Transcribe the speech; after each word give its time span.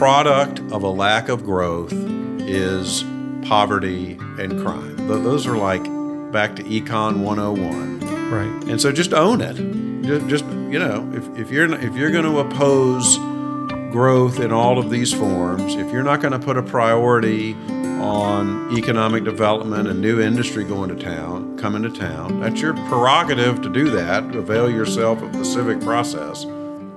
product 0.00 0.60
of 0.72 0.82
a 0.82 0.88
lack 0.88 1.28
of 1.28 1.44
growth 1.44 1.92
is 1.92 3.04
poverty 3.46 4.12
and 4.38 4.58
crime. 4.62 4.96
Those 5.06 5.46
are 5.46 5.58
like 5.58 5.84
back 6.32 6.56
to 6.56 6.62
Econ 6.62 7.22
101. 7.22 8.00
Right. 8.30 8.70
And 8.70 8.80
so 8.80 8.92
just 8.92 9.12
own 9.12 9.42
it. 9.42 9.56
Just, 10.26 10.46
you 10.46 10.78
know, 10.78 11.06
if, 11.14 11.38
if 11.38 11.50
you're 11.50 11.70
if 11.74 11.94
you're 11.96 12.10
going 12.10 12.24
to 12.24 12.38
oppose 12.38 13.18
growth 13.92 14.40
in 14.40 14.52
all 14.52 14.78
of 14.78 14.88
these 14.88 15.12
forms, 15.12 15.74
if 15.74 15.92
you're 15.92 16.02
not 16.02 16.22
going 16.22 16.32
to 16.32 16.38
put 16.38 16.56
a 16.56 16.62
priority 16.62 17.52
on 18.00 18.74
economic 18.78 19.22
development 19.24 19.86
and 19.86 20.00
new 20.00 20.18
industry 20.18 20.64
going 20.64 20.88
to 20.88 20.96
town, 20.96 21.58
coming 21.58 21.82
to 21.82 21.90
town, 21.90 22.40
that's 22.40 22.62
your 22.62 22.72
prerogative 22.88 23.60
to 23.60 23.68
do 23.68 23.90
that, 23.90 24.34
avail 24.34 24.70
yourself 24.70 25.20
of 25.20 25.34
the 25.34 25.44
civic 25.44 25.78
process. 25.82 26.46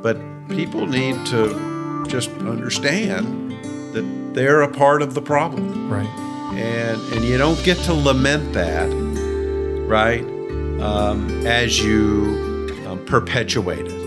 But 0.02 0.18
people 0.48 0.88
need 0.88 1.26
to 1.26 1.73
just 2.08 2.30
understand 2.42 3.52
that 3.94 4.32
they're 4.34 4.62
a 4.62 4.70
part 4.72 5.02
of 5.02 5.14
the 5.14 5.22
problem. 5.22 5.92
Right. 5.92 6.08
And 6.58 7.02
and 7.14 7.26
you 7.26 7.38
don't 7.38 7.62
get 7.64 7.78
to 7.86 7.94
lament 7.94 8.54
that, 8.54 8.88
right? 9.88 10.24
Um, 10.82 11.46
as 11.46 11.80
you 11.80 12.70
um, 12.88 13.04
perpetuate 13.06 13.88
it. 13.88 14.04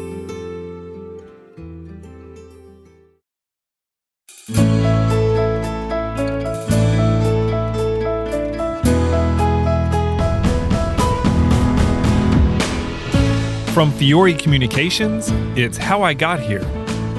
From 13.77 13.92
Fiore 13.92 14.33
Communications, 14.33 15.28
it's 15.55 15.77
How 15.77 16.02
I 16.02 16.14
Got 16.14 16.41
Here, 16.41 16.64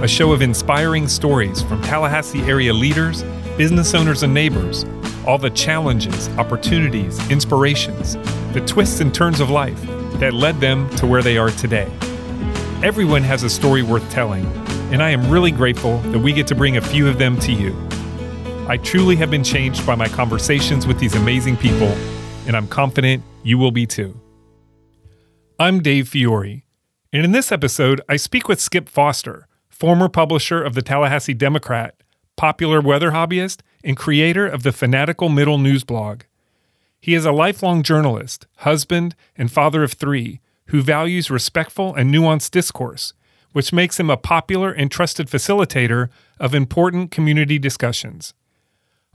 a 0.03 0.08
show 0.08 0.31
of 0.31 0.44
inspiring 0.44 1.08
stories 1.08 1.64
from 1.64 1.81
Tallahassee 1.81 2.44
area 2.44 2.72
leaders, 2.72 3.23
business 3.58 3.95
owners, 3.95 4.22
and 4.22 4.31
neighbors. 4.31 4.86
All 5.26 5.40
the 5.40 5.50
challenges, 5.50 6.30
opportunities, 6.38 7.17
inspirations, 7.31 8.14
the 8.53 8.62
twists 8.68 9.00
and 9.00 9.14
turns 9.14 9.40
of 9.40 9.50
life 9.50 9.81
that 10.20 10.36
led 10.36 10.59
them 10.59 10.88
to 10.98 11.08
where 11.08 11.23
they 11.23 11.36
are 11.36 11.50
today. 11.50 11.92
Everyone 12.84 13.23
has 13.23 13.42
a 13.42 13.50
story 13.50 13.81
worth 13.81 14.08
telling, 14.12 14.45
and 14.92 15.02
I 15.02 15.09
am 15.09 15.31
really 15.31 15.50
grateful 15.50 15.98
that 16.12 16.20
we 16.20 16.31
get 16.31 16.45
to 16.48 16.56
bring 16.56 16.78
a 16.78 16.81
few 16.81 17.08
of 17.08 17.18
them 17.18 17.40
to 17.40 17.52
you. 17.52 17.75
I 18.68 18.78
truly 18.78 19.16
have 19.16 19.31
been 19.31 19.44
changed 19.44 19.84
by 19.88 19.95
my 19.95 20.08
conversations 20.08 20.86
with 20.86 21.00
these 21.00 21.16
amazing 21.16 21.58
people, 21.58 21.88
and 22.45 22.56
I'm 22.56 22.68
confident 22.68 23.23
you 23.42 23.58
will 23.58 23.72
be 23.72 23.88
too. 23.88 24.16
I'm 25.59 25.81
Dave 25.81 26.08
Fiore, 26.08 26.66
and 27.12 27.25
in 27.25 27.31
this 27.31 27.52
episode, 27.52 28.00
I 28.08 28.18
speak 28.18 28.48
with 28.48 28.62
Skip 28.62 28.88
Foster, 28.88 29.47
former 29.78 30.09
publisher 30.09 30.64
of 30.64 30.73
the 30.73 30.81
Tallahassee 30.81 31.36
Democrat, 31.36 31.95
popular 32.36 32.81
weather 32.81 33.11
hobbyist, 33.11 33.61
and 33.84 33.95
creator 33.95 34.47
of 34.47 34.64
the 34.64 34.72
Fanatical 34.72 35.30
Middle 35.30 35.59
News 35.59 35.84
blog. 35.84 36.23
He 37.00 37.14
is 37.14 37.25
a 37.25 37.31
lifelong 37.31 37.84
journalist, 37.84 38.47
husband, 38.58 39.16
and 39.36 39.52
father 39.52 39.84
of 39.84 39.94
three 39.94 40.42
who 40.69 40.81
values 40.81 41.30
respectful 41.30 41.94
and 41.94 42.11
nuanced 42.11 42.50
discourse, 42.52 43.14
which 43.53 43.72
makes 43.72 44.00
him 44.00 44.09
a 44.09 44.17
popular 44.17 44.72
and 44.72 44.89
trusted 44.89 45.28
facilitator 45.28 46.09
of 46.39 46.56
important 46.56 47.12
community 47.12 47.59
discussions. 47.59 48.34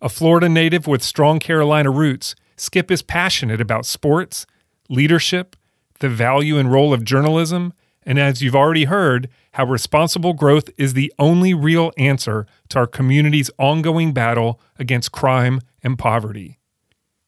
A 0.01 0.09
Florida 0.09 0.49
native 0.49 0.87
with 0.87 1.03
strong 1.03 1.41
Carolina 1.41 1.91
roots, 1.91 2.37
Skip 2.57 2.91
is 2.93 3.03
passionate 3.03 3.61
about 3.61 3.85
sports, 3.85 4.47
leadership, 4.89 5.57
the 5.99 6.09
value 6.09 6.57
and 6.57 6.71
role 6.71 6.95
of 6.95 7.05
journalism, 7.05 7.73
and 8.05 8.19
as 8.19 8.43
you've 8.43 8.57
already 8.57 8.85
heard, 8.85 9.29
how 9.53 9.65
responsible 9.65 10.33
growth 10.33 10.71
is 10.77 10.95
the 10.95 11.13
only 11.19 11.55
real 11.55 11.93
answer 11.97 12.47
to 12.71 12.79
our 12.79 12.87
community's 12.87 13.51
ongoing 13.59 14.13
battle 14.13 14.61
against 14.79 15.13
crime 15.13 15.61
and 15.83 15.99
poverty. 15.99 16.59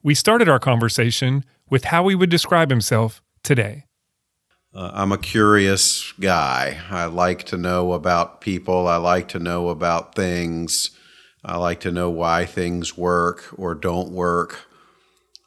We 0.03 0.15
started 0.15 0.49
our 0.49 0.59
conversation 0.59 1.45
with 1.71 1.85
how 1.85 2.09
he 2.09 2.15
would 2.15 2.31
describe 2.31 2.71
himself 2.71 3.23
today. 3.43 3.87
Uh, 4.75 4.91
I'm 4.93 5.13
a 5.13 5.19
curious 5.19 6.13
guy. 6.19 6.81
I 6.91 7.05
like 7.05 7.45
to 7.45 7.57
know 7.57 7.93
about 7.93 8.41
people, 8.41 8.89
I 8.89 8.97
like 8.97 9.29
to 9.29 9.39
know 9.39 9.69
about 9.69 10.15
things, 10.15 10.91
I 11.45 11.57
like 11.59 11.81
to 11.81 11.93
know 11.93 12.11
why 12.11 12.45
things 12.45 12.97
work 12.97 13.55
or 13.57 13.75
don't 13.75 14.11
work. 14.11 14.67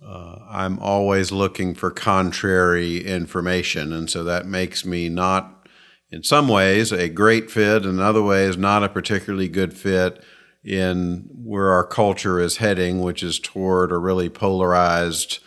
Uh, 0.06 0.38
I'm 0.47 0.80
always 0.80 1.31
looking 1.31 1.74
for 1.74 1.90
contrary 1.90 3.03
information, 3.06 3.91
and 3.91 4.09
so 4.09 4.24
that 4.24 4.46
makes 4.46 4.85
me 4.85 5.09
not, 5.09 5.68
in 6.12 6.24
some 6.24 6.47
ways, 6.47 6.91
a 6.91 7.09
great 7.09 7.50
fit, 7.50 7.84
and 7.84 7.96
in 7.96 8.00
other 8.00 8.22
ways, 8.22 8.57
not 8.57 8.84
a 8.84 8.90
particularly 8.90 9.47
good 9.47 9.74
fit 9.74 10.24
in 10.63 11.28
where 11.34 11.72
our 11.72 11.86
culture 11.86 12.40
is 12.40 12.57
heading, 12.57 13.02
which 13.02 13.24
is 13.24 13.40
toward 13.40 13.91
a 13.91 13.97
really 13.97 14.30
polarized 14.30 15.40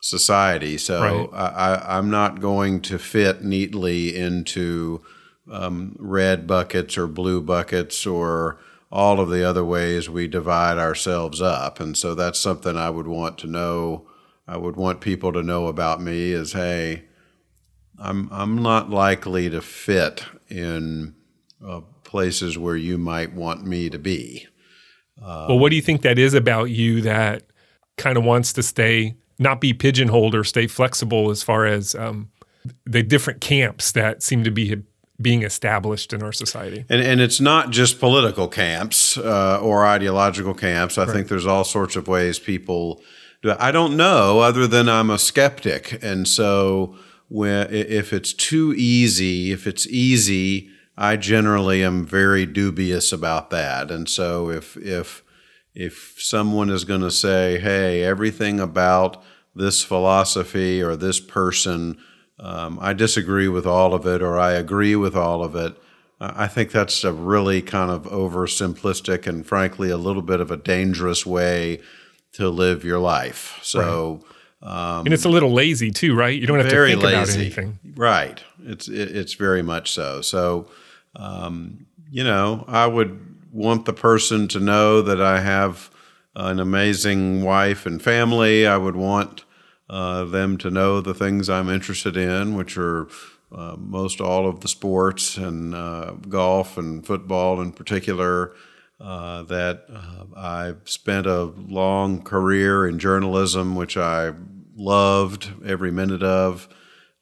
society. 0.00 0.76
So 0.76 1.28
right. 1.32 1.54
I, 1.56 1.98
am 1.98 2.10
not 2.10 2.40
going 2.40 2.80
to 2.82 2.98
fit 2.98 3.42
neatly 3.42 4.14
into 4.14 5.02
um, 5.50 5.96
red 5.98 6.46
buckets 6.46 6.98
or 6.98 7.06
blue 7.06 7.40
buckets 7.40 8.06
or 8.06 8.58
all 8.94 9.18
of 9.18 9.28
the 9.28 9.42
other 9.42 9.64
ways 9.64 10.08
we 10.08 10.28
divide 10.28 10.78
ourselves 10.78 11.42
up. 11.42 11.80
And 11.80 11.96
so 11.96 12.14
that's 12.14 12.38
something 12.38 12.76
I 12.76 12.90
would 12.90 13.08
want 13.08 13.38
to 13.38 13.48
know. 13.48 14.06
I 14.46 14.56
would 14.56 14.76
want 14.76 15.00
people 15.00 15.32
to 15.32 15.42
know 15.42 15.66
about 15.66 16.00
me 16.00 16.30
is 16.30 16.52
hey, 16.52 17.02
I'm 17.98 18.28
I'm 18.30 18.62
not 18.62 18.90
likely 18.90 19.50
to 19.50 19.60
fit 19.60 20.24
in 20.48 21.16
uh, 21.66 21.80
places 22.04 22.56
where 22.56 22.76
you 22.76 22.96
might 22.96 23.32
want 23.32 23.66
me 23.66 23.90
to 23.90 23.98
be. 23.98 24.46
Uh, 25.20 25.46
well, 25.48 25.58
what 25.58 25.70
do 25.70 25.76
you 25.76 25.82
think 25.82 26.02
that 26.02 26.18
is 26.18 26.32
about 26.32 26.70
you 26.70 27.00
that 27.00 27.42
kind 27.96 28.16
of 28.16 28.22
wants 28.22 28.52
to 28.52 28.62
stay, 28.62 29.16
not 29.40 29.60
be 29.60 29.72
pigeonholed 29.72 30.36
or 30.36 30.44
stay 30.44 30.68
flexible 30.68 31.30
as 31.30 31.42
far 31.42 31.66
as 31.66 31.96
um, 31.96 32.30
the 32.84 33.02
different 33.02 33.40
camps 33.40 33.90
that 33.92 34.22
seem 34.22 34.44
to 34.44 34.50
be 34.52 34.82
being 35.20 35.42
established 35.42 36.12
in 36.12 36.22
our 36.22 36.32
society. 36.32 36.84
And, 36.88 37.00
and 37.00 37.20
it's 37.20 37.40
not 37.40 37.70
just 37.70 38.00
political 38.00 38.48
camps 38.48 39.16
uh, 39.16 39.60
or 39.60 39.86
ideological 39.86 40.54
camps. 40.54 40.98
I 40.98 41.04
right. 41.04 41.12
think 41.12 41.28
there's 41.28 41.46
all 41.46 41.64
sorts 41.64 41.94
of 41.96 42.08
ways 42.08 42.38
people 42.38 43.00
do 43.42 43.50
it. 43.50 43.56
I 43.60 43.70
don't 43.70 43.96
know, 43.96 44.40
other 44.40 44.66
than 44.66 44.88
I'm 44.88 45.10
a 45.10 45.18
skeptic. 45.18 46.02
And 46.02 46.26
so 46.26 46.96
when, 47.28 47.72
if 47.72 48.12
it's 48.12 48.32
too 48.32 48.74
easy, 48.76 49.52
if 49.52 49.66
it's 49.66 49.86
easy, 49.86 50.70
I 50.96 51.16
generally 51.16 51.84
am 51.84 52.04
very 52.04 52.44
dubious 52.44 53.12
about 53.12 53.50
that. 53.50 53.90
And 53.90 54.08
so 54.08 54.50
if, 54.50 54.76
if, 54.76 55.22
if 55.74 56.16
someone 56.18 56.70
is 56.70 56.84
going 56.84 57.02
to 57.02 57.10
say, 57.10 57.60
hey, 57.60 58.02
everything 58.02 58.58
about 58.58 59.22
this 59.54 59.82
philosophy 59.84 60.82
or 60.82 60.96
this 60.96 61.20
person– 61.20 61.98
um, 62.38 62.78
I 62.80 62.92
disagree 62.92 63.48
with 63.48 63.66
all 63.66 63.94
of 63.94 64.06
it 64.06 64.22
or 64.22 64.38
I 64.38 64.52
agree 64.52 64.96
with 64.96 65.16
all 65.16 65.42
of 65.42 65.54
it. 65.54 65.76
I 66.20 66.46
think 66.46 66.70
that's 66.70 67.04
a 67.04 67.12
really 67.12 67.60
kind 67.60 67.90
of 67.90 68.04
oversimplistic 68.04 69.26
and 69.26 69.46
frankly 69.46 69.90
a 69.90 69.96
little 69.96 70.22
bit 70.22 70.40
of 70.40 70.50
a 70.50 70.56
dangerous 70.56 71.26
way 71.26 71.80
to 72.32 72.48
live 72.48 72.84
your 72.84 72.98
life. 72.98 73.58
So, 73.62 74.24
right. 74.62 74.98
um, 74.98 75.06
and 75.06 75.12
it's 75.12 75.24
a 75.24 75.28
little 75.28 75.52
lazy 75.52 75.90
too, 75.90 76.14
right? 76.14 76.38
You 76.38 76.46
don't 76.46 76.58
have 76.58 76.68
to 76.68 76.86
think 76.86 77.02
lazy. 77.02 77.14
about 77.14 77.28
anything, 77.30 77.78
right? 77.96 78.42
It's 78.64 78.88
it, 78.88 79.16
it's 79.16 79.34
very 79.34 79.62
much 79.62 79.90
so. 79.92 80.20
So, 80.20 80.68
um, 81.16 81.86
you 82.10 82.24
know, 82.24 82.64
I 82.68 82.86
would 82.86 83.34
want 83.52 83.84
the 83.84 83.92
person 83.92 84.48
to 84.48 84.60
know 84.60 85.02
that 85.02 85.20
I 85.20 85.40
have 85.40 85.90
an 86.34 86.58
amazing 86.58 87.42
wife 87.42 87.86
and 87.86 88.02
family. 88.02 88.66
I 88.66 88.76
would 88.76 88.96
want 88.96 89.44
uh, 89.88 90.24
them 90.24 90.56
to 90.58 90.70
know 90.70 91.00
the 91.00 91.14
things 91.14 91.48
I'm 91.48 91.68
interested 91.68 92.16
in, 92.16 92.56
which 92.56 92.76
are 92.76 93.08
uh, 93.52 93.76
most 93.78 94.20
all 94.20 94.48
of 94.48 94.60
the 94.60 94.68
sports 94.68 95.36
and 95.36 95.74
uh, 95.74 96.12
golf 96.28 96.76
and 96.76 97.06
football 97.06 97.60
in 97.60 97.72
particular. 97.72 98.52
Uh, 99.00 99.42
that 99.42 99.84
uh, 99.92 100.24
I've 100.36 100.88
spent 100.88 101.26
a 101.26 101.44
long 101.44 102.22
career 102.22 102.86
in 102.86 102.98
journalism, 102.98 103.74
which 103.74 103.96
I 103.96 104.32
loved 104.76 105.52
every 105.66 105.90
minute 105.90 106.22
of. 106.22 106.68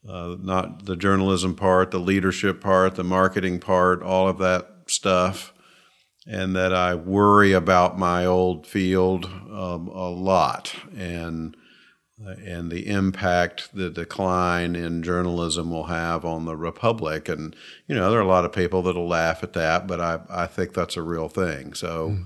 Uh, 0.07 0.37
not 0.41 0.85
the 0.85 0.97
journalism 0.97 1.55
part, 1.55 1.91
the 1.91 1.99
leadership 1.99 2.61
part, 2.61 2.97
the 2.97 3.05
marketing 3.05 3.59
part, 3.59 4.03
all 4.03 4.29
of 4.29 4.39
that 4.39 4.69
stuff 4.87 5.53
and 6.27 6.55
that 6.55 6.73
I 6.73 6.95
worry 6.95 7.53
about 7.53 7.99
my 7.99 8.25
old 8.25 8.67
field 8.67 9.25
um, 9.25 9.89
a 9.89 10.09
lot. 10.09 10.75
And 10.97 11.57
and 12.27 12.71
the 12.71 12.89
impact 12.89 13.75
the 13.75 13.91
decline 13.91 14.75
in 14.77 15.03
journalism 15.03 15.71
will 15.71 15.85
have 15.85 16.25
on 16.25 16.45
the 16.45 16.57
republic. 16.57 17.29
And 17.29 17.55
you 17.87 17.95
know 17.95 18.11
there 18.11 18.19
are 18.19 18.23
a 18.23 18.29
lot 18.29 18.45
of 18.45 18.53
people 18.53 18.83
that'll 18.83 19.09
laugh 19.09 19.43
at 19.43 19.53
that 19.55 19.87
but 19.87 20.01
i, 20.01 20.21
I 20.29 20.47
think 20.47 20.75
that's 20.75 20.97
a 20.97 21.03
real 21.03 21.29
thing. 21.29 21.75
So 21.75 22.19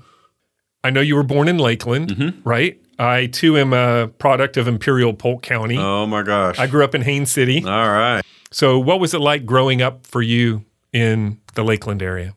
i 0.84 0.90
know 0.90 1.00
you 1.00 1.16
were 1.16 1.22
born 1.22 1.48
in 1.48 1.58
lakeland 1.58 2.08
mm-hmm. 2.08 2.48
right? 2.48 2.80
I 2.98 3.26
too 3.26 3.58
am 3.58 3.72
a 3.72 4.08
product 4.08 4.56
of 4.56 4.66
imperial 4.66 5.12
polk 5.12 5.42
county. 5.42 5.76
Oh 5.76 6.06
my 6.06 6.22
gosh. 6.22 6.58
I 6.58 6.66
grew 6.66 6.82
up 6.82 6.94
in 6.94 7.02
haines 7.02 7.30
city. 7.30 7.62
All 7.62 7.90
right. 7.90 8.22
So 8.50 8.78
what 8.78 9.00
was 9.00 9.12
it 9.12 9.20
like 9.20 9.44
growing 9.44 9.82
up 9.82 10.06
for 10.06 10.22
you 10.22 10.64
in 10.92 11.40
the 11.54 11.62
lakeland 11.62 12.02
area 12.02 12.34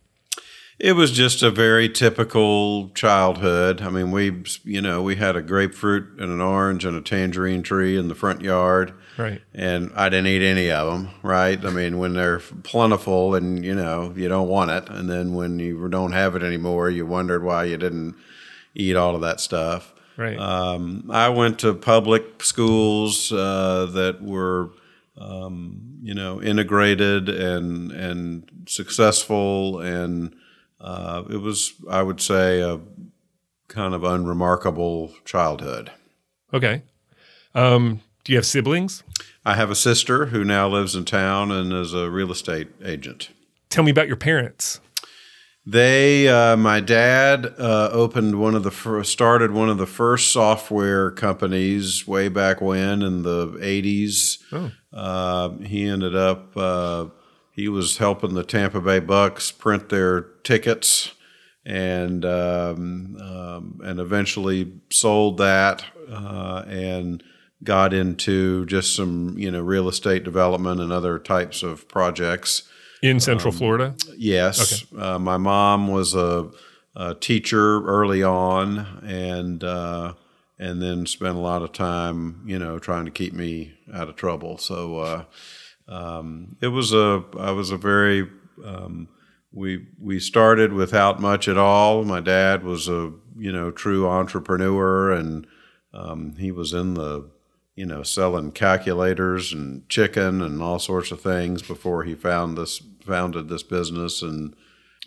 It 0.80 0.94
was 0.94 1.12
just 1.12 1.44
a 1.44 1.52
very 1.52 1.90
typical 1.90 2.90
childhood. 2.92 3.82
I 3.82 3.90
mean, 3.90 4.12
we, 4.12 4.44
you 4.64 4.82
know, 4.82 5.02
we 5.02 5.18
had 5.18 5.36
a 5.36 5.42
grapefruit 5.42 6.20
and 6.20 6.32
an 6.32 6.40
orange 6.40 6.86
and 6.86 6.96
a 6.96 7.02
tangerine 7.02 7.64
tree 7.64 7.98
in 7.98 8.08
the 8.08 8.16
front 8.16 8.42
yard. 8.42 8.94
Right. 9.18 9.42
And 9.54 9.92
I 9.94 10.08
didn't 10.08 10.28
eat 10.28 10.42
any 10.42 10.72
of 10.72 10.88
them, 10.88 11.10
right? 11.22 11.64
I 11.66 11.70
mean, 11.70 11.98
when 11.98 12.14
they're 12.14 12.40
plentiful 12.40 13.36
and, 13.36 13.66
you 13.66 13.76
know, 13.76 14.14
you 14.16 14.30
don't 14.30 14.48
want 14.48 14.72
it. 14.72 14.90
And 14.90 15.10
then 15.10 15.34
when 15.34 15.60
you 15.60 15.90
don't 15.90 16.14
have 16.14 16.38
it 16.38 16.44
anymore, 16.44 16.90
you 16.90 17.06
wondered 17.06 17.44
why 17.44 17.66
you 17.66 17.76
didn't 17.76 18.16
eat 18.74 18.96
all 18.96 19.16
of 19.16 19.22
that 19.22 19.42
stuff. 19.42 19.94
Right. 20.16 20.38
Um, 20.38 21.10
I 21.12 21.28
went 21.28 21.60
to 21.60 21.74
public 21.74 22.42
schools 22.44 23.34
uh, 23.34 23.86
that 23.94 24.22
were, 24.22 24.72
um, 25.18 26.00
you 26.02 26.14
know, 26.14 26.42
integrated 26.42 27.28
and 27.28 27.92
and 27.92 28.50
successful, 28.66 29.80
and 29.80 30.36
uh, 30.82 31.24
it 31.30 31.38
was, 31.38 31.74
I 31.90 32.04
would 32.04 32.22
say, 32.22 32.62
a 32.62 32.80
kind 33.68 33.94
of 33.94 34.04
unremarkable 34.04 35.14
childhood. 35.26 35.92
Okay. 36.54 36.84
Um, 37.54 38.02
do 38.24 38.32
you 38.32 38.38
have 38.38 38.46
siblings? 38.46 39.04
I 39.46 39.56
have 39.56 39.72
a 39.72 39.76
sister 39.76 40.28
who 40.28 40.44
now 40.44 40.68
lives 40.68 40.96
in 40.96 41.06
town 41.06 41.52
and 41.52 41.74
is 41.74 41.94
a 41.94 42.10
real 42.10 42.32
estate 42.32 42.70
agent. 42.84 43.30
Tell 43.70 43.84
me 43.84 43.92
about 43.92 44.08
your 44.08 44.18
parents. 44.18 44.80
They, 45.66 46.28
uh, 46.28 46.58
my 46.58 46.80
dad 46.80 47.46
uh, 47.60 47.90
opened 47.92 48.40
one 48.40 48.56
of 48.56 48.64
the 48.64 48.72
first, 48.72 49.12
started 49.12 49.52
one 49.52 49.70
of 49.70 49.78
the 49.78 49.86
first 49.86 50.34
software 50.34 51.12
companies 51.12 52.08
way 52.08 52.28
back 52.28 52.60
when 52.60 53.04
in 53.04 53.22
the 53.22 53.48
80s. 53.48 54.40
Oh. 54.52 54.72
Uh, 54.92 55.50
he 55.60 55.88
ended 55.88 56.16
up, 56.16 56.58
uh, 56.58 57.06
he 57.60 57.68
was 57.68 57.98
helping 57.98 58.36
the 58.36 58.44
Tampa 58.44 58.80
Bay 58.80 59.00
Bucks 59.00 59.52
print 59.52 59.90
their 59.90 60.22
tickets 60.44 61.14
and 61.66 62.24
um, 62.24 63.18
um, 63.22 63.82
and 63.84 64.00
eventually 64.00 64.72
sold 64.90 65.38
that 65.40 65.84
uh, 66.10 66.64
and 66.68 67.22
got 67.62 67.94
into 67.94 68.66
just 68.66 68.96
some 68.96 69.38
you 69.38 69.52
know 69.52 69.62
real 69.62 69.90
estate 69.90 70.24
development 70.24 70.80
and 70.80 70.94
other 70.94 71.20
types 71.20 71.62
of 71.62 71.86
projects. 71.90 72.64
In 73.02 73.20
Central 73.20 73.52
Florida? 73.52 73.94
Yes, 74.18 74.86
uh, 74.98 75.20
my 75.20 75.38
mom 75.38 75.90
was 75.90 76.16
a, 76.16 76.50
a 76.96 77.16
teacher 77.16 77.84
early 77.84 78.24
on, 78.24 79.04
and 79.06 79.62
uh, 79.66 80.14
and 80.58 80.82
then 80.82 81.06
spent 81.06 81.36
a 81.36 81.42
lot 81.42 81.62
of 81.62 81.74
time, 81.74 82.42
you 82.46 82.58
know, 82.58 82.80
trying 82.80 83.04
to 83.04 83.12
keep 83.12 83.34
me 83.34 83.74
out 83.94 84.08
of 84.08 84.16
trouble. 84.16 84.58
So 84.58 85.00
uh, 85.00 85.24
um, 85.90 86.56
it 86.62 86.68
was 86.68 86.94
a 86.94 87.24
I 87.38 87.52
was 87.52 87.72
a 87.72 87.78
very 87.78 88.30
um, 88.64 89.10
we 89.52 89.88
we 90.00 90.20
started 90.20 90.72
without 90.72 91.20
much 91.20 91.48
at 91.48 91.58
all. 91.58 92.04
My 92.06 92.20
dad 92.22 92.64
was 92.64 92.88
a 92.88 93.12
you 93.38 93.52
know 93.52 93.72
true 93.72 94.08
entrepreneur, 94.08 95.12
and 95.12 95.48
um, 95.94 96.36
he 96.38 96.52
was 96.52 96.74
in 96.74 96.94
the 96.94 97.30
you 97.76 97.86
know 97.86 98.04
selling 98.04 98.52
calculators 98.52 99.52
and 99.52 99.88
chicken 99.90 100.42
and 100.42 100.62
all 100.62 100.80
sorts 100.80 101.12
of 101.12 101.22
things 101.22 101.62
before 101.64 102.04
he 102.04 102.14
found 102.14 102.58
this 102.58 102.82
founded 103.04 103.50
this 103.50 103.64
business 103.64 104.22
and 104.22 104.56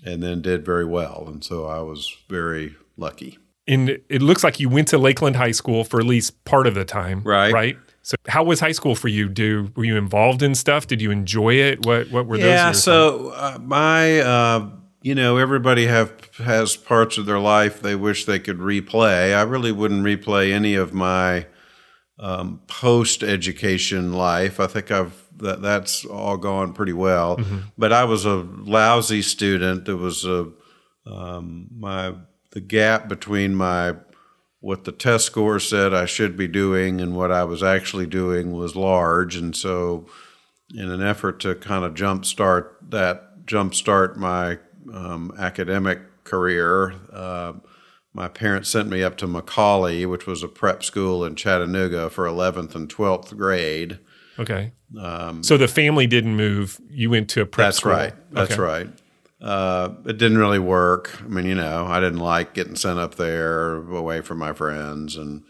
and 0.04 0.20
then 0.22 0.42
did 0.42 0.64
very 0.64 0.84
well. 0.84 1.24
And 1.28 1.44
so 1.44 1.66
I 1.66 1.78
was 1.80 2.16
very 2.28 2.74
lucky. 2.96 3.38
And 3.68 4.00
it 4.08 4.20
looks 4.20 4.42
like 4.42 4.58
you 4.58 4.68
went 4.68 4.88
to 4.88 4.98
Lakeland 4.98 5.36
High 5.36 5.52
School 5.52 5.84
for 5.84 6.00
at 6.00 6.06
least 6.06 6.44
part 6.44 6.66
of 6.66 6.74
the 6.74 6.84
time. 6.84 7.22
Right. 7.22 7.52
Right. 7.52 7.78
So 8.02 8.16
how 8.26 8.42
was 8.42 8.60
high 8.60 8.72
school 8.72 8.94
for 8.94 9.08
you? 9.08 9.28
Do 9.28 9.70
were 9.76 9.84
you 9.84 9.96
involved 9.96 10.42
in 10.42 10.54
stuff? 10.54 10.86
Did 10.86 11.00
you 11.00 11.10
enjoy 11.10 11.54
it? 11.54 11.86
What 11.86 12.10
what 12.10 12.26
were 12.26 12.36
those? 12.36 12.46
Yeah. 12.46 12.72
So 12.72 13.30
uh, 13.30 13.58
my 13.62 14.20
uh, 14.20 14.70
you 15.02 15.14
know 15.14 15.36
everybody 15.36 15.86
have 15.86 16.12
has 16.38 16.76
parts 16.76 17.16
of 17.18 17.26
their 17.26 17.38
life 17.38 17.80
they 17.80 17.94
wish 17.94 18.24
they 18.24 18.38
could 18.38 18.58
replay. 18.58 19.34
I 19.34 19.42
really 19.42 19.72
wouldn't 19.72 20.04
replay 20.04 20.52
any 20.52 20.74
of 20.74 20.92
my 20.92 21.46
um, 22.18 22.60
post 22.66 23.22
education 23.22 24.12
life. 24.12 24.58
I 24.58 24.66
think 24.66 24.90
I've 24.90 25.22
that 25.38 25.62
that's 25.62 26.04
all 26.04 26.36
gone 26.36 26.72
pretty 26.72 26.92
well. 26.92 27.40
But 27.78 27.92
I 27.92 28.04
was 28.04 28.24
a 28.24 28.36
lousy 28.36 29.22
student. 29.22 29.84
There 29.84 29.96
was 29.96 30.24
a 30.24 30.50
um, 31.06 31.68
my 31.76 32.14
the 32.50 32.60
gap 32.60 33.08
between 33.08 33.54
my 33.54 33.94
what 34.62 34.84
the 34.84 34.92
test 34.92 35.26
score 35.26 35.58
said 35.60 35.92
I 35.92 36.06
should 36.06 36.36
be 36.36 36.48
doing 36.48 37.00
and 37.00 37.14
what 37.14 37.30
I 37.30 37.44
was 37.44 37.62
actually 37.62 38.06
doing 38.06 38.52
was 38.52 38.74
large, 38.74 39.36
and 39.36 39.54
so 39.54 40.06
in 40.74 40.90
an 40.90 41.02
effort 41.02 41.38
to 41.40 41.54
kind 41.54 41.84
of 41.84 41.92
jumpstart 41.92 42.68
that 42.88 43.44
jumpstart 43.44 44.16
my 44.16 44.58
um, 44.92 45.32
academic 45.38 45.98
career. 46.24 46.94
Uh, 47.12 47.52
my 48.14 48.28
parents 48.28 48.68
sent 48.70 48.88
me 48.88 49.02
up 49.02 49.16
to 49.18 49.26
McCallie, 49.26 50.08
which 50.08 50.26
was 50.26 50.42
a 50.42 50.48
prep 50.48 50.82
school 50.84 51.24
in 51.24 51.34
Chattanooga, 51.34 52.08
for 52.10 52.24
11th 52.26 52.74
and 52.74 52.88
12th 52.88 53.36
grade. 53.36 53.98
Okay. 54.38 54.72
so 55.42 55.56
the 55.58 55.68
family 55.68 56.06
didn't 56.06 56.36
move. 56.36 56.80
You 56.88 57.10
went 57.10 57.28
to 57.30 57.42
a 57.42 57.46
prep 57.46 57.64
Um, 57.64 57.68
That's 57.68 57.76
school. 57.78 57.92
right. 57.92 58.14
That's 58.32 58.52
Okay. 58.52 58.60
right. 58.62 58.88
Uh, 59.42 59.94
it 60.06 60.18
didn't 60.18 60.38
really 60.38 60.60
work. 60.60 61.20
I 61.20 61.26
mean, 61.26 61.46
you 61.46 61.56
know, 61.56 61.86
I 61.86 61.98
didn't 61.98 62.20
like 62.20 62.54
getting 62.54 62.76
sent 62.76 63.00
up 63.00 63.16
there 63.16 63.74
away 63.74 64.20
from 64.20 64.38
my 64.38 64.52
friends, 64.52 65.16
and 65.16 65.42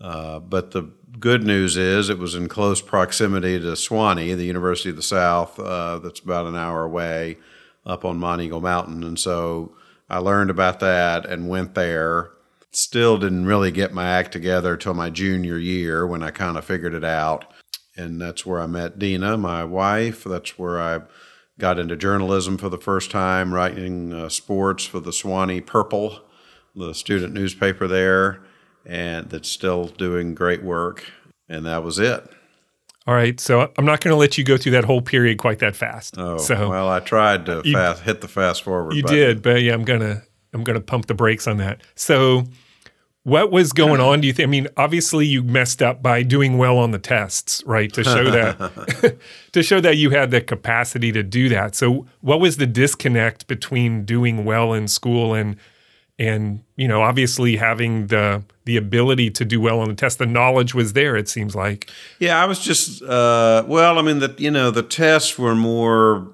uh, 0.00 0.40
but 0.40 0.72
the 0.72 0.90
good 1.18 1.42
news 1.42 1.76
is 1.76 2.10
it 2.10 2.18
was 2.18 2.34
in 2.34 2.48
close 2.48 2.82
proximity 2.82 3.58
to 3.58 3.66
Sewanee, 3.72 4.36
the 4.36 4.44
University 4.44 4.90
of 4.90 4.96
the 4.96 5.02
South, 5.02 5.58
uh, 5.58 5.98
that's 5.98 6.20
about 6.20 6.46
an 6.46 6.56
hour 6.56 6.84
away, 6.84 7.38
up 7.86 8.04
on 8.04 8.20
Monteagle 8.20 8.60
Mountain, 8.60 9.02
and 9.02 9.18
so 9.18 9.74
I 10.10 10.18
learned 10.18 10.50
about 10.50 10.80
that 10.80 11.24
and 11.24 11.48
went 11.48 11.74
there. 11.74 12.32
Still 12.72 13.18
didn't 13.18 13.46
really 13.46 13.72
get 13.72 13.94
my 13.94 14.06
act 14.06 14.32
together 14.32 14.76
till 14.76 14.94
my 14.94 15.10
junior 15.10 15.58
year 15.58 16.06
when 16.06 16.22
I 16.22 16.30
kind 16.30 16.56
of 16.56 16.64
figured 16.64 16.94
it 16.94 17.04
out 17.04 17.52
and 17.96 18.20
that's 18.20 18.46
where 18.46 18.60
I 18.60 18.66
met 18.66 18.98
Dina, 18.98 19.36
my 19.36 19.64
wife. 19.64 20.24
That's 20.24 20.58
where 20.58 20.80
I 20.80 21.02
got 21.60 21.78
into 21.78 21.96
journalism 21.96 22.58
for 22.58 22.68
the 22.68 22.78
first 22.78 23.10
time, 23.10 23.54
writing 23.54 24.12
uh, 24.12 24.28
sports 24.28 24.84
for 24.84 24.98
the 25.00 25.10
Sewanee 25.10 25.64
Purple, 25.64 26.20
the 26.74 26.94
student 26.94 27.32
newspaper 27.32 27.86
there, 27.86 28.42
and 28.84 29.30
that's 29.30 29.48
still 29.48 29.86
doing 29.86 30.34
great 30.34 30.62
work. 30.62 31.04
And 31.48 31.66
that 31.66 31.84
was 31.84 31.98
it. 31.98 32.28
All 33.06 33.14
right. 33.14 33.40
So 33.40 33.72
I'm 33.76 33.84
not 33.84 34.00
going 34.00 34.12
to 34.12 34.16
let 34.16 34.38
you 34.38 34.44
go 34.44 34.56
through 34.56 34.72
that 34.72 34.84
whole 34.84 35.02
period 35.02 35.38
quite 35.38 35.58
that 35.60 35.74
fast. 35.74 36.16
Oh, 36.18 36.38
so 36.38 36.68
well, 36.68 36.88
I 36.88 37.00
tried 37.00 37.46
to 37.46 37.62
fast, 37.62 38.02
hit 38.02 38.20
the 38.20 38.28
fast 38.28 38.62
forward. 38.62 38.94
you 38.94 39.02
button. 39.02 39.16
did, 39.16 39.42
but 39.42 39.62
yeah, 39.62 39.72
I'm 39.72 39.84
gonna 39.84 40.22
I'm 40.52 40.62
gonna 40.64 40.80
pump 40.80 41.06
the 41.06 41.14
brakes 41.14 41.46
on 41.48 41.56
that. 41.56 41.82
So 41.94 42.44
what 43.24 43.50
was 43.52 43.72
going 43.72 44.00
on? 44.00 44.20
Do 44.20 44.26
you 44.26 44.32
think? 44.32 44.46
I 44.46 44.50
mean, 44.50 44.68
obviously 44.76 45.26
you 45.26 45.42
messed 45.42 45.82
up 45.82 46.02
by 46.02 46.22
doing 46.22 46.56
well 46.56 46.78
on 46.78 46.90
the 46.90 46.98
tests, 46.98 47.62
right? 47.66 47.92
To 47.92 48.02
show 48.02 48.30
that 48.30 49.18
to 49.52 49.62
show 49.62 49.80
that 49.80 49.96
you 49.96 50.10
had 50.10 50.30
the 50.30 50.40
capacity 50.40 51.12
to 51.12 51.22
do 51.22 51.48
that. 51.50 51.74
So 51.74 52.06
what 52.20 52.40
was 52.40 52.56
the 52.56 52.66
disconnect 52.66 53.46
between 53.46 54.04
doing 54.04 54.44
well 54.44 54.72
in 54.72 54.88
school 54.88 55.34
and 55.34 55.56
and 56.18 56.62
you 56.76 56.88
know 56.88 57.02
obviously 57.02 57.56
having 57.56 58.06
the 58.06 58.42
the 58.64 58.76
ability 58.78 59.30
to 59.30 59.44
do 59.44 59.60
well 59.60 59.80
on 59.80 59.88
the 59.88 59.94
test? 59.94 60.18
The 60.18 60.26
knowledge 60.26 60.74
was 60.74 60.94
there. 60.94 61.14
It 61.14 61.28
seems 61.28 61.54
like. 61.54 61.90
Yeah, 62.20 62.42
I 62.42 62.46
was 62.46 62.58
just 62.58 63.02
uh, 63.02 63.64
well. 63.66 63.98
I 63.98 64.02
mean, 64.02 64.20
that 64.20 64.40
you 64.40 64.50
know 64.50 64.70
the 64.70 64.82
tests 64.82 65.38
were 65.38 65.54
more 65.54 66.26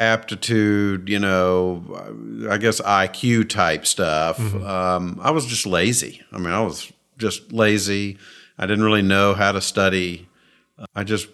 aptitude, 0.00 1.08
you 1.08 1.18
know, 1.18 1.84
I 2.50 2.56
guess 2.56 2.80
IQ 2.80 3.48
type 3.50 3.86
stuff. 3.86 4.40
Um, 4.64 5.20
I 5.22 5.30
was 5.30 5.46
just 5.46 5.66
lazy. 5.66 6.22
I 6.32 6.38
mean, 6.38 6.52
I 6.52 6.60
was 6.62 6.90
just 7.18 7.52
lazy. 7.52 8.18
I 8.58 8.66
didn't 8.66 8.84
really 8.84 9.02
know 9.02 9.34
how 9.34 9.52
to 9.52 9.60
study. 9.60 10.28
I 10.94 11.04
just 11.04 11.28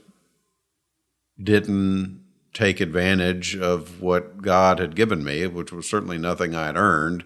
didn't 1.42 2.24
take 2.52 2.80
advantage 2.80 3.56
of 3.56 4.00
what 4.00 4.42
God 4.42 4.78
had 4.78 4.96
given 4.96 5.22
me, 5.22 5.46
which 5.46 5.72
was 5.72 5.88
certainly 5.88 6.18
nothing 6.18 6.54
I 6.54 6.66
had 6.66 6.76
earned. 6.76 7.24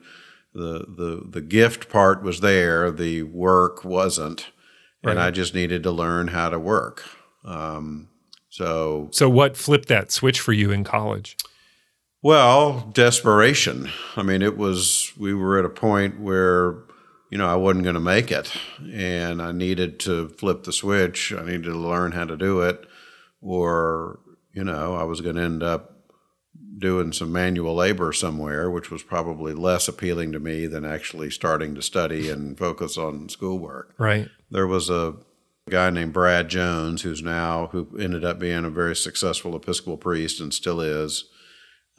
The 0.53 0.81
the 0.89 1.23
the 1.31 1.41
gift 1.41 1.89
part 1.89 2.23
was 2.23 2.41
there, 2.41 2.91
the 2.91 3.23
work 3.23 3.85
wasn't, 3.85 4.49
and 5.05 5.21
I 5.21 5.31
just 5.31 5.55
needed 5.55 5.85
to 5.85 5.93
learn 5.93 6.29
how 6.29 6.49
to 6.49 6.59
work. 6.59 7.05
Um, 7.45 8.09
so 8.51 9.09
So 9.13 9.29
what 9.31 9.57
flipped 9.57 9.89
that 9.89 10.11
switch 10.13 10.41
for 10.41 10.53
you 10.53 10.71
in 10.71 10.85
college? 10.85 11.37
Well, 12.23 12.91
desperation. 12.93 13.89
I 14.15 14.23
mean, 14.23 14.43
it 14.43 14.59
was, 14.59 15.13
we 15.17 15.33
were 15.33 15.59
at 15.59 15.65
a 15.65 15.71
point 15.71 16.21
where, 16.21 16.75
you 17.31 17.39
know, 17.39 17.49
I 17.49 17.55
wasn't 17.55 17.85
going 17.85 17.95
to 17.95 18.01
make 18.01 18.31
it 18.31 18.53
and 18.93 19.41
I 19.41 19.53
needed 19.53 19.99
to 20.01 20.29
flip 20.29 20.65
the 20.65 20.73
switch. 20.73 21.33
I 21.33 21.43
needed 21.45 21.65
to 21.65 21.75
learn 21.75 22.13
how 22.13 22.25
to 22.27 22.37
do 22.37 22.61
it, 22.61 22.85
or, 23.41 24.19
you 24.53 24.65
know, 24.65 24.95
I 24.97 25.05
was 25.05 25.23
going 25.23 25.37
to 25.37 25.43
end 25.43 25.63
up 25.63 25.97
doing 26.77 27.13
some 27.13 27.33
manual 27.33 27.75
labor 27.75 28.13
somewhere, 28.13 28.71
which 28.71 28.91
was 28.91 29.03
probably 29.03 29.55
less 29.55 29.89
appealing 29.89 30.33
to 30.33 30.41
me 30.41 30.67
than 30.67 30.85
actually 30.85 31.31
starting 31.31 31.75
to 31.75 31.83
study 31.83 32.29
and 32.29 32.59
focus 32.59 32.97
on 32.99 33.29
schoolwork 33.29 33.95
Right. 33.99 34.29
there 34.51 34.67
was 34.67 34.89
a 34.91 35.15
guy 35.69 35.91
named 35.91 36.13
Brad 36.13 36.49
Jones, 36.49 37.03
who's 37.03 37.23
now 37.23 37.69
who 37.69 37.97
ended 37.99 38.25
up 38.25 38.39
being 38.39 38.65
a 38.65 38.71
very 38.71 38.97
successful 38.97 39.55
Episcopal 39.55 39.97
priest 39.97 40.41
and 40.41 40.53
still 40.53 40.81
is. 40.81 41.25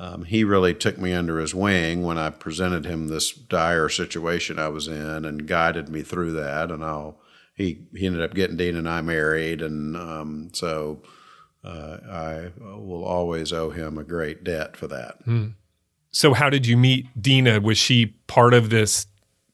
um, 0.01 0.25
he 0.25 0.43
really 0.43 0.73
took 0.73 0.97
me 0.97 1.13
under 1.13 1.37
his 1.37 1.53
wing 1.53 2.01
when 2.01 2.17
I 2.17 2.31
presented 2.31 2.85
him 2.85 3.07
this 3.07 3.31
dire 3.31 3.87
situation 3.87 4.57
I 4.57 4.69
was 4.69 4.87
in 4.87 5.25
and 5.25 5.47
guided 5.47 5.89
me 5.89 6.01
through 6.01 6.33
that. 6.33 6.71
And 6.71 6.83
I'll, 6.83 7.21
he, 7.53 7.85
he 7.95 8.07
ended 8.07 8.23
up 8.23 8.33
getting 8.33 8.57
Dean 8.57 8.75
and 8.75 8.89
I 8.89 9.01
married. 9.01 9.61
And 9.61 9.95
um, 9.95 10.49
so 10.53 11.03
uh, 11.63 11.97
I 12.09 12.51
will 12.57 13.03
always 13.03 13.53
owe 13.53 13.69
him 13.69 13.99
a 13.99 14.03
great 14.03 14.43
debt 14.43 14.75
for 14.75 14.87
that. 14.87 15.23
Mm. 15.27 15.53
So, 16.09 16.33
how 16.33 16.49
did 16.49 16.65
you 16.65 16.75
meet 16.75 17.07
Dina? 17.21 17.61
Was 17.61 17.77
she 17.77 18.07
part 18.27 18.53
of 18.53 18.69
this 18.69 19.05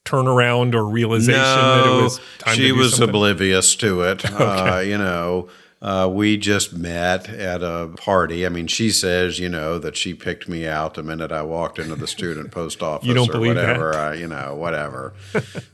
turnaround 0.08 0.74
or 0.74 0.86
realization 0.86 1.42
no, 1.42 1.84
that 1.84 1.88
it 2.00 2.04
was 2.04 2.20
time 2.40 2.56
she 2.56 2.62
to 2.64 2.68
do 2.70 2.76
was 2.76 2.92
something? 2.92 3.10
oblivious 3.10 3.76
to 3.76 4.02
it. 4.02 4.24
Okay. 4.38 4.44
Uh, 4.44 4.80
you 4.80 4.98
know, 4.98 5.48
uh, 5.82 6.10
we 6.12 6.38
just 6.38 6.74
met 6.74 7.30
at 7.30 7.62
a 7.62 7.94
party. 7.98 8.46
I 8.46 8.50
mean, 8.50 8.68
she 8.68 8.90
says, 8.90 9.40
you 9.40 9.50
know, 9.50 9.78
that 9.80 9.96
she 9.96 10.14
picked 10.14 10.48
me 10.48 10.68
out 10.68 10.96
the 10.96 11.04
minute 11.04 11.32
I 11.32 11.44
walked 11.44 11.78
into 11.80 11.96
the 11.96 12.08
student 12.08 12.52
post 12.60 12.82
office 12.82 13.14
don't 13.14 13.34
or 13.34 13.40
whatever. 13.40 13.96
I, 13.96 14.16
you 14.16 14.28
know, 14.28 14.56
whatever. 14.56 15.14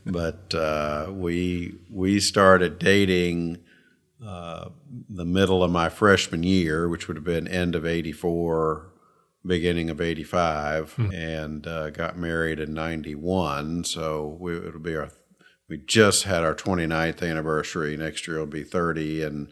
but 0.06 0.54
uh, 0.54 1.06
we 1.10 1.74
we 1.90 2.20
started 2.20 2.78
dating 2.78 3.58
uh, 4.24 4.70
the 5.08 5.24
middle 5.24 5.62
of 5.62 5.70
my 5.70 5.88
freshman 5.88 6.42
year, 6.42 6.88
which 6.88 7.08
would 7.08 7.16
have 7.16 7.24
been 7.24 7.48
end 7.48 7.74
of 7.74 7.86
'84, 7.86 8.86
beginning 9.46 9.90
of 9.90 10.00
'85, 10.00 10.98
and 11.12 11.66
uh, 11.66 11.90
got 11.90 12.16
married 12.18 12.58
in 12.60 12.74
'91. 12.74 13.84
So 13.84 14.36
we, 14.40 14.56
it'll 14.56 14.80
be 14.80 14.96
our 14.96 15.10
we 15.68 15.78
just 15.78 16.24
had 16.24 16.42
our 16.44 16.54
29th 16.54 17.22
anniversary. 17.28 17.96
Next 17.96 18.26
year 18.28 18.38
will 18.38 18.46
be 18.46 18.64
30 18.64 19.22
and 19.22 19.50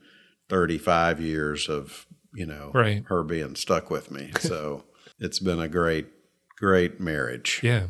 35 0.51 1.21
years 1.21 1.69
of, 1.69 2.07
you 2.35 2.45
know, 2.45 2.71
Right. 2.75 3.03
her 3.07 3.23
being 3.23 3.55
stuck 3.57 3.91
with 3.91 4.11
me. 4.11 4.31
So 4.41 4.85
it's 5.19 5.39
been 5.39 5.59
a 5.61 5.69
great, 5.69 6.07
great 6.59 7.01
marriage. 7.01 7.61
Yeah. 7.63 7.87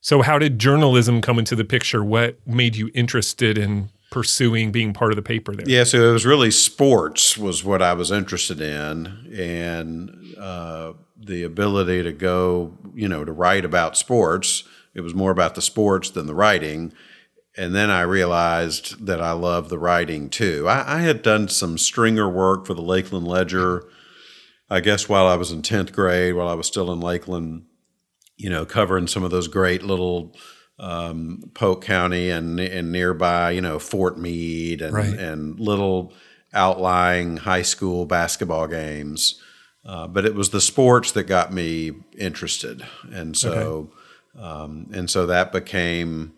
So, 0.00 0.22
how 0.22 0.38
did 0.38 0.58
journalism 0.58 1.20
come 1.22 1.38
into 1.38 1.54
the 1.56 1.64
picture? 1.64 2.04
What 2.04 2.38
made 2.46 2.76
you 2.76 2.90
interested 2.94 3.56
in 3.56 3.90
pursuing 4.10 4.70
being 4.70 4.92
part 4.92 5.12
of 5.12 5.16
the 5.16 5.22
paper 5.22 5.54
there? 5.54 5.64
Yeah, 5.68 5.84
so 5.84 6.10
it 6.10 6.12
was 6.12 6.26
really 6.26 6.50
sports 6.50 7.38
was 7.38 7.64
what 7.64 7.80
I 7.80 7.94
was 7.94 8.10
interested 8.10 8.60
in, 8.60 9.06
and 9.34 10.10
uh, 10.44 10.92
the 11.16 11.42
ability 11.42 12.02
to 12.02 12.12
go, 12.12 12.76
you 12.94 13.08
know, 13.08 13.24
to 13.24 13.32
write 13.32 13.64
about 13.64 13.96
sports. 13.96 14.64
It 14.94 15.00
was 15.00 15.14
more 15.14 15.30
about 15.30 15.54
the 15.54 15.62
sports 15.62 16.10
than 16.10 16.26
the 16.26 16.34
writing. 16.34 16.92
And 17.56 17.74
then 17.74 17.88
I 17.88 18.02
realized 18.02 19.06
that 19.06 19.22
I 19.22 19.32
love 19.32 19.68
the 19.68 19.78
writing 19.78 20.28
too. 20.28 20.68
I, 20.68 20.96
I 20.96 21.00
had 21.00 21.22
done 21.22 21.48
some 21.48 21.78
stringer 21.78 22.28
work 22.28 22.66
for 22.66 22.74
the 22.74 22.82
Lakeland 22.82 23.26
Ledger, 23.26 23.84
I 24.68 24.80
guess, 24.80 25.08
while 25.08 25.26
I 25.26 25.36
was 25.36 25.50
in 25.50 25.62
10th 25.62 25.92
grade, 25.92 26.34
while 26.34 26.48
I 26.48 26.54
was 26.54 26.66
still 26.66 26.92
in 26.92 27.00
Lakeland, 27.00 27.64
you 28.36 28.50
know, 28.50 28.66
covering 28.66 29.06
some 29.06 29.24
of 29.24 29.30
those 29.30 29.48
great 29.48 29.82
little 29.82 30.36
um, 30.78 31.42
Polk 31.54 31.84
County 31.84 32.28
and 32.30 32.58
and 32.60 32.90
nearby, 32.92 33.52
you 33.52 33.60
know, 33.62 33.78
Fort 33.78 34.18
Meade 34.18 34.82
and 34.82 34.92
Right. 34.92 35.14
and 35.14 35.58
little 35.60 36.12
outlying 36.52 37.38
high 37.38 37.62
school 37.62 38.04
basketball 38.04 38.66
games. 38.66 39.40
Uh, 39.86 40.06
but 40.06 40.24
it 40.24 40.34
was 40.34 40.50
the 40.50 40.60
sports 40.60 41.12
that 41.12 41.24
got 41.24 41.52
me 41.52 41.92
interested, 42.16 42.86
and 43.12 43.36
so 43.36 43.90
um, 44.38 44.88
and 44.92 45.10
so 45.10 45.26
that 45.26 45.52
became 45.52 46.32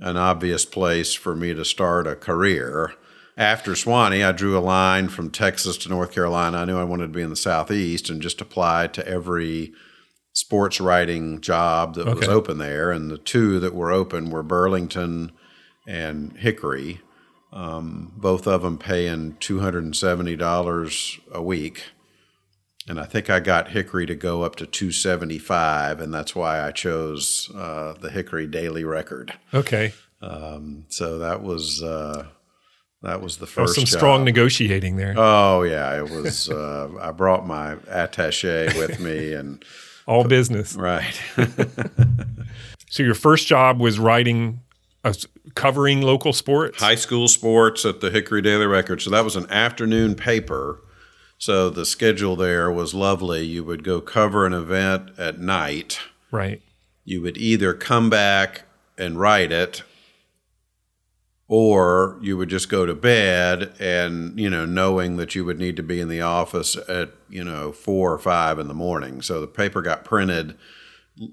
an 0.00 0.16
obvious 0.16 0.64
place 0.64 1.12
for 1.14 1.34
me 1.34 1.54
to 1.54 1.64
start 1.64 2.06
a 2.06 2.16
career. 2.16 2.94
After 3.36 3.72
Sewanee, 3.72 4.26
I 4.26 4.32
drew 4.32 4.58
a 4.58 4.60
line 4.60 5.08
from 5.08 5.30
Texas 5.30 5.76
to 5.78 5.88
North 5.88 6.12
Carolina. 6.12 6.58
I 6.58 6.64
knew 6.64 6.78
I 6.78 6.84
wanted 6.84 7.08
to 7.08 7.12
be 7.12 7.22
in 7.22 7.30
the 7.30 7.36
Southeast 7.36 8.10
and 8.10 8.20
just 8.20 8.40
applied 8.40 8.92
to 8.94 9.08
every 9.08 9.72
sports 10.32 10.80
writing 10.80 11.40
job 11.40 11.94
that 11.94 12.06
was 12.14 12.28
open 12.28 12.58
there. 12.58 12.90
And 12.90 13.10
the 13.10 13.18
two 13.18 13.58
that 13.60 13.74
were 13.74 13.90
open 13.90 14.30
were 14.30 14.42
Burlington 14.42 15.32
and 15.86 16.36
Hickory, 16.36 17.00
um, 17.52 18.12
both 18.16 18.46
of 18.46 18.62
them 18.62 18.78
paying 18.78 19.36
$270 19.40 21.20
a 21.32 21.42
week. 21.42 21.84
And 22.88 22.98
I 22.98 23.04
think 23.04 23.30
I 23.30 23.38
got 23.40 23.68
Hickory 23.68 24.06
to 24.06 24.14
go 24.14 24.42
up 24.42 24.56
to 24.56 24.66
275 24.66 26.00
and 26.00 26.12
that's 26.12 26.34
why 26.34 26.60
I 26.66 26.72
chose 26.72 27.50
uh, 27.54 27.94
the 28.00 28.10
Hickory 28.10 28.46
Daily 28.46 28.84
Record. 28.84 29.32
Okay. 29.54 29.92
Um, 30.20 30.84
so 30.88 31.18
that 31.18 31.42
was 31.42 31.82
uh, 31.82 32.26
that 33.02 33.20
was 33.20 33.38
the 33.38 33.46
first 33.46 33.74
some 33.74 33.84
job. 33.84 33.98
strong 33.98 34.24
negotiating 34.24 34.96
there. 34.96 35.14
Oh 35.16 35.62
yeah, 35.62 35.96
it 35.96 36.10
was. 36.10 36.48
Uh, 36.48 36.88
I 37.00 37.10
brought 37.12 37.46
my 37.46 37.74
attaché 37.90 38.76
with 38.78 39.00
me, 39.00 39.32
and 39.32 39.64
All 40.06 40.24
business. 40.24 40.74
right. 40.76 41.20
So, 42.90 43.02
your 43.02 43.14
first 43.14 43.46
job 43.46 43.80
was 43.80 43.98
writing, 43.98 44.60
uh, 45.02 45.14
covering 45.54 46.02
local 46.02 46.34
sports? 46.34 46.78
high 46.78 46.94
school 46.94 47.26
sports 47.26 47.86
at 47.86 48.00
the 48.02 48.10
Hickory 48.10 48.42
Daily 48.42 48.66
Record. 48.66 49.00
So 49.00 49.08
that 49.08 49.24
was 49.24 49.34
an 49.34 49.50
afternoon 49.50 50.14
paper. 50.14 50.78
So 51.42 51.70
the 51.70 51.84
schedule 51.84 52.36
there 52.36 52.70
was 52.70 52.94
lovely. 52.94 53.44
You 53.44 53.64
would 53.64 53.82
go 53.82 54.00
cover 54.00 54.46
an 54.46 54.52
event 54.52 55.10
at 55.18 55.40
night. 55.40 55.98
Right. 56.30 56.62
You 57.02 57.20
would 57.22 57.36
either 57.36 57.74
come 57.74 58.08
back 58.08 58.62
and 58.96 59.18
write 59.18 59.50
it, 59.50 59.82
or 61.48 62.16
you 62.22 62.36
would 62.36 62.48
just 62.48 62.68
go 62.68 62.86
to 62.86 62.94
bed 62.94 63.74
and, 63.80 64.38
you 64.38 64.48
know, 64.48 64.64
knowing 64.64 65.16
that 65.16 65.34
you 65.34 65.44
would 65.44 65.58
need 65.58 65.74
to 65.74 65.82
be 65.82 65.98
in 65.98 66.06
the 66.06 66.20
office 66.20 66.76
at, 66.88 67.10
you 67.28 67.42
know, 67.42 67.72
four 67.72 68.12
or 68.12 68.20
five 68.20 68.60
in 68.60 68.68
the 68.68 68.72
morning. 68.72 69.20
So 69.20 69.40
the 69.40 69.48
paper 69.48 69.82
got 69.82 70.04
printed 70.04 70.56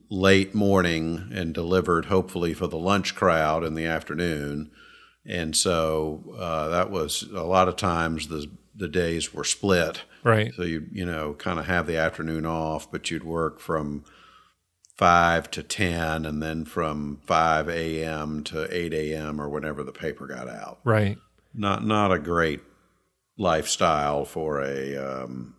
late 0.09 0.55
morning 0.55 1.29
and 1.31 1.53
delivered 1.53 2.05
hopefully 2.05 2.55
for 2.55 2.65
the 2.65 2.79
lunch 2.79 3.13
crowd 3.13 3.63
in 3.63 3.75
the 3.75 3.85
afternoon. 3.85 4.71
And 5.23 5.55
so 5.55 6.33
uh, 6.35 6.69
that 6.69 6.89
was 6.89 7.29
a 7.31 7.43
lot 7.43 7.67
of 7.67 7.75
times 7.75 8.29
the 8.29 8.49
the 8.79 8.87
days 8.87 9.33
were 9.33 9.43
split. 9.43 10.03
Right. 10.23 10.53
So 10.55 10.63
you 10.63 10.87
you 10.91 11.05
know 11.05 11.33
kind 11.33 11.59
of 11.59 11.67
have 11.67 11.85
the 11.85 11.97
afternoon 11.97 12.45
off, 12.45 12.91
but 12.91 13.11
you'd 13.11 13.23
work 13.23 13.59
from 13.59 14.03
five 14.95 15.51
to 15.51 15.63
ten, 15.63 16.25
and 16.25 16.41
then 16.41 16.65
from 16.65 17.21
five 17.25 17.69
a.m. 17.69 18.43
to 18.45 18.67
eight 18.75 18.93
a.m. 18.93 19.39
or 19.39 19.47
whenever 19.47 19.83
the 19.83 19.91
paper 19.91 20.27
got 20.27 20.49
out. 20.49 20.79
Right. 20.83 21.17
Not 21.53 21.85
not 21.85 22.11
a 22.11 22.19
great 22.19 22.61
lifestyle 23.37 24.25
for 24.25 24.61
a 24.61 24.95
um, 24.97 25.55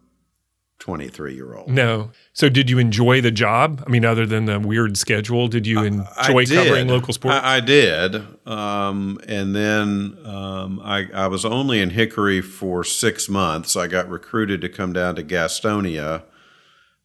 twenty-three 0.80 1.34
year 1.34 1.54
old. 1.54 1.68
No. 1.68 2.10
So, 2.32 2.48
did 2.48 2.68
you 2.68 2.78
enjoy 2.78 3.20
the 3.20 3.30
job? 3.30 3.84
I 3.86 3.90
mean, 3.90 4.04
other 4.04 4.26
than 4.26 4.46
the 4.46 4.58
weird 4.58 4.96
schedule, 4.96 5.46
did 5.46 5.66
you 5.66 5.84
enjoy 5.84 6.46
covering 6.46 6.88
local 6.88 7.14
sports? 7.14 7.38
I, 7.40 7.58
I 7.58 7.60
did, 7.60 8.26
um, 8.46 9.20
and 9.28 9.54
then 9.54 10.18
um, 10.24 10.80
I, 10.82 11.06
I 11.14 11.28
was 11.28 11.44
only 11.44 11.80
in 11.80 11.90
Hickory 11.90 12.40
for 12.40 12.82
six 12.82 13.28
months. 13.28 13.76
I 13.76 13.86
got 13.86 14.08
recruited 14.08 14.60
to 14.62 14.68
come 14.68 14.92
down 14.92 15.14
to 15.14 15.22
Gastonia 15.22 16.24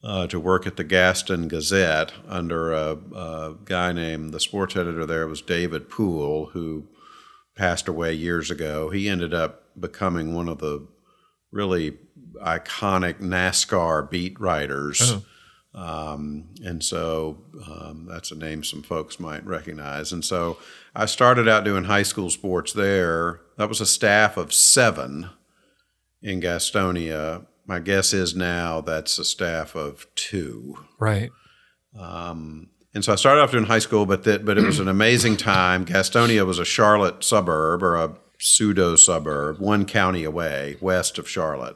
uh, 0.04 0.28
to 0.28 0.40
work 0.40 0.66
at 0.66 0.78
the 0.78 0.84
Gaston 0.84 1.48
Gazette 1.48 2.14
under 2.28 2.74
a, 2.74 2.98
a 3.14 3.56
guy 3.66 3.92
named 3.92 4.34
the 4.34 4.40
sports 4.40 4.76
editor 4.76 5.06
there 5.06 5.28
was 5.28 5.42
David 5.42 5.90
Poole, 5.90 6.48
who 6.54 6.88
passed 7.56 7.88
away 7.88 8.14
years 8.14 8.50
ago. 8.52 8.90
He 8.90 9.10
ended 9.10 9.34
up 9.34 9.64
becoming 9.80 10.34
one 10.34 10.48
of 10.48 10.60
the 10.60 10.88
really 11.52 11.98
iconic 12.42 13.20
NASCAR 13.20 14.10
beat 14.10 14.40
writers. 14.40 15.16
Um, 15.74 16.46
and 16.64 16.82
so 16.82 17.38
um, 17.68 18.08
that's 18.10 18.32
a 18.32 18.36
name 18.36 18.64
some 18.64 18.82
folks 18.82 19.20
might 19.20 19.46
recognize. 19.46 20.14
And 20.14 20.24
so 20.24 20.58
I 20.96 21.06
started 21.06 21.50
out 21.50 21.66
doing 21.66 21.84
high 21.84 22.04
school 22.04 22.30
sports 22.30 22.72
there. 22.72 23.42
That 23.58 23.68
was 23.68 23.82
a 23.82 23.86
staff 23.86 24.38
of 24.38 24.54
seven 24.54 25.30
in 26.22 26.40
Gastonia. 26.40 27.46
My 27.68 27.80
guess 27.80 28.14
is 28.14 28.36
now 28.36 28.80
that's 28.80 29.20
a 29.20 29.26
staff 29.26 29.76
of 29.76 30.08
two. 30.16 30.78
right. 31.00 31.32
Um, 31.98 32.70
and 32.94 33.04
so 33.04 33.12
I 33.12 33.16
started 33.16 33.42
off 33.42 33.52
doing 33.52 33.66
high 33.66 33.80
school, 33.80 34.06
but 34.06 34.24
that 34.24 34.46
but 34.46 34.58
it 34.58 34.64
was 34.64 34.80
an 34.80 34.88
amazing 34.88 35.36
time. 35.36 35.86
Gastonia 35.86 36.46
was 36.46 36.60
a 36.60 36.66
Charlotte 36.66 37.26
suburb 37.26 37.84
or 37.84 37.96
a 37.96 38.16
pseudo 38.40 38.96
suburb, 38.96 39.60
one 39.60 39.86
county 39.86 40.24
away 40.24 40.78
west 40.80 41.18
of 41.18 41.28
Charlotte. 41.28 41.76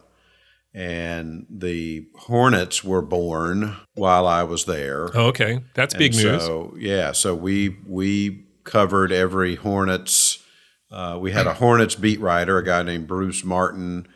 And 0.73 1.47
the 1.49 2.07
Hornets 2.15 2.83
were 2.83 3.01
born 3.01 3.75
while 3.95 4.27
I 4.27 4.43
was 4.43 4.65
there. 4.65 5.09
Oh, 5.15 5.27
okay. 5.27 5.61
That's 5.73 5.95
big 5.95 6.13
news. 6.13 6.43
So 6.43 6.75
yeah, 6.77 7.11
so 7.11 7.33
we 7.33 7.77
we 7.87 8.45
covered 8.63 9.11
every 9.11 9.55
Hornets. 9.55 10.43
Uh, 10.91 11.17
we 11.19 11.31
had 11.31 11.47
a 11.47 11.53
Hornets 11.55 11.95
beat 11.95 12.19
writer, 12.19 12.57
a 12.57 12.63
guy 12.63 12.83
named 12.83 13.07
Bruce 13.07 13.43
Martin. 13.43 14.07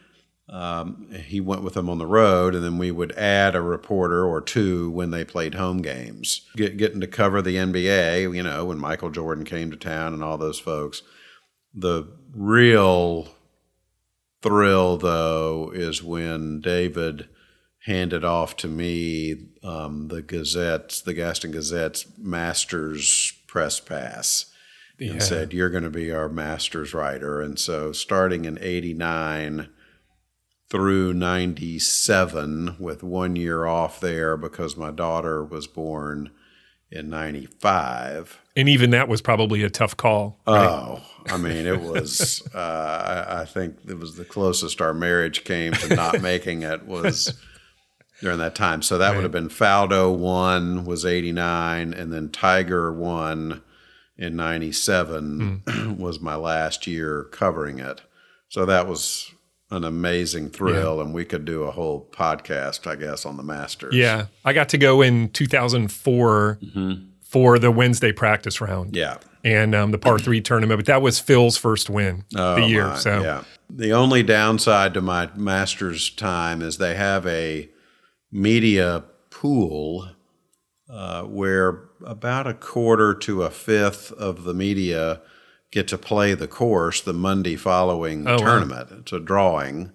Um, 0.50 1.08
he 1.26 1.40
went 1.40 1.64
with 1.64 1.74
them 1.74 1.90
on 1.90 1.98
the 1.98 2.06
road, 2.06 2.54
and 2.54 2.64
then 2.64 2.78
we 2.78 2.92
would 2.92 3.12
add 3.14 3.56
a 3.56 3.62
reporter 3.62 4.26
or 4.26 4.42
two 4.42 4.92
when 4.92 5.10
they 5.10 5.24
played 5.24 5.56
home 5.56 5.82
games. 5.82 6.48
Get, 6.56 6.78
getting 6.78 7.02
to 7.02 7.08
cover 7.08 7.42
the 7.42 7.56
NBA, 7.56 8.36
you 8.36 8.44
know, 8.44 8.66
when 8.66 8.78
Michael 8.78 9.10
Jordan 9.10 9.46
came 9.46 9.72
to 9.72 9.78
town 9.78 10.14
and 10.14 10.24
all 10.24 10.38
those 10.38 10.60
folks. 10.60 11.02
The 11.74 12.08
real 12.36 13.30
thrill, 14.44 14.98
though, 14.98 15.72
is 15.74 16.04
when 16.04 16.62
David 16.62 17.28
handed 17.86 18.24
off 18.24 18.56
to 18.58 18.68
me 18.68 19.48
um, 19.64 20.10
the 20.10 20.22
Gazette's, 20.22 21.02
the 21.02 21.14
Gaston 21.14 21.52
Gazette's 21.52 22.06
Masters 22.18 23.34
press 23.48 23.80
pass 23.80 24.52
and 25.00 25.22
said, 25.24 25.54
You're 25.54 25.70
going 25.70 25.84
to 25.84 25.90
be 25.90 26.12
our 26.12 26.30
Masters 26.30 26.94
writer. 26.94 27.42
And 27.42 27.58
so 27.58 27.92
starting 27.92 28.46
in 28.46 28.58
89 28.62 29.70
through 30.70 31.14
97, 31.14 32.78
with 32.80 33.04
one 33.04 33.36
year 33.36 33.66
off 33.66 34.00
there 34.00 34.36
because 34.38 34.76
my 34.76 34.92
daughter 34.92 35.44
was 35.44 35.68
born 35.68 36.32
in 36.90 37.10
95. 37.10 38.40
And 38.56 38.70
even 38.70 38.92
that 38.92 39.08
was 39.08 39.22
probably 39.22 39.64
a 39.64 39.70
tough 39.70 39.98
call. 39.98 40.40
Oh, 40.46 41.02
I 41.28 41.38
mean, 41.38 41.66
it 41.66 41.82
was. 41.82 42.42
Uh, 42.54 43.26
I, 43.28 43.42
I 43.42 43.46
think 43.46 43.78
it 43.88 43.98
was 43.98 44.16
the 44.16 44.26
closest 44.26 44.80
our 44.80 44.94
marriage 44.94 45.44
came 45.44 45.74
to 45.74 45.96
not 45.96 46.22
making 46.22 46.62
it 46.62 46.86
was 46.86 47.36
during 48.22 48.38
that 48.38 48.54
time. 48.54 48.84
So 48.84 49.00
that 49.00 49.16
would 49.16 49.24
have 49.24 49.32
been 49.32 49.50
Faldo 49.50 50.16
won 50.16 50.86
was 50.86 51.04
eighty 51.04 51.32
nine, 51.32 51.94
and 51.94 52.14
then 52.14 52.30
Tiger 52.30 52.94
won 52.94 53.64
in 54.18 54.36
ninety 54.36 54.72
seven 54.72 55.64
was 55.98 56.20
my 56.20 56.36
last 56.36 56.86
year 56.86 57.24
covering 57.32 57.80
it. 57.80 58.02
So 58.50 58.66
that 58.68 58.88
was 58.88 59.32
an 59.72 59.84
amazing 59.84 60.50
thrill, 60.52 61.02
and 61.02 61.12
we 61.12 61.26
could 61.26 61.46
do 61.46 61.64
a 61.64 61.72
whole 61.72 62.08
podcast, 62.12 62.86
I 62.86 62.96
guess, 62.96 63.26
on 63.26 63.38
the 63.38 63.44
Masters. 63.44 63.96
Yeah. 63.96 64.28
I 64.46 64.54
got 64.54 64.70
to 64.70 64.78
go 64.78 65.02
in 65.02 65.30
2004 65.30 66.60
for 67.34 67.58
the 67.58 67.72
Wednesday 67.72 68.12
practice 68.12 68.62
round 68.62 68.96
yeah. 68.96 69.18
and 69.44 69.74
um, 69.74 69.90
the 69.90 69.98
par 69.98 70.20
three 70.20 70.40
tournament, 70.40 70.78
but 70.78 70.86
that 70.86 71.02
was 71.02 71.20
Phil's 71.20 71.58
first 71.58 71.90
win 71.90 72.24
Oh, 72.36 72.56
the 72.56 72.68
year. 72.68 72.88
my, 72.90 72.96
so 72.96 73.22
yeah. 73.24 73.44
The 73.72 73.92
only 73.92 74.22
downside 74.22 74.94
to 74.94 75.02
my 75.02 75.30
Masters 75.36 76.12
time 76.12 76.62
is 76.62 76.78
they 76.78 76.94
have 76.94 77.26
a 77.26 77.70
media 78.32 79.04
pool 79.32 80.10
uh, 80.88 81.24
where 81.24 81.90
about 82.06 82.46
a 82.46 82.54
quarter 82.54 83.16
to 83.16 83.42
a 83.42 83.50
fifth 83.50 84.12
of 84.12 84.44
the 84.44 84.54
media 84.54 85.22
get 85.72 85.88
to 85.88 85.98
play 85.98 86.36
the 86.36 86.48
course 86.48 87.02
the 87.02 87.14
Monday 87.14 87.56
following 87.56 88.26
the 88.26 88.32
Oh, 88.32 88.34
wow. 88.36 88.46
tournament. 88.46 88.90
It's 89.00 89.12
a 89.12 89.20
drawing. 89.20 89.92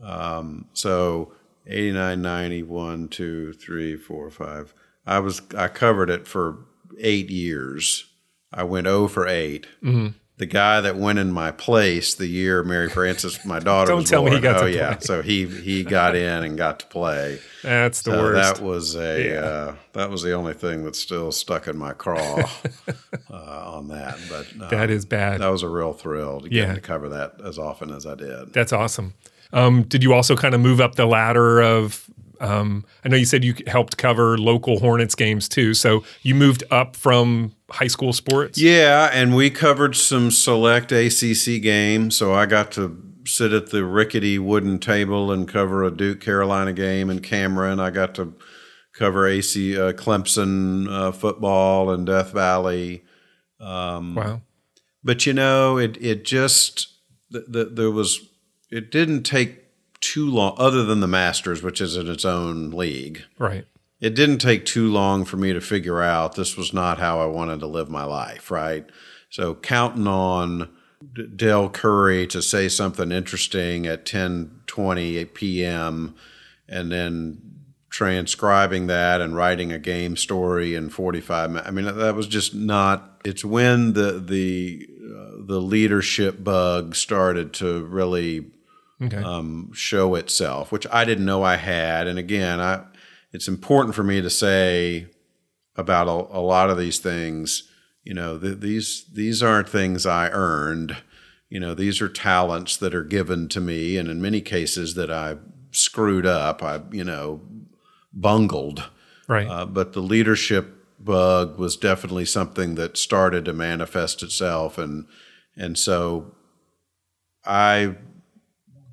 Um, 0.00 0.66
so 0.72 1.32
89, 1.66 2.22
90, 2.22 2.62
1, 2.62 3.08
2, 3.08 3.52
3, 3.54 3.96
4, 3.96 4.30
5. 4.30 4.74
I 5.06 5.18
was 5.20 5.42
I 5.56 5.68
covered 5.68 6.10
it 6.10 6.26
for 6.26 6.58
eight 6.98 7.30
years. 7.30 8.06
I 8.52 8.62
went 8.62 8.86
0 8.86 9.08
for 9.08 9.26
8. 9.26 9.66
Mm-hmm. 9.82 10.06
The 10.36 10.46
guy 10.46 10.80
that 10.80 10.96
went 10.96 11.18
in 11.20 11.30
my 11.32 11.50
place 11.52 12.14
the 12.14 12.26
year 12.26 12.62
Mary 12.64 12.88
Frances, 12.88 13.44
my 13.44 13.58
daughter, 13.60 13.88
Don't 13.92 14.00
was 14.02 14.10
tell 14.10 14.24
me 14.24 14.30
he 14.32 14.40
born. 14.40 14.42
got 14.42 14.58
to 14.60 14.64
oh 14.64 14.66
yeah, 14.66 14.94
play. 14.94 15.00
so 15.00 15.22
he 15.22 15.46
he 15.46 15.84
got 15.84 16.14
in 16.28 16.42
and 16.44 16.56
got 16.58 16.80
to 16.80 16.86
play. 16.86 17.38
that's 17.62 18.02
the 18.02 18.10
So 18.12 18.22
worst. 18.22 18.56
that 18.56 18.64
was 18.64 18.96
a 18.96 19.28
Yeah. 19.28 19.34
uh, 19.40 19.74
that 19.92 20.10
was 20.10 20.22
the 20.22 20.32
only 20.32 20.54
thing 20.54 20.84
that's 20.84 20.98
still 20.98 21.30
stuck 21.32 21.68
in 21.68 21.76
my 21.76 21.92
craw 21.92 22.48
uh, 23.30 23.72
on 23.76 23.88
that. 23.88 24.18
But 24.28 24.46
uh, 24.60 24.68
that 24.70 24.90
is 24.90 25.04
bad. 25.04 25.40
that 25.40 25.48
was 25.48 25.62
a 25.62 25.68
real 25.68 25.92
thrill 25.92 26.40
to 26.40 26.48
get 26.48 26.74
to 26.74 26.80
cover 26.80 27.08
that 27.10 27.34
as 27.44 27.58
often 27.58 27.90
as 27.92 28.06
I 28.06 28.14
did. 28.14 28.52
That's 28.52 28.72
awesome. 28.72 29.14
Um, 29.52 29.84
did 29.84 30.02
you 30.02 30.14
also 30.14 30.34
kind 30.36 30.54
of 30.54 30.60
move 30.60 30.80
up 30.80 30.94
the 30.96 31.06
ladder 31.06 31.60
of? 31.60 32.08
Um, 32.44 32.84
I 33.04 33.08
know 33.08 33.16
you 33.16 33.24
said 33.24 33.42
you 33.42 33.54
helped 33.66 33.96
cover 33.96 34.36
local 34.36 34.78
Hornets 34.78 35.14
games 35.14 35.48
too. 35.48 35.72
So 35.74 36.04
you 36.22 36.34
moved 36.34 36.62
up 36.70 36.94
from 36.94 37.54
high 37.70 37.86
school 37.86 38.12
sports. 38.12 38.60
Yeah, 38.60 39.10
and 39.12 39.34
we 39.34 39.48
covered 39.50 39.96
some 39.96 40.30
select 40.30 40.92
ACC 40.92 41.62
games, 41.62 42.16
so 42.16 42.34
I 42.34 42.46
got 42.46 42.70
to 42.72 43.00
sit 43.26 43.52
at 43.52 43.70
the 43.70 43.84
rickety 43.84 44.38
wooden 44.38 44.78
table 44.78 45.32
and 45.32 45.48
cover 45.48 45.82
a 45.82 45.90
Duke 45.90 46.20
Carolina 46.20 46.74
game 46.74 47.08
in 47.08 47.20
Cameron. 47.20 47.80
I 47.80 47.88
got 47.90 48.14
to 48.16 48.34
cover 48.92 49.26
AC 49.26 49.78
uh, 49.80 49.92
Clemson 49.92 50.88
uh, 50.90 51.10
football 51.12 51.90
in 51.92 52.04
Death 52.04 52.32
Valley. 52.32 53.02
Wow. 54.14 54.42
but 55.02 55.24
you 55.24 55.32
know 55.32 55.78
it 55.78 55.96
it 56.02 56.24
just 56.26 56.88
th- 57.32 57.46
th- 57.50 57.68
there 57.72 57.90
was 57.90 58.20
it 58.70 58.90
didn't 58.90 59.22
take 59.22 59.63
too 60.12 60.28
long 60.30 60.54
other 60.58 60.84
than 60.84 61.00
the 61.00 61.06
masters 61.06 61.62
which 61.62 61.80
is 61.80 61.96
in 61.96 62.08
its 62.08 62.24
own 62.24 62.70
league 62.70 63.22
Right. 63.38 63.64
it 64.00 64.14
didn't 64.14 64.38
take 64.38 64.64
too 64.64 64.90
long 64.90 65.24
for 65.24 65.36
me 65.36 65.52
to 65.52 65.60
figure 65.60 66.02
out 66.02 66.34
this 66.34 66.56
was 66.56 66.72
not 66.72 66.98
how 66.98 67.20
i 67.20 67.26
wanted 67.26 67.60
to 67.60 67.66
live 67.66 67.88
my 67.88 68.04
life 68.04 68.50
right 68.50 68.84
so 69.30 69.54
counting 69.54 70.06
on 70.06 70.68
D- 71.14 71.26
Dell 71.34 71.68
Curry 71.68 72.26
to 72.28 72.40
say 72.42 72.68
something 72.68 73.10
interesting 73.12 73.86
at 73.86 74.04
10 74.06 74.60
20 74.66 75.24
p.m 75.26 76.14
and 76.68 76.90
then 76.92 77.40
transcribing 77.90 78.88
that 78.88 79.20
and 79.20 79.36
writing 79.36 79.70
a 79.72 79.78
game 79.78 80.16
story 80.16 80.74
in 80.74 80.88
45 80.90 81.50
minutes. 81.50 81.68
I 81.68 81.70
mean, 81.70 81.84
that 81.84 82.14
was 82.16 82.26
just 82.26 82.52
not. 82.52 83.20
It's 83.24 83.44
when 83.44 83.92
the 83.92 84.18
the 84.18 84.88
uh, 85.16 85.30
the 85.46 85.60
leadership 85.60 86.42
bug 86.42 86.96
started 86.96 87.52
to 87.54 87.84
really 87.84 88.46
Okay. 89.02 89.16
um, 89.16 89.72
show 89.72 90.14
itself, 90.14 90.70
which 90.70 90.86
I 90.92 91.04
didn't 91.04 91.24
know 91.24 91.42
I 91.42 91.56
had. 91.56 92.06
And 92.06 92.18
again, 92.18 92.60
I 92.60 92.84
it's 93.32 93.48
important 93.48 93.94
for 93.94 94.04
me 94.04 94.22
to 94.22 94.30
say 94.30 95.08
about 95.76 96.06
a, 96.06 96.38
a 96.38 96.40
lot 96.40 96.70
of 96.70 96.78
these 96.78 96.98
things. 96.98 97.68
You 98.04 98.14
know, 98.14 98.38
th- 98.38 98.60
these 98.60 99.04
these 99.12 99.42
aren't 99.42 99.68
things 99.68 100.06
I 100.06 100.28
earned. 100.30 100.96
You 101.48 101.60
know, 101.60 101.74
these 101.74 102.00
are 102.00 102.08
talents 102.08 102.76
that 102.76 102.94
are 102.94 103.04
given 103.04 103.48
to 103.48 103.60
me, 103.60 103.96
and 103.96 104.08
in 104.08 104.22
many 104.22 104.40
cases 104.40 104.94
that 104.94 105.10
I 105.10 105.36
screwed 105.74 106.26
up. 106.26 106.62
I 106.62 106.80
you 106.90 107.04
know 107.04 107.40
bungled. 108.12 108.90
right. 109.28 109.46
Uh, 109.46 109.66
but 109.66 109.92
the 109.92 110.00
leadership 110.00 110.86
bug 111.00 111.58
was 111.58 111.76
definitely 111.76 112.24
something 112.24 112.76
that 112.76 112.96
started 112.96 113.44
to 113.44 113.52
manifest 113.52 114.22
itself, 114.22 114.78
and 114.78 115.06
and 115.56 115.76
so 115.76 116.34
I 117.44 117.96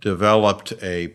developed 0.01 0.73
a 0.83 1.13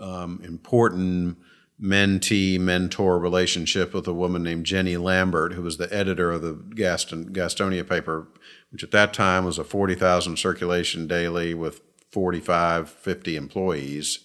um, 0.00 0.40
important 0.44 1.38
mentee 1.80 2.60
mentor 2.60 3.18
relationship 3.18 3.94
with 3.94 4.06
a 4.06 4.12
woman 4.12 4.42
named 4.42 4.66
Jenny 4.66 4.96
Lambert, 4.96 5.54
who 5.54 5.62
was 5.62 5.78
the 5.78 5.92
editor 5.92 6.30
of 6.30 6.42
the 6.42 6.52
Gaston 6.52 7.32
Gastonia 7.32 7.88
paper, 7.88 8.28
which 8.70 8.84
at 8.84 8.90
that 8.90 9.12
time 9.12 9.44
was 9.44 9.58
a 9.58 9.64
forty 9.64 9.94
thousand 9.94 10.38
circulation 10.38 11.06
daily 11.06 11.54
with 11.54 11.80
45, 12.12 12.90
50 12.90 13.36
employees, 13.36 14.18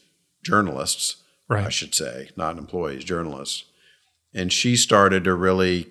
journalists. 0.44 1.24
I 1.66 1.70
should 1.70 1.96
say, 1.96 2.30
not 2.36 2.58
employees, 2.58 3.06
journalists. 3.06 3.64
And 4.34 4.52
she 4.52 4.76
started 4.76 5.24
to 5.24 5.34
really 5.34 5.88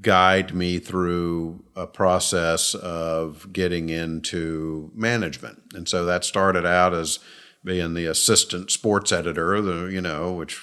guide 0.00 0.54
me 0.54 0.78
through 0.78 1.64
a 1.74 1.86
process 1.86 2.74
of 2.74 3.52
getting 3.52 3.88
into 3.88 4.90
management. 4.94 5.62
And 5.74 5.88
so 5.88 6.04
that 6.04 6.24
started 6.24 6.66
out 6.66 6.92
as 6.94 7.18
being 7.64 7.94
the 7.94 8.06
assistant 8.06 8.70
sports 8.70 9.10
editor, 9.12 9.60
the 9.60 9.86
you 9.86 10.00
know, 10.00 10.32
which 10.32 10.54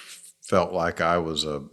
felt 0.42 0.72
like 0.72 1.00
I 1.00 1.18
was 1.18 1.44
a 1.44 1.64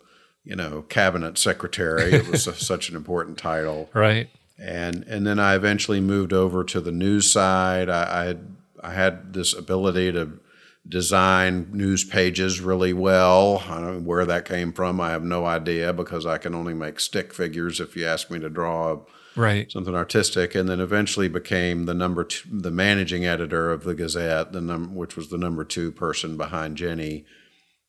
you 0.44 0.56
know 0.56 0.82
cabinet 0.90 1.38
secretary. 1.38 2.14
It 2.14 2.28
was 2.28 2.44
such 2.66 2.90
an 2.90 2.96
important 2.96 3.38
title 3.38 3.90
Right. 3.94 4.30
and 4.58 5.04
and 5.08 5.26
then 5.26 5.40
I 5.40 5.56
eventually 5.56 6.02
moved 6.02 6.34
over 6.34 6.64
to 6.66 6.82
the 6.82 6.92
news 6.92 7.32
side. 7.32 7.90
I 7.90 8.22
I 8.22 8.26
had, 8.26 8.56
I 8.84 8.92
had 8.94 9.34
this 9.34 9.54
ability 9.54 10.12
to 10.14 10.40
design 10.88 11.70
news 11.72 12.04
pages 12.04 12.60
really 12.60 12.94
well. 12.94 13.64
I 13.68 13.80
don't 13.80 13.98
know 13.98 14.02
where 14.08 14.26
that 14.26 14.46
came 14.46 14.74
from. 14.74 15.00
I 15.00 15.12
have 15.12 15.24
no 15.24 15.46
idea 15.46 15.94
because 15.94 16.26
I 16.26 16.38
can 16.38 16.54
only 16.56 16.74
make 16.74 17.00
stick 17.00 17.34
figures 17.34 17.80
if 17.80 17.96
you 17.96 18.06
ask 18.06 18.30
me 18.32 18.40
to 18.40 18.50
draw 18.50 19.02
Right. 19.36 19.72
something 19.72 19.96
artistic. 19.96 20.56
And 20.56 20.68
then 20.68 20.80
eventually 20.82 21.30
became 21.30 21.86
the 21.86 21.94
number 21.94 22.24
two, 22.26 22.50
the 22.52 22.72
managing 22.72 23.26
editor 23.26 23.72
of 23.72 23.84
the 23.84 23.94
Gazette, 23.94 24.52
the 24.52 24.60
num- 24.62 24.96
which 24.96 25.16
was 25.16 25.30
the 25.30 25.38
number 25.38 25.64
two 25.64 25.92
person 25.92 26.36
behind 26.36 26.76
Jenny 26.78 27.26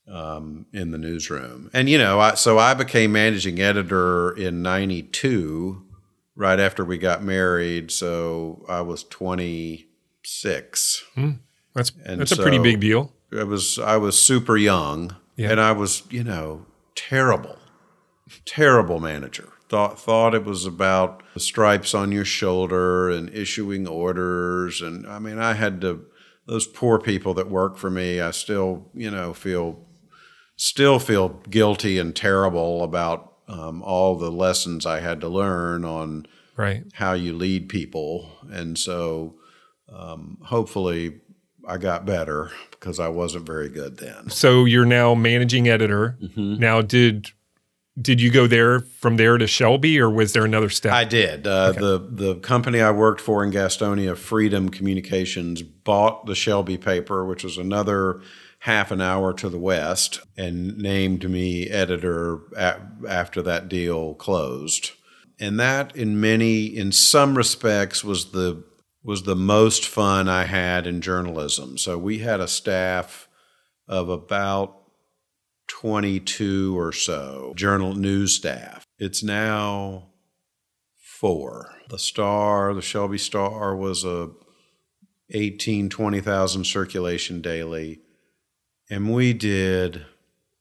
um, 0.07 0.67
in 0.73 0.91
the 0.91 0.99
newsroom. 0.99 1.71
And 1.73 1.89
you 1.89 1.97
know, 1.99 2.21
I, 2.21 2.35
so 2.35 2.59
I 2.59 2.75
became 2.75 3.13
managing 3.13 3.59
editor 3.61 4.33
in 4.33 4.61
'92, 4.63 5.83
right 6.37 6.61
after 6.61 6.85
we 6.85 6.99
got 6.99 7.25
married. 7.25 7.91
So 7.91 8.65
I 8.69 8.83
was 8.83 9.03
26. 9.05 11.05
That's 11.75 11.93
And 12.05 12.21
that's 12.21 12.33
a 12.33 12.37
pretty 12.37 12.59
big 12.59 12.81
deal. 12.81 13.13
I 13.37 13.45
was 13.45 13.79
I 13.79 13.97
was 13.97 14.21
super 14.21 14.57
young, 14.57 15.17
Yeah. 15.37 15.51
and 15.53 15.61
I 15.61 15.73
was 15.73 16.03
you 16.11 16.23
know 16.25 16.67
terrible, 16.95 17.59
terrible 18.45 19.01
manager. 19.01 19.49
Thought 19.69 19.99
thought 19.99 20.35
it 20.35 20.45
was 20.45 20.67
about 20.67 21.23
the 21.35 21.41
stripes 21.41 21.95
on 21.95 22.13
your 22.13 22.27
shoulder 22.27 23.09
and 23.09 23.31
issuing 23.31 23.87
orders, 23.89 24.83
and 24.83 25.07
I 25.07 25.19
mean 25.19 25.39
I 25.39 25.55
had 25.55 25.81
to. 25.83 26.05
Those 26.47 26.67
poor 26.67 26.99
people 26.99 27.35
that 27.35 27.49
work 27.49 27.79
for 27.79 27.89
me, 27.89 28.21
I 28.21 28.33
still 28.33 28.91
you 28.95 29.11
know 29.11 29.33
feel 29.33 29.87
still 30.57 30.99
feel 30.99 31.29
guilty 31.49 31.99
and 31.99 32.15
terrible 32.15 32.83
about 32.83 33.33
um, 33.49 33.83
all 33.83 34.17
the 34.17 34.31
lessons 34.31 34.85
I 34.85 35.01
had 35.01 35.21
to 35.23 35.29
learn 35.29 35.85
on 35.85 36.27
Right. 36.57 36.85
how 36.93 37.15
you 37.15 37.33
lead 37.33 37.69
people. 37.71 38.31
And 38.51 38.77
so 38.79 39.37
um, 39.93 40.37
hopefully 40.43 41.21
I 41.67 41.79
got 41.79 42.05
better 42.05 42.51
because 42.71 42.99
I 42.99 43.09
wasn't 43.09 43.47
very 43.47 43.69
good 43.69 43.99
then. 43.99 44.31
So 44.31 44.65
you're 44.65 44.85
now 44.87 45.15
managing 45.15 45.69
editor. 45.69 46.17
Mm-hmm. 46.23 46.57
Now, 46.59 46.83
did 46.83 47.31
did 48.01 48.21
you 48.23 48.31
go 48.31 48.47
there 48.47 48.81
from 48.81 49.17
there 49.19 49.37
to 49.37 49.47
Shelby, 49.47 50.01
or 50.01 50.09
was 50.09 50.33
there 50.33 50.45
another 50.47 50.71
step? 50.71 50.93
I 50.93 51.05
did. 51.05 51.47
Uh, 51.47 51.73
The 51.73 51.99
the 52.11 52.35
company 52.37 52.81
I 52.81 52.91
worked 52.91 53.21
for 53.21 53.45
in 53.45 53.51
Gastonia, 53.53 54.17
Freedom 54.17 54.71
Communications, 54.71 55.63
bought 55.63 56.27
the 56.27 56.35
Shelby 56.35 56.79
paper, 56.79 57.25
which 57.27 57.45
was 57.45 57.59
another 57.59 58.21
half 58.61 58.91
an 58.93 59.01
hour 59.01 59.33
to 59.35 59.49
the 59.49 59.59
west, 59.59 60.21
and 60.37 60.79
named 60.79 61.29
me 61.29 61.69
editor 61.69 62.39
a- 62.57 62.81
after 63.09 63.43
that 63.43 63.69
deal 63.69 64.15
closed. 64.15 64.93
And 65.41 65.59
that, 65.61 65.95
in 65.97 66.21
many, 66.21 66.65
in 66.67 66.93
some 66.93 67.37
respects, 67.37 68.05
was 68.05 68.31
the 68.31 68.63
was 69.05 69.25
the 69.25 69.37
most 69.37 69.87
fun 69.87 70.29
I 70.29 70.45
had 70.45 70.87
in 70.87 71.01
journalism. 71.01 71.77
So 71.77 71.99
we 71.99 72.19
had 72.19 72.41
a 72.41 72.49
staff 72.49 73.29
of 73.89 74.09
about 74.09 74.79
22 75.69 76.79
or 76.79 76.93
so 76.93 77.53
journal 77.57 77.95
news 77.95 78.35
staff. 78.35 78.87
It's 78.99 79.23
now 79.23 80.11
four. 80.97 81.75
The 81.89 81.99
Star, 81.99 82.75
the 82.75 82.83
Shelby 82.83 83.19
Star 83.19 83.75
was 83.75 84.05
a 84.05 84.31
18, 85.31 85.89
20,000 85.89 86.65
circulation 86.65 87.41
daily. 87.41 88.01
And 88.91 89.13
we 89.13 89.33
did 89.33 90.05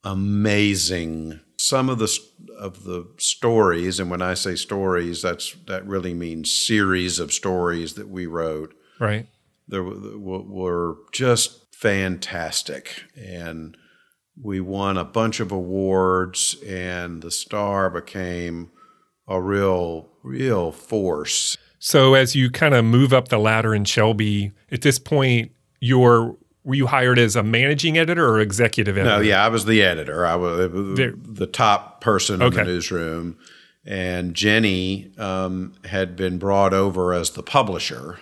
amazing 0.04 1.41
some 1.62 1.89
of 1.89 2.00
the 2.00 2.19
of 2.58 2.84
the 2.86 3.08
stories 3.17 4.00
and 4.00 4.10
when 4.10 4.21
I 4.21 4.34
say 4.34 4.56
stories 4.56 5.21
that's 5.21 5.56
that 5.67 5.86
really 5.86 6.13
means 6.13 6.52
series 6.52 7.19
of 7.19 7.32
stories 7.32 7.93
that 7.93 8.10
we 8.10 8.26
wrote. 8.26 8.74
Right. 9.00 9.28
there 9.67 9.84
were, 9.84 10.41
were 10.41 10.97
just 11.12 11.74
fantastic. 11.74 13.04
And 13.15 13.76
we 14.39 14.60
won 14.60 14.97
a 14.97 15.04
bunch 15.04 15.39
of 15.39 15.52
awards 15.52 16.56
and 16.65 17.21
the 17.21 17.32
star 17.32 17.89
became 17.89 18.71
a 19.28 19.41
real 19.41 20.10
real 20.24 20.71
force. 20.71 21.58
So 21.78 22.13
as 22.15 22.36
you 22.36 22.50
kind 22.50 22.74
of 22.74 22.86
move 22.86 23.13
up 23.13 23.28
the 23.28 23.39
ladder 23.39 23.74
in 23.74 23.86
Shelby, 23.86 24.52
at 24.71 24.82
this 24.82 25.00
point, 25.00 25.52
you're 25.80 26.38
were 26.63 26.76
you 26.76 26.88
hired 26.88 27.17
as 27.19 27.36
a 27.36 27.43
managing 27.43 27.97
editor 27.97 28.28
or 28.28 28.39
executive 28.39 28.97
editor? 28.97 29.17
no 29.17 29.21
yeah 29.21 29.43
i 29.43 29.47
was 29.47 29.65
the 29.65 29.82
editor. 29.84 30.26
I 30.26 30.36
was 30.36 30.95
There- 30.97 31.13
the 31.17 31.47
top 31.47 32.02
person 32.02 32.41
in 32.41 32.54
the 32.54 32.63
newsroom. 32.63 33.38
And 33.84 34.36
jenny 34.36 35.12
um, 35.17 35.74
had 35.86 36.15
been 36.15 36.38
brought 36.38 36.74
over 36.74 37.13
as 37.13 37.32
the 37.32 37.41
publisher 37.43 38.19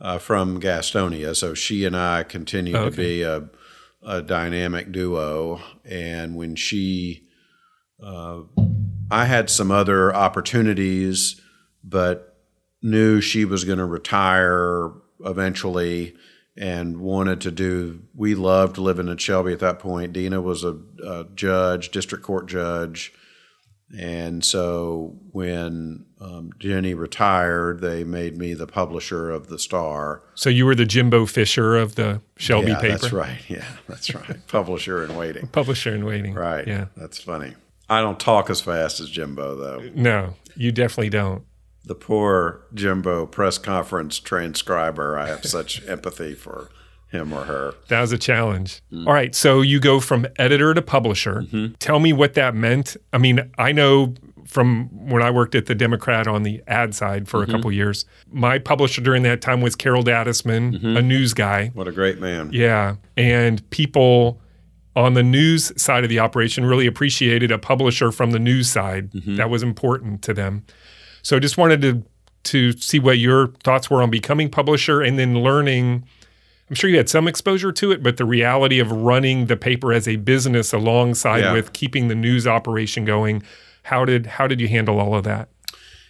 uh, 0.00 0.16
from 0.18 0.60
gastonia. 0.60 1.36
So 1.36 1.52
she 1.54 1.84
and 1.84 1.94
i 1.96 2.22
continued 2.22 2.72
to 2.72 2.78
Okay. 2.84 2.96
be 2.96 3.22
a, 3.22 3.48
a 4.02 4.22
dynamic 4.22 4.90
duo. 4.92 5.60
And 5.84 6.36
when 6.36 6.56
she 6.56 7.26
uh, 8.02 8.42
i 9.10 9.24
had 9.26 9.50
some 9.50 9.70
other 9.70 10.14
opportunities 10.14 11.40
but 11.84 12.36
knew 12.82 13.20
she 13.20 13.44
was 13.44 13.64
going 13.64 13.78
to 13.78 13.84
retire 13.84 14.90
eventually 15.24 16.14
and 16.58 16.98
wanted 16.98 17.40
to 17.40 17.50
do 17.52 18.02
we 18.14 18.34
loved 18.34 18.78
living 18.78 19.08
in 19.08 19.16
shelby 19.16 19.52
at 19.52 19.60
that 19.60 19.78
point. 19.78 20.12
Dina 20.12 20.40
was 20.40 20.64
a, 20.64 20.76
a 21.06 21.24
judge 21.34 21.90
district 21.90 22.24
court 22.24 22.46
judge. 22.46 23.12
And 23.98 24.44
so 24.44 25.16
when 25.30 26.04
um, 26.20 26.50
jenny 26.58 26.92
retired 26.92 27.80
they 27.80 28.04
made 28.04 28.36
me 28.36 28.52
the 28.52 28.66
publisher 28.66 29.30
of 29.30 29.46
the 29.46 29.58
star. 29.58 30.22
So 30.34 30.50
you 30.50 30.66
were 30.66 30.74
the 30.74 30.84
Jimbo 30.84 31.24
Fisher 31.26 31.76
of 31.76 31.94
the 31.94 32.20
Shelby 32.36 32.68
yeah, 32.68 32.80
paper. 32.80 32.98
that's 32.98 33.12
right. 33.12 33.38
Yeah 33.48 33.64
that's 33.88 34.14
right. 34.14 34.46
Publisher 34.48 35.04
in 35.04 35.16
waiting. 35.16 35.46
Publisher 35.52 35.94
in 35.94 36.04
waiting. 36.04 36.34
right. 36.34 36.66
Yeah. 36.66 36.86
that's 36.96 37.18
funny. 37.18 37.54
I 37.88 38.02
don't 38.02 38.20
talk 38.20 38.50
as 38.50 38.60
fast 38.60 39.00
as 39.00 39.08
jimbo 39.08 39.54
though. 39.54 39.90
No, 39.94 40.34
you 40.56 40.72
definitely 40.72 41.10
don't. 41.10 41.44
The 41.88 41.94
poor 41.94 42.60
Jimbo 42.74 43.26
press 43.26 43.58
conference 43.58 44.18
transcriber. 44.18 45.18
I 45.18 45.26
have 45.28 45.44
such 45.44 45.86
empathy 45.88 46.34
for 46.34 46.70
him 47.10 47.32
or 47.32 47.44
her. 47.44 47.74
That 47.88 48.02
was 48.02 48.12
a 48.12 48.18
challenge. 48.18 48.82
Mm. 48.92 49.06
All 49.06 49.12
right. 49.14 49.34
So 49.34 49.60
you 49.62 49.80
go 49.80 49.98
from 49.98 50.26
editor 50.38 50.74
to 50.74 50.82
publisher. 50.82 51.42
Mm-hmm. 51.42 51.74
Tell 51.78 51.98
me 52.00 52.12
what 52.12 52.34
that 52.34 52.54
meant. 52.54 52.96
I 53.12 53.18
mean, 53.18 53.50
I 53.58 53.72
know 53.72 54.14
from 54.46 54.88
when 55.08 55.22
I 55.22 55.30
worked 55.30 55.54
at 55.54 55.66
the 55.66 55.74
Democrat 55.74 56.26
on 56.26 56.42
the 56.42 56.62
ad 56.66 56.94
side 56.94 57.28
for 57.28 57.40
Mm-hmm. 57.40 57.50
a 57.50 57.54
couple 57.54 57.72
years, 57.72 58.04
my 58.30 58.58
publisher 58.58 59.00
during 59.00 59.22
that 59.24 59.40
time 59.40 59.60
was 59.62 59.74
Carol 59.74 60.02
Dadisman, 60.04 60.74
Mm-hmm. 60.74 60.96
a 60.98 61.02
news 61.02 61.32
guy. 61.34 61.70
What 61.74 61.88
a 61.88 61.92
great 61.92 62.18
man. 62.20 62.50
Yeah. 62.52 62.96
And 63.16 63.68
people 63.70 64.40
on 64.96 65.14
the 65.14 65.22
news 65.22 65.72
side 65.80 66.02
of 66.02 66.10
the 66.10 66.18
operation 66.18 66.64
really 66.66 66.86
appreciated 66.86 67.50
a 67.52 67.58
publisher 67.58 68.10
from 68.10 68.32
the 68.32 68.38
news 68.38 68.68
side. 68.68 69.10
That 69.12 69.48
was 69.48 69.62
important 69.62 70.22
to 70.22 70.34
them. 70.34 70.64
So 71.22 71.36
I 71.36 71.40
just 71.40 71.56
wanted 71.58 71.82
to 71.82 72.02
to 72.44 72.72
see 72.72 72.98
what 72.98 73.18
your 73.18 73.48
thoughts 73.64 73.90
were 73.90 74.00
on 74.02 74.10
becoming 74.10 74.48
publisher 74.48 75.02
and 75.02 75.18
then 75.18 75.34
learning 75.42 76.04
I'm 76.70 76.74
sure 76.74 76.88
you 76.90 76.98
had 76.98 77.08
some 77.08 77.26
exposure 77.26 77.72
to 77.72 77.92
it, 77.92 78.02
but 78.02 78.18
the 78.18 78.26
reality 78.26 78.78
of 78.78 78.92
running 78.92 79.46
the 79.46 79.56
paper 79.56 79.90
as 79.92 80.06
a 80.06 80.16
business 80.16 80.72
alongside 80.74 81.40
Yeah. 81.40 81.52
with 81.54 81.72
keeping 81.72 82.08
the 82.08 82.14
news 82.14 82.46
operation 82.46 83.04
going. 83.06 83.42
How 83.84 84.04
did 84.04 84.26
how 84.26 84.46
did 84.46 84.60
you 84.60 84.68
handle 84.68 85.00
all 85.00 85.14
of 85.14 85.24
that? 85.24 85.48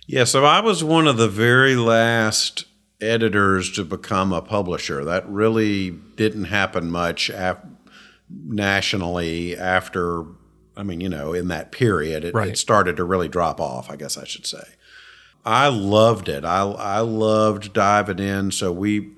Yeah, 0.06 0.24
so 0.24 0.44
I 0.44 0.60
was 0.60 0.82
one 0.82 1.06
of 1.06 1.16
the 1.16 1.28
very 1.28 1.76
last 1.76 2.64
editors 3.00 3.70
to 3.72 3.84
become 3.84 4.32
a 4.32 4.42
publisher. 4.42 5.04
That 5.04 5.28
really 5.28 5.90
didn't 6.16 6.44
happen 6.46 6.90
much 6.90 7.30
af- 7.30 7.58
nationally 8.44 9.56
after, 9.56 10.24
I 10.76 10.82
mean, 10.82 11.00
you 11.00 11.08
know, 11.08 11.32
in 11.32 11.48
that 11.48 11.72
period. 11.72 12.24
It, 12.24 12.34
Right. 12.34 12.48
it 12.48 12.58
started 12.58 12.96
to 12.96 13.04
really 13.04 13.28
drop 13.28 13.60
off, 13.60 13.90
I 13.90 13.96
guess 13.96 14.16
I 14.18 14.24
should 14.24 14.46
say. 14.46 14.62
I 15.44 15.68
loved 15.68 16.28
it. 16.28 16.44
I, 16.44 16.62
I 16.62 17.00
loved 17.00 17.72
diving 17.72 18.18
in. 18.18 18.50
So 18.50 18.72
we, 18.72 19.12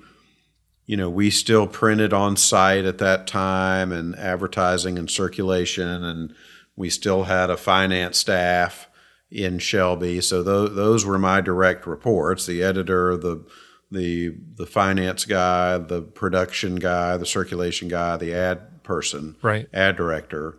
you 0.85 0.97
know, 0.97 1.09
we 1.09 1.29
still 1.29 1.67
printed 1.67 2.13
on 2.13 2.35
site 2.37 2.85
at 2.85 2.97
that 2.99 3.27
time 3.27 3.91
and 3.91 4.15
advertising 4.15 4.97
and 4.97 5.09
circulation, 5.09 5.87
and 6.03 6.33
we 6.75 6.89
still 6.89 7.23
had 7.23 7.49
a 7.49 7.57
finance 7.57 8.17
staff 8.17 8.87
in 9.29 9.59
Shelby. 9.59 10.21
So 10.21 10.43
those, 10.43 10.75
those 10.75 11.05
were 11.05 11.19
my 11.19 11.41
direct 11.41 11.85
reports: 11.85 12.45
the 12.45 12.63
editor, 12.63 13.17
the 13.17 13.45
the 13.91 14.35
the 14.55 14.65
finance 14.65 15.25
guy, 15.25 15.77
the 15.77 16.01
production 16.01 16.75
guy, 16.75 17.17
the 17.17 17.25
circulation 17.25 17.87
guy, 17.87 18.17
the 18.17 18.33
ad 18.33 18.83
person, 18.83 19.35
Right. 19.41 19.67
ad 19.73 19.97
director. 19.97 20.57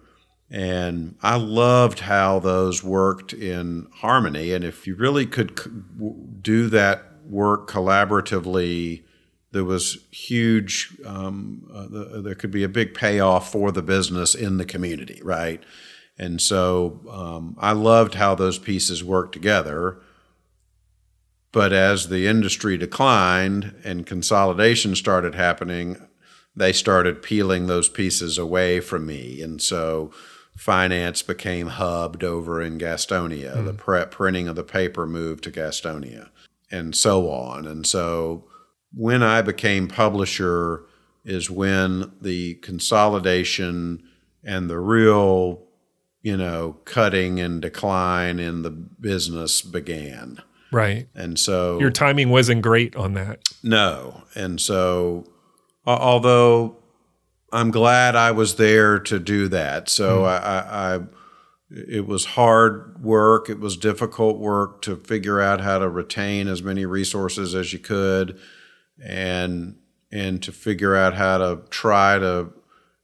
And 0.52 1.16
I 1.22 1.36
loved 1.36 2.00
how 2.00 2.38
those 2.38 2.84
worked 2.84 3.32
in 3.32 3.88
harmony. 3.90 4.52
And 4.52 4.62
if 4.62 4.86
you 4.86 4.94
really 4.94 5.24
could 5.24 6.42
do 6.42 6.68
that 6.68 7.04
work 7.24 7.70
collaboratively, 7.70 9.02
there 9.52 9.64
was 9.64 10.04
huge, 10.10 10.94
um, 11.06 11.70
uh, 11.72 11.86
the, 11.88 12.22
there 12.22 12.34
could 12.34 12.50
be 12.50 12.64
a 12.64 12.68
big 12.68 12.92
payoff 12.92 13.50
for 13.50 13.72
the 13.72 13.82
business 13.82 14.34
in 14.34 14.58
the 14.58 14.66
community, 14.66 15.22
right? 15.24 15.62
And 16.18 16.38
so 16.38 17.00
um, 17.10 17.56
I 17.58 17.72
loved 17.72 18.14
how 18.14 18.34
those 18.34 18.58
pieces 18.58 19.02
worked 19.02 19.32
together. 19.32 20.02
But 21.50 21.72
as 21.72 22.10
the 22.10 22.26
industry 22.26 22.76
declined 22.76 23.74
and 23.84 24.06
consolidation 24.06 24.96
started 24.96 25.34
happening, 25.34 25.96
they 26.54 26.74
started 26.74 27.22
peeling 27.22 27.68
those 27.68 27.88
pieces 27.88 28.36
away 28.36 28.80
from 28.80 29.06
me. 29.06 29.40
And 29.40 29.62
so 29.62 30.12
finance 30.56 31.22
became 31.22 31.68
hubbed 31.68 32.22
over 32.22 32.60
in 32.60 32.78
Gastonia. 32.78 33.54
The 33.64 33.72
hmm. 33.72 33.76
pre- 33.76 34.06
printing 34.06 34.48
of 34.48 34.56
the 34.56 34.64
paper 34.64 35.06
moved 35.06 35.44
to 35.44 35.50
Gastonia 35.50 36.28
and 36.70 36.96
so 36.96 37.30
on. 37.30 37.66
And 37.66 37.86
so 37.86 38.44
when 38.94 39.22
I 39.22 39.42
became 39.42 39.88
publisher 39.88 40.84
is 41.24 41.50
when 41.50 42.12
the 42.20 42.54
consolidation 42.56 44.02
and 44.42 44.68
the 44.68 44.78
real, 44.78 45.62
you 46.22 46.36
know, 46.36 46.78
cutting 46.84 47.38
and 47.38 47.62
decline 47.62 48.40
in 48.40 48.62
the 48.62 48.70
business 48.70 49.62
began. 49.62 50.42
Right. 50.72 51.08
And 51.14 51.38
so 51.38 51.78
Your 51.78 51.90
timing 51.90 52.30
wasn't 52.30 52.62
great 52.62 52.96
on 52.96 53.14
that. 53.14 53.40
no. 53.62 54.22
And 54.34 54.60
so, 54.60 55.26
although 55.86 56.76
I'm 57.52 57.70
glad 57.70 58.16
I 58.16 58.30
was 58.30 58.56
there 58.56 58.98
to 59.00 59.18
do 59.18 59.48
that, 59.48 59.88
so 59.88 60.24
I, 60.24 60.36
I, 60.36 60.94
I, 60.94 61.00
it 61.70 62.06
was 62.06 62.24
hard 62.24 63.02
work. 63.02 63.50
It 63.50 63.60
was 63.60 63.76
difficult 63.76 64.38
work 64.38 64.82
to 64.82 64.96
figure 64.96 65.40
out 65.40 65.60
how 65.60 65.78
to 65.78 65.88
retain 65.88 66.48
as 66.48 66.62
many 66.62 66.86
resources 66.86 67.54
as 67.54 67.72
you 67.72 67.78
could, 67.78 68.38
and 69.02 69.76
and 70.10 70.42
to 70.42 70.52
figure 70.52 70.96
out 70.96 71.14
how 71.14 71.38
to 71.38 71.62
try 71.70 72.18
to 72.18 72.52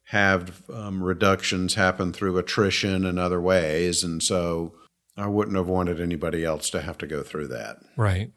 have 0.04 0.62
um, 0.72 1.02
reductions 1.02 1.74
happen 1.74 2.12
through 2.12 2.38
attrition 2.38 3.04
and 3.04 3.18
other 3.18 3.40
ways. 3.40 4.02
And 4.02 4.22
so, 4.22 4.74
I 5.18 5.26
wouldn't 5.26 5.56
have 5.56 5.68
wanted 5.68 6.00
anybody 6.00 6.44
else 6.44 6.70
to 6.70 6.80
have 6.80 6.96
to 6.98 7.06
go 7.06 7.22
through 7.22 7.48
that. 7.48 7.78
Right. 7.96 8.30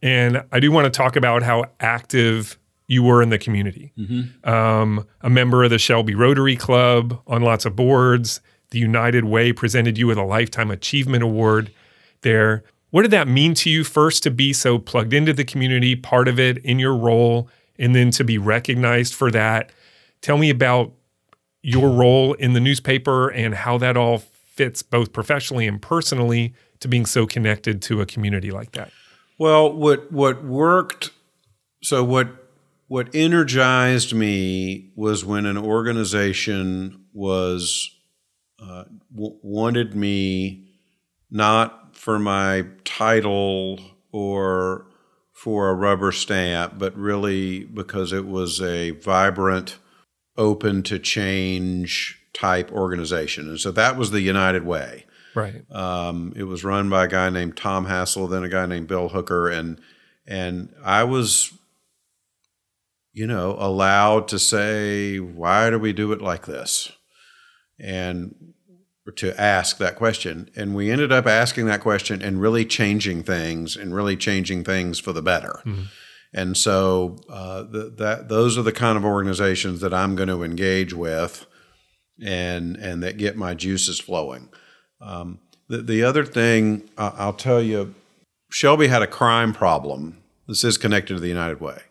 And 0.00 0.44
I 0.50 0.60
do 0.60 0.72
want 0.72 0.86
to 0.86 0.90
talk 0.90 1.16
about 1.16 1.42
how 1.42 1.66
active 1.80 2.58
you 2.92 3.02
were 3.02 3.22
in 3.22 3.30
the 3.30 3.38
community. 3.38 3.90
Um, 4.44 5.06
a 5.22 5.30
member 5.30 5.64
of 5.64 5.70
the 5.70 5.78
Shelby 5.78 6.14
Rotary 6.14 6.56
Club 6.56 7.22
on 7.26 7.40
lots 7.40 7.64
of 7.64 7.74
boards. 7.74 8.42
The 8.70 8.78
United 8.78 9.24
Way 9.24 9.54
presented 9.54 9.96
you 9.96 10.06
with 10.06 10.18
a 10.18 10.22
Lifetime 10.22 10.70
Achievement 10.70 11.22
Award 11.22 11.72
there. 12.20 12.64
What 12.90 13.02
did 13.02 13.10
that 13.12 13.28
mean 13.28 13.54
to 13.54 13.70
you 13.70 13.82
first 13.82 14.22
to 14.24 14.30
be 14.30 14.52
so 14.52 14.78
plugged 14.78 15.14
into 15.14 15.32
the 15.32 15.44
community, 15.44 15.96
part 15.96 16.28
of 16.28 16.38
it 16.38 16.58
in 16.58 16.78
your 16.78 16.94
role, 16.94 17.48
and 17.78 17.94
then 17.96 18.10
to 18.10 18.24
be 18.24 18.36
recognized 18.36 19.14
for 19.14 19.30
that? 19.30 19.72
Tell 20.20 20.36
me 20.36 20.50
about 20.50 20.92
your 21.62 21.88
role 21.88 22.34
in 22.34 22.52
the 22.52 22.60
newspaper 22.60 23.30
and 23.30 23.54
how 23.54 23.78
that 23.78 23.96
all 23.96 24.18
fits 24.18 24.82
both 24.82 25.14
professionally 25.14 25.66
and 25.66 25.80
personally 25.80 26.52
to 26.80 26.88
being 26.88 27.06
so 27.06 27.26
connected 27.26 27.80
to 27.80 28.02
a 28.02 28.06
community 28.06 28.50
like 28.50 28.72
that. 28.72 28.90
Well, 29.38 29.72
what 29.72 30.12
what 30.12 30.44
worked 30.44 31.10
so 31.82 32.04
what 32.04 32.41
what 32.92 33.08
energized 33.14 34.12
me 34.12 34.92
was 34.96 35.24
when 35.24 35.46
an 35.46 35.56
organization 35.56 37.06
was 37.14 37.90
uh, 38.62 38.84
w- 39.10 39.38
wanted 39.42 39.94
me 39.94 40.68
not 41.30 41.96
for 41.96 42.18
my 42.18 42.66
title 42.84 43.80
or 44.12 44.84
for 45.32 45.70
a 45.70 45.74
rubber 45.74 46.12
stamp, 46.12 46.74
but 46.76 46.94
really 46.94 47.64
because 47.64 48.12
it 48.12 48.26
was 48.26 48.60
a 48.60 48.90
vibrant, 48.90 49.78
open 50.36 50.82
to 50.82 50.98
change 50.98 52.20
type 52.34 52.70
organization. 52.72 53.48
And 53.48 53.58
so 53.58 53.70
that 53.70 53.96
was 53.96 54.10
the 54.10 54.20
United 54.20 54.66
Way. 54.66 55.06
Right. 55.34 55.64
Um, 55.70 56.34
it 56.36 56.44
was 56.44 56.62
run 56.62 56.90
by 56.90 57.06
a 57.06 57.08
guy 57.08 57.30
named 57.30 57.56
Tom 57.56 57.86
Hassel, 57.86 58.28
then 58.28 58.44
a 58.44 58.50
guy 58.50 58.66
named 58.66 58.88
Bill 58.88 59.08
Hooker, 59.08 59.48
and 59.48 59.80
and 60.26 60.74
I 60.84 61.04
was, 61.04 61.54
you 63.12 63.26
know, 63.26 63.56
allowed 63.58 64.28
to 64.28 64.38
say, 64.38 65.18
why 65.18 65.70
do 65.70 65.78
we 65.78 65.92
do 65.92 66.12
it 66.12 66.20
like 66.22 66.46
this, 66.46 66.92
and 67.78 68.34
to 69.16 69.38
ask 69.40 69.78
that 69.78 69.96
question. 69.96 70.48
And 70.54 70.74
we 70.76 70.90
ended 70.90 71.10
up 71.10 71.26
asking 71.26 71.66
that 71.66 71.80
question 71.80 72.22
and 72.22 72.40
really 72.40 72.64
changing 72.64 73.24
things, 73.24 73.76
and 73.76 73.94
really 73.94 74.16
changing 74.16 74.64
things 74.64 74.98
for 75.00 75.12
the 75.12 75.22
better. 75.22 75.60
And 76.32 76.56
so 76.56 77.18
uh, 77.28 77.64
th- 77.70 77.92
that 77.98 78.28
those 78.28 78.56
are 78.56 78.62
the 78.62 78.72
kind 78.72 78.96
of 78.96 79.04
organizations 79.04 79.80
that 79.80 79.92
I'm 79.92 80.14
going 80.16 80.28
to 80.30 80.42
engage 80.42 80.94
with, 80.94 81.44
and 82.24 82.76
and 82.76 83.02
that 83.02 83.18
get 83.18 83.36
my 83.36 83.54
juices 83.54 83.98
flowing. 84.00 84.48
Um, 85.00 85.40
the, 85.68 85.78
the 85.82 86.02
other 86.04 86.24
thing 86.24 86.88
I- 86.96 87.12
I'll 87.18 87.32
tell 87.34 87.60
you, 87.60 87.94
Shelby 88.50 88.86
had 88.86 89.02
a 89.02 89.06
crime 89.06 89.52
problem. 89.52 90.22
This 90.48 90.64
is 90.64 90.78
connected 90.78 91.14
to 91.14 91.20
the 91.20 91.28
United 91.28 91.60
Way. 91.60 91.82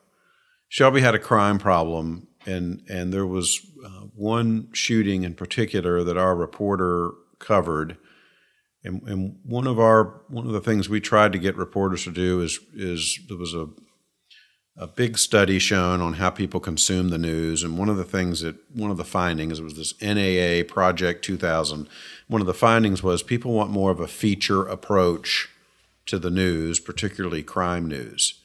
Shelby 0.72 1.02
had 1.02 1.16
a 1.16 1.20
crime 1.20 1.60
problem, 1.60 2.30
and 2.46 2.82
and 2.88 3.12
there 3.12 3.28
was 3.28 3.60
uh, 3.86 4.06
one 4.16 4.70
shooting 4.72 5.26
in 5.26 5.34
particular 5.34 6.02
that 6.02 6.16
our 6.16 6.34
reporter 6.34 7.12
covered. 7.40 7.98
And, 8.82 9.02
and 9.04 9.36
one 9.44 9.68
of 9.68 9.82
our 9.82 10.22
one 10.30 10.48
of 10.48 10.54
the 10.54 10.62
things 10.62 10.88
we 10.88 11.02
tried 11.02 11.34
to 11.34 11.40
get 11.40 11.58
reporters 11.58 12.06
to 12.06 12.12
do 12.12 12.40
is 12.40 12.58
is 12.74 13.20
there 13.28 13.38
was 13.38 13.54
a 13.54 13.68
a 14.78 14.88
big 14.88 15.18
study 15.18 15.60
shown 15.60 16.00
on 16.00 16.14
how 16.14 16.30
people 16.30 16.62
consume 16.62 17.10
the 17.10 17.18
news. 17.18 17.64
And 17.64 17.78
one 17.78 17.90
of 17.90 17.98
the 17.98 18.06
things 18.06 18.40
that, 18.40 18.56
one 18.74 18.90
of 18.90 18.96
the 18.96 19.04
findings 19.04 19.60
was 19.60 19.76
this 19.76 19.94
NAA 20.02 20.64
Project 20.74 21.26
2000. 21.26 21.90
One 22.30 22.40
of 22.40 22.48
the 22.48 22.54
findings 22.54 23.04
was 23.04 23.24
people 23.24 23.52
want 23.52 23.72
more 23.72 23.92
of 23.92 24.00
a 24.00 24.08
feature 24.08 24.64
approach 24.64 25.50
to 26.06 26.18
the 26.18 26.32
news, 26.32 26.80
particularly 26.80 27.44
crime 27.44 27.86
news. 27.90 28.41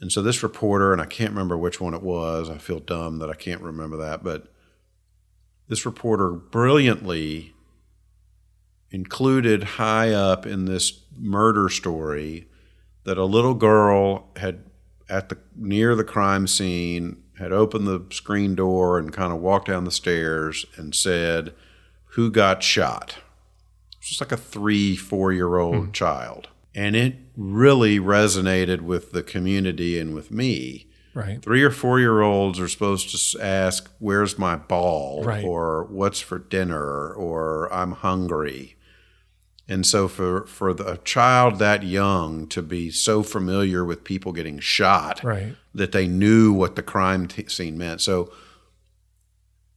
And 0.00 0.12
so 0.12 0.22
this 0.22 0.42
reporter, 0.42 0.92
and 0.92 1.02
I 1.02 1.06
can't 1.06 1.30
remember 1.30 1.56
which 1.56 1.80
one 1.80 1.94
it 1.94 2.02
was, 2.02 2.48
I 2.48 2.58
feel 2.58 2.78
dumb 2.78 3.18
that 3.18 3.30
I 3.30 3.34
can't 3.34 3.60
remember 3.60 3.96
that, 3.96 4.22
but 4.22 4.52
this 5.68 5.84
reporter 5.84 6.30
brilliantly 6.30 7.52
included 8.90 9.62
high 9.64 10.12
up 10.12 10.46
in 10.46 10.64
this 10.64 11.00
murder 11.16 11.68
story 11.68 12.48
that 13.04 13.18
a 13.18 13.24
little 13.24 13.54
girl 13.54 14.30
had 14.36 14.64
at 15.08 15.28
the 15.28 15.38
near 15.56 15.94
the 15.94 16.04
crime 16.04 16.46
scene 16.46 17.22
had 17.38 17.52
opened 17.52 17.86
the 17.86 18.04
screen 18.10 18.54
door 18.54 18.98
and 18.98 19.12
kind 19.12 19.32
of 19.32 19.40
walked 19.40 19.68
down 19.68 19.84
the 19.84 19.90
stairs 19.90 20.66
and 20.76 20.94
said, 20.94 21.54
"Who 22.12 22.30
got 22.30 22.62
shot?" 22.62 23.18
It's 23.98 24.08
just 24.08 24.20
like 24.20 24.32
a 24.32 24.36
three, 24.36 24.96
four 24.96 25.32
year 25.32 25.56
old 25.56 25.86
hmm. 25.86 25.92
child, 25.92 26.48
and 26.78 26.94
it 26.94 27.16
really 27.36 27.98
resonated 27.98 28.82
with 28.82 29.10
the 29.10 29.22
community 29.22 29.98
and 29.98 30.14
with 30.14 30.30
me. 30.30 30.86
Right. 31.12 31.42
Three 31.42 31.64
or 31.64 31.72
four 31.72 31.98
year 31.98 32.20
olds 32.20 32.60
are 32.60 32.68
supposed 32.68 33.10
to 33.10 33.42
ask, 33.42 33.90
"Where's 33.98 34.38
my 34.38 34.54
ball?" 34.54 35.24
Right. 35.24 35.44
or 35.44 35.84
"What's 35.90 36.20
for 36.20 36.38
dinner?" 36.38 37.12
or 37.12 37.68
"I'm 37.72 37.92
hungry." 37.92 38.76
And 39.66 39.84
so 39.84 40.06
for 40.06 40.46
for 40.46 40.72
the, 40.72 40.92
a 40.92 40.96
child 40.98 41.58
that 41.58 41.82
young 41.82 42.46
to 42.48 42.62
be 42.62 42.90
so 42.90 43.24
familiar 43.24 43.84
with 43.84 44.04
people 44.04 44.32
getting 44.32 44.60
shot 44.60 45.22
Right. 45.24 45.56
that 45.74 45.90
they 45.90 46.06
knew 46.06 46.52
what 46.52 46.76
the 46.76 46.82
crime 46.82 47.26
t- 47.26 47.48
scene 47.48 47.76
meant. 47.76 48.00
So 48.00 48.32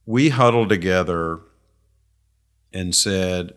we 0.06 0.28
huddled 0.28 0.68
together 0.68 1.40
and 2.72 2.94
said, 2.94 3.52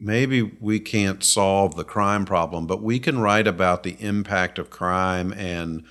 maybe 0.00 0.42
we 0.42 0.80
can't 0.80 1.24
solve 1.24 1.76
the 1.76 1.84
crime 1.84 2.24
problem, 2.24 2.66
but 2.66 2.82
we 2.82 2.98
can 2.98 3.18
write 3.18 3.46
about 3.46 3.82
the 3.82 3.96
impact 4.00 4.58
of 4.58 4.70
crime 4.70 5.32
and 5.32 5.84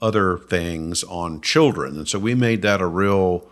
other 0.00 0.38
things 0.38 1.04
on 1.04 1.40
children. 1.40 1.96
And 1.96 2.08
so 2.08 2.18
we 2.18 2.34
made 2.34 2.62
that 2.62 2.80
a 2.80 2.86
real 2.86 3.48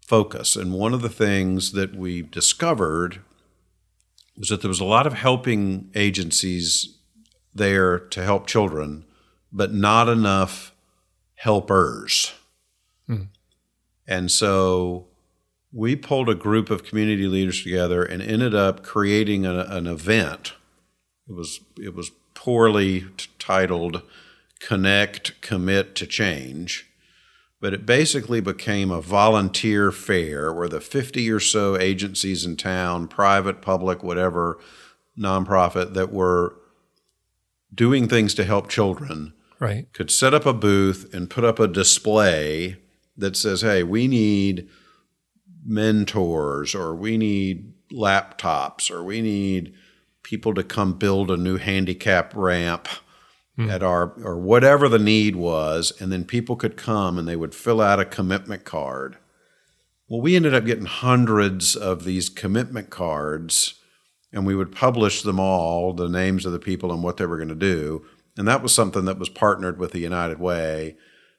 focus. 0.00 0.56
And 0.56 0.72
one 0.72 0.94
of 0.94 1.02
the 1.02 1.08
things 1.08 1.72
that 1.72 1.94
we 1.94 2.22
discovered 2.22 3.20
was 4.36 4.48
that 4.48 4.62
there 4.62 4.68
was 4.68 4.80
a 4.80 4.84
lot 4.84 5.06
of 5.06 5.12
helping 5.12 5.90
agencies 5.94 6.98
there 7.54 7.98
to 7.98 8.22
help 8.22 8.46
children, 8.46 9.04
but 9.52 9.72
not 9.72 10.08
enough 10.08 10.72
helpers. 11.34 12.32
Hmm. 13.06 13.24
And 14.06 14.30
so 14.30 15.07
we 15.72 15.96
pulled 15.96 16.28
a 16.28 16.34
group 16.34 16.70
of 16.70 16.84
community 16.84 17.26
leaders 17.26 17.62
together 17.62 18.02
and 18.02 18.22
ended 18.22 18.54
up 18.54 18.82
creating 18.82 19.44
a, 19.44 19.60
an 19.68 19.86
event. 19.86 20.54
It 21.28 21.34
was 21.34 21.60
it 21.78 21.94
was 21.94 22.10
poorly 22.34 23.06
t- 23.16 23.28
titled 23.38 24.02
"Connect, 24.60 25.40
Commit 25.40 25.94
to 25.96 26.06
Change," 26.06 26.86
but 27.60 27.74
it 27.74 27.84
basically 27.84 28.40
became 28.40 28.90
a 28.90 29.02
volunteer 29.02 29.92
fair 29.92 30.52
where 30.52 30.68
the 30.68 30.80
50 30.80 31.30
or 31.30 31.40
so 31.40 31.76
agencies 31.76 32.44
in 32.44 32.56
town, 32.56 33.08
private, 33.08 33.60
public, 33.60 34.02
whatever, 34.02 34.58
nonprofit, 35.18 35.92
that 35.94 36.12
were 36.12 36.56
doing 37.74 38.08
things 38.08 38.32
to 38.34 38.44
help 38.44 38.68
children 38.68 39.34
Right. 39.60 39.92
could 39.92 40.10
set 40.10 40.32
up 40.32 40.46
a 40.46 40.54
booth 40.54 41.12
and 41.12 41.28
put 41.28 41.44
up 41.44 41.58
a 41.58 41.68
display 41.68 42.76
that 43.16 43.36
says, 43.36 43.60
hey, 43.62 43.82
we 43.82 44.06
need 44.08 44.68
mentors 45.68 46.74
or 46.74 46.94
we 46.94 47.18
need 47.18 47.72
laptops 47.92 48.90
or 48.90 49.04
we 49.04 49.20
need 49.20 49.74
people 50.22 50.54
to 50.54 50.64
come 50.64 50.94
build 50.94 51.30
a 51.30 51.36
new 51.36 51.58
handicap 51.58 52.32
ramp 52.34 52.88
hmm. 53.56 53.68
at 53.68 53.82
our 53.82 54.12
or 54.22 54.38
whatever 54.38 54.88
the 54.88 54.98
need 54.98 55.36
was 55.36 55.92
and 56.00 56.10
then 56.10 56.24
people 56.24 56.56
could 56.56 56.76
come 56.76 57.18
and 57.18 57.28
they 57.28 57.36
would 57.36 57.54
fill 57.54 57.80
out 57.80 58.00
a 58.00 58.04
commitment 58.04 58.64
card. 58.64 59.18
Well 60.08 60.22
we 60.22 60.36
ended 60.36 60.54
up 60.54 60.64
getting 60.64 60.86
hundreds 60.86 61.76
of 61.76 62.04
these 62.04 62.30
commitment 62.30 62.88
cards 62.88 63.74
and 64.32 64.46
we 64.46 64.54
would 64.54 64.74
publish 64.74 65.22
them 65.22 65.38
all 65.38 65.92
the 65.92 66.08
names 66.08 66.46
of 66.46 66.52
the 66.52 66.58
people 66.58 66.92
and 66.92 67.02
what 67.02 67.18
they 67.18 67.26
were 67.26 67.36
going 67.36 67.48
to 67.48 67.54
do 67.54 68.06
and 68.38 68.48
that 68.48 68.62
was 68.62 68.72
something 68.72 69.04
that 69.04 69.18
was 69.18 69.28
partnered 69.28 69.78
with 69.78 69.92
the 69.92 70.00
united 70.00 70.38
way. 70.38 70.96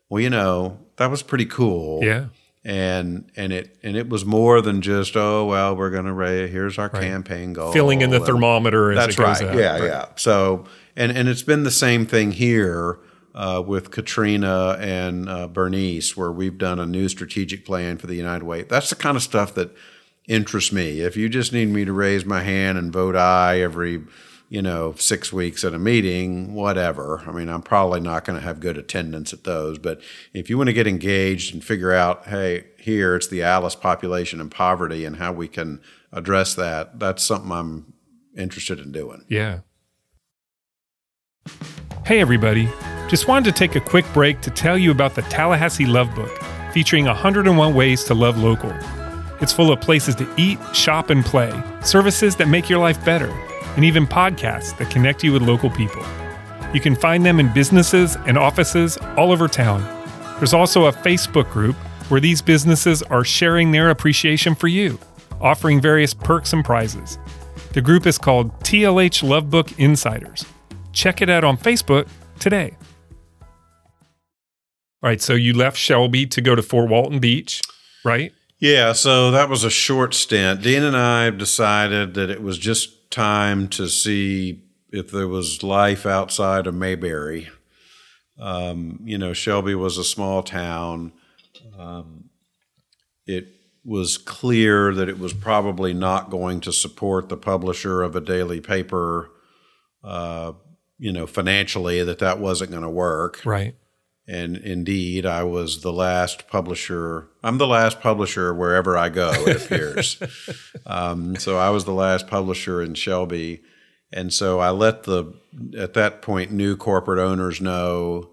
Well 0.07 0.21
you 0.21 0.29
know 0.29 0.79
that 0.97 1.09
was 1.09 1.23
pretty 1.23 1.45
cool. 1.45 2.03
Yeah. 2.03 2.25
And 2.65 3.31
and 3.37 3.53
it 3.53 3.77
and 3.83 3.95
it 3.95 4.09
was 4.09 4.25
more 4.25 4.59
than 4.61 4.81
just 4.81 5.15
oh 5.15 5.45
well 5.45 5.75
we're 5.75 5.89
going 5.89 6.05
to 6.05 6.11
raise 6.13 6.51
here's 6.51 6.77
our 6.77 6.89
campaign 6.89 7.53
goal. 7.53 7.71
Filling 7.71 8.01
in 8.01 8.09
the 8.09 8.17
and- 8.17 8.25
thermometer 8.25 8.93
that's 8.95 9.17
right. 9.17 9.41
up. 9.41 9.55
yeah 9.55 9.71
Right. 9.77 9.83
yeah. 9.83 10.05
So 10.15 10.65
and 10.95 11.11
and 11.11 11.29
it's 11.29 11.43
been 11.43 11.63
the 11.63 11.71
same 11.71 12.05
thing 12.05 12.31
here 12.33 12.99
uh, 13.33 13.63
with 13.65 13.91
Katrina 13.91 14.75
and 14.79 15.29
uh, 15.29 15.47
Bernice 15.47 16.17
where 16.17 16.31
we've 16.31 16.57
done 16.57 16.79
a 16.79 16.85
new 16.85 17.07
strategic 17.07 17.63
plan 17.65 17.97
for 17.97 18.07
the 18.07 18.15
United 18.15 18.43
Way. 18.43 18.63
That's 18.63 18.89
the 18.89 18.95
kind 18.95 19.15
of 19.15 19.23
stuff 19.23 19.53
that 19.55 19.73
interests 20.27 20.73
me. 20.73 20.99
If 21.01 21.15
you 21.15 21.29
just 21.29 21.53
need 21.53 21.69
me 21.69 21.85
to 21.85 21.93
raise 21.93 22.25
my 22.25 22.41
hand 22.41 22.77
and 22.77 22.91
vote 22.91 23.15
aye 23.15 23.61
every 23.61 24.01
you 24.49 24.61
know 24.61 24.93
six 24.97 25.31
weeks 25.31 25.63
at 25.63 25.73
a 25.73 25.79
meeting 25.79 26.53
whatever 26.53 27.23
i 27.27 27.31
mean 27.31 27.47
i'm 27.47 27.61
probably 27.61 27.99
not 27.99 28.25
going 28.25 28.37
to 28.37 28.43
have 28.43 28.59
good 28.59 28.77
attendance 28.77 29.31
at 29.31 29.43
those 29.43 29.77
but 29.77 30.01
if 30.33 30.49
you 30.49 30.57
want 30.57 30.67
to 30.67 30.73
get 30.73 30.87
engaged 30.87 31.53
and 31.53 31.63
figure 31.63 31.93
out 31.93 32.27
hey 32.27 32.65
here 32.77 33.15
it's 33.15 33.27
the 33.27 33.43
alice 33.43 33.75
population 33.75 34.41
and 34.41 34.51
poverty 34.51 35.05
and 35.05 35.17
how 35.17 35.31
we 35.31 35.47
can 35.47 35.79
address 36.11 36.55
that 36.55 36.99
that's 36.99 37.23
something 37.23 37.51
i'm 37.51 37.93
interested 38.35 38.79
in 38.79 38.91
doing 38.91 39.23
Yeah. 39.27 39.59
Hey, 42.05 42.21
everybody. 42.21 42.67
Just 43.07 43.27
wanted 43.27 43.53
to 43.53 43.57
take 43.57 43.75
a 43.75 43.79
quick 43.79 44.05
break 44.13 44.41
to 44.41 44.49
tell 44.49 44.77
you 44.77 44.91
about 44.91 45.15
the 45.15 45.21
Tallahassee 45.23 45.85
Love 45.85 46.13
Book, 46.15 46.31
featuring 46.73 47.05
101 47.05 47.75
ways 47.75 48.03
to 48.05 48.13
love 48.13 48.37
local. 48.37 48.73
It's 49.41 49.53
full 49.53 49.71
of 49.71 49.79
places 49.79 50.15
to 50.15 50.27
eat, 50.37 50.57
shop, 50.73 51.09
and 51.09 51.23
play, 51.23 51.51
services 51.83 52.35
that 52.37 52.47
make 52.47 52.69
your 52.69 52.79
life 52.79 53.03
better, 53.05 53.29
and 53.75 53.85
even 53.85 54.05
podcasts 54.05 54.77
that 54.77 54.89
connect 54.89 55.23
you 55.23 55.33
with 55.33 55.41
local 55.41 55.69
people. 55.69 56.03
You 56.73 56.79
can 56.79 56.95
find 56.95 57.25
them 57.25 57.39
in 57.39 57.53
businesses 57.53 58.15
and 58.27 58.37
offices 58.37 58.97
all 59.17 59.31
over 59.31 59.47
town. 59.47 59.81
There's 60.37 60.53
also 60.53 60.85
a 60.85 60.91
Facebook 60.91 61.49
group 61.51 61.75
where 62.09 62.21
these 62.21 62.41
businesses 62.41 63.03
are 63.03 63.23
sharing 63.23 63.71
their 63.71 63.89
appreciation 63.89 64.55
for 64.55 64.67
you, 64.67 64.99
offering 65.41 65.81
various 65.81 66.13
perks 66.13 66.53
and 66.53 66.63
prizes. 66.63 67.17
The 67.73 67.81
group 67.81 68.05
is 68.07 68.17
called 68.17 68.51
TLH 68.61 69.23
Lovebook 69.23 69.77
Insiders. 69.77 70.45
Check 70.91 71.21
it 71.21 71.29
out 71.29 71.43
on 71.43 71.57
Facebook 71.57 72.07
today. 72.39 72.77
All 75.01 75.09
right, 75.09 75.21
so 75.21 75.33
you 75.33 75.53
left 75.53 75.77
Shelby 75.77 76.25
to 76.27 76.41
go 76.41 76.55
to 76.55 76.61
Fort 76.61 76.89
Walton 76.89 77.19
Beach, 77.19 77.61
right? 78.03 78.33
Yeah, 78.59 78.91
so 78.91 79.31
that 79.31 79.47
was 79.47 79.63
a 79.63 79.69
short 79.69 80.13
stint. 80.13 80.61
Dina 80.61 80.87
and 80.87 80.97
I 80.97 81.29
decided 81.29 82.15
that 82.15 82.29
it 82.29 82.41
was 82.41 82.57
just 82.57 82.98
time 83.09 83.67
to 83.69 83.87
see 83.87 84.63
if 84.91 85.11
there 85.11 85.27
was 85.27 85.63
life 85.63 86.05
outside 86.05 86.67
of 86.67 86.75
Mayberry. 86.75 87.49
Um, 88.39 88.99
you 89.03 89.17
know, 89.17 89.33
Shelby 89.33 89.75
was 89.75 89.97
a 89.97 90.03
small 90.03 90.43
town. 90.43 91.11
Um, 91.77 92.29
it 93.25 93.47
was 93.83 94.17
clear 94.17 94.93
that 94.93 95.09
it 95.09 95.19
was 95.19 95.33
probably 95.33 95.93
not 95.93 96.29
going 96.29 96.61
to 96.61 96.73
support 96.73 97.29
the 97.29 97.37
publisher 97.37 98.01
of 98.01 98.15
a 98.15 98.21
daily 98.21 98.61
paper, 98.61 99.31
uh, 100.03 100.53
you 100.97 101.11
know, 101.11 101.27
financially, 101.27 102.03
that 102.03 102.19
that 102.19 102.39
wasn't 102.39 102.71
going 102.71 102.83
to 102.83 102.89
work. 102.89 103.41
Right. 103.45 103.75
And 104.29 104.57
indeed, 104.57 105.25
I 105.25 105.43
was 105.43 105.81
the 105.81 105.91
last 105.91 106.47
publisher. 106.47 107.29
I'm 107.43 107.57
the 107.57 107.65
last 107.65 107.99
publisher 107.99 108.53
wherever 108.53 108.95
I 108.95 109.09
go, 109.09 109.31
it 109.33 109.57
appears. 109.63 110.21
um, 110.85 111.35
so 111.37 111.57
I 111.57 111.71
was 111.71 111.85
the 111.85 111.93
last 111.93 112.27
publisher 112.27 112.79
in 112.79 112.93
Shelby. 112.93 113.63
And 114.13 114.31
so 114.31 114.59
I 114.59 114.69
let 114.69 115.03
the, 115.03 115.33
at 115.75 115.95
that 115.95 116.21
point, 116.21 116.51
new 116.51 116.77
corporate 116.77 117.17
owners 117.17 117.59
know 117.59 118.29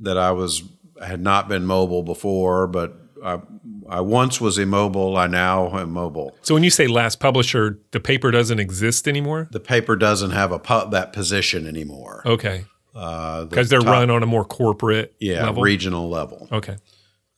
that 0.00 0.18
I 0.18 0.32
was, 0.32 0.64
had 1.02 1.22
not 1.22 1.48
been 1.48 1.64
mobile 1.64 2.02
before, 2.02 2.66
but 2.66 2.94
I, 3.24 3.40
I 3.88 4.02
once 4.02 4.38
was 4.38 4.58
immobile. 4.58 5.16
I 5.16 5.28
now 5.28 5.78
am 5.78 5.92
mobile. 5.92 6.36
So 6.42 6.52
when 6.52 6.62
you 6.62 6.70
say 6.70 6.88
last 6.88 7.20
publisher, 7.20 7.80
the 7.92 8.00
paper 8.00 8.30
doesn't 8.30 8.58
exist 8.58 9.08
anymore? 9.08 9.48
The 9.50 9.60
paper 9.60 9.96
doesn't 9.96 10.32
have 10.32 10.52
a 10.52 10.58
pu- 10.58 10.90
that 10.90 11.14
position 11.14 11.66
anymore. 11.66 12.22
Okay. 12.26 12.66
Uh, 12.94 13.40
the 13.40 13.46
Because 13.46 13.68
they're 13.70 13.80
top- 13.80 13.88
run 13.88 14.10
on 14.10 14.22
a 14.22 14.26
more 14.26 14.44
corporate 14.44 15.14
yeah, 15.18 15.44
level? 15.46 15.62
regional 15.62 16.08
level. 16.10 16.48
Okay. 16.52 16.76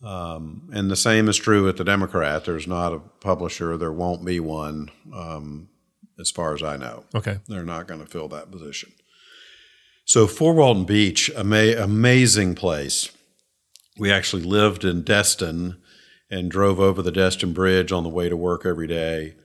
Um, 0.02 0.68
and 0.72 0.90
the 0.90 0.96
same 0.96 1.28
is 1.28 1.36
true 1.36 1.64
with 1.64 1.76
the 1.78 1.84
Democrat. 1.84 2.44
There's 2.44 2.66
not 2.66 2.92
a 2.92 2.98
publisher. 3.20 3.76
There 3.76 3.92
won't 3.92 4.24
be 4.24 4.38
one, 4.40 4.90
um, 5.14 5.68
as 6.18 6.30
far 6.30 6.54
as 6.54 6.62
I 6.62 6.76
know. 6.76 7.04
Okay. 7.14 7.38
They're 7.48 7.64
not 7.64 7.86
going 7.88 8.00
to 8.00 8.06
fill 8.06 8.28
that 8.28 8.50
position. 8.50 8.92
So 10.04 10.26
Fort 10.26 10.56
Walton 10.56 10.84
Beach, 10.84 11.30
ama- 11.36 11.76
amazing 11.78 12.54
place. 12.54 13.10
We 13.98 14.10
actually 14.12 14.42
lived 14.42 14.84
in 14.84 15.02
Destin 15.02 15.76
and 16.30 16.50
drove 16.50 16.80
over 16.80 17.00
the 17.00 17.12
Destin 17.12 17.52
Bridge 17.52 17.92
on 17.92 18.02
the 18.02 18.08
way 18.10 18.28
to 18.28 18.36
work 18.36 18.66
every 18.66 18.86
day. 18.88 19.36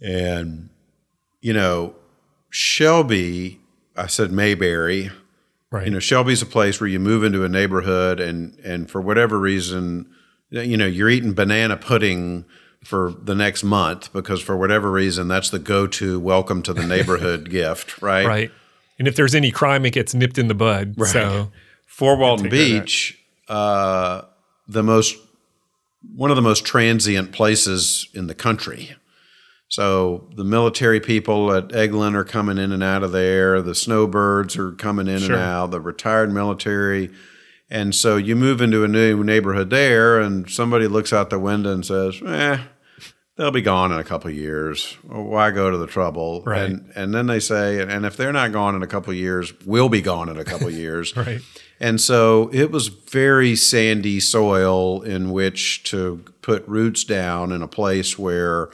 And, 0.00 0.70
you 1.40 1.52
know, 1.52 1.94
Shelby, 2.50 3.60
I 3.98 4.06
said 4.06 4.30
Mayberry, 4.32 5.10
Right. 5.70 5.84
you 5.84 5.90
know 5.90 5.98
shelby's 5.98 6.40
a 6.40 6.46
place 6.46 6.80
where 6.80 6.88
you 6.88 6.98
move 6.98 7.22
into 7.22 7.44
a 7.44 7.48
neighborhood 7.48 8.20
and 8.20 8.58
and 8.64 8.90
for 8.90 9.02
whatever 9.02 9.38
reason 9.38 10.06
you 10.48 10.78
know 10.78 10.86
you're 10.86 11.10
eating 11.10 11.34
banana 11.34 11.76
pudding 11.76 12.46
for 12.82 13.12
the 13.22 13.34
next 13.34 13.62
month 13.64 14.10
because 14.14 14.40
for 14.40 14.56
whatever 14.56 14.90
reason 14.90 15.28
that's 15.28 15.50
the 15.50 15.58
go-to 15.58 16.18
welcome 16.18 16.62
to 16.62 16.72
the 16.72 16.86
neighborhood 16.94 17.50
gift 17.50 18.00
right 18.00 18.26
right. 18.26 18.50
And 18.98 19.06
if 19.06 19.14
there's 19.14 19.34
any 19.34 19.50
crime, 19.52 19.84
it 19.86 19.92
gets 19.92 20.12
nipped 20.12 20.38
in 20.38 20.48
the 20.48 20.54
bud. 20.54 20.96
So, 21.06 21.52
fort 21.86 22.18
walton 22.18 22.46
take 22.46 22.52
care 22.52 22.60
of 22.62 22.68
that. 22.72 22.80
beach 22.84 23.24
uh, 23.48 24.22
the 24.66 24.82
most 24.82 25.16
one 26.16 26.30
of 26.30 26.36
the 26.36 26.42
most 26.42 26.64
transient 26.64 27.30
places 27.32 28.08
in 28.14 28.26
the 28.26 28.34
country 28.34 28.96
so 29.68 30.28
the 30.34 30.44
military 30.44 30.98
people 31.00 31.52
at 31.52 31.68
Eglin 31.68 32.14
are 32.14 32.24
coming 32.24 32.58
in 32.58 32.72
and 32.72 32.82
out 32.82 33.02
of 33.02 33.12
there. 33.12 33.60
The 33.62 33.74
snowbirds 33.74 34.56
are 34.56 34.72
coming 34.72 35.06
in 35.08 35.18
Sure. 35.20 35.34
and 35.36 35.42
out. 35.44 35.70
The 35.70 35.80
retired 35.80 36.32
military, 36.32 37.10
and 37.70 37.94
so 37.94 38.16
you 38.16 38.34
move 38.34 38.60
into 38.60 38.82
a 38.84 38.88
new 38.88 39.22
neighborhood 39.22 39.70
there, 39.70 40.18
and 40.20 40.48
somebody 40.50 40.86
looks 40.88 41.12
out 41.12 41.30
the 41.30 41.38
window 41.38 41.72
and 41.72 41.84
says, 41.84 42.20
"Eh, 42.26 42.58
they'll 43.36 43.50
be 43.50 43.60
gone 43.60 43.92
in 43.92 43.98
a 43.98 44.04
couple 44.04 44.30
of 44.30 44.36
years. 44.36 44.96
Why 45.06 45.50
go 45.50 45.70
to 45.70 45.76
the 45.76 45.86
trouble?" 45.86 46.42
Right. 46.46 46.62
And 46.70 46.90
and 46.96 47.14
then 47.14 47.26
they 47.26 47.38
say, 47.40 47.80
and 47.82 48.06
if 48.06 48.16
they're 48.16 48.32
not 48.32 48.52
gone 48.52 48.74
in 48.74 48.82
a 48.82 48.86
couple 48.86 49.10
of 49.10 49.16
years, 49.18 49.52
we'll 49.66 49.88
be 49.90 50.00
gone 50.00 50.28
in 50.30 50.38
a 50.38 50.44
couple 50.44 50.66
of 50.68 50.74
years. 50.86 51.14
right. 51.16 51.40
And 51.80 52.00
so 52.00 52.50
it 52.52 52.72
was 52.72 52.88
very 52.88 53.54
sandy 53.54 54.18
soil 54.18 55.00
in 55.02 55.30
which 55.30 55.84
to 55.84 56.24
put 56.42 56.66
roots 56.66 57.04
down 57.04 57.52
in 57.52 57.62
a 57.62 57.68
place 57.68 58.18
where, 58.18 58.70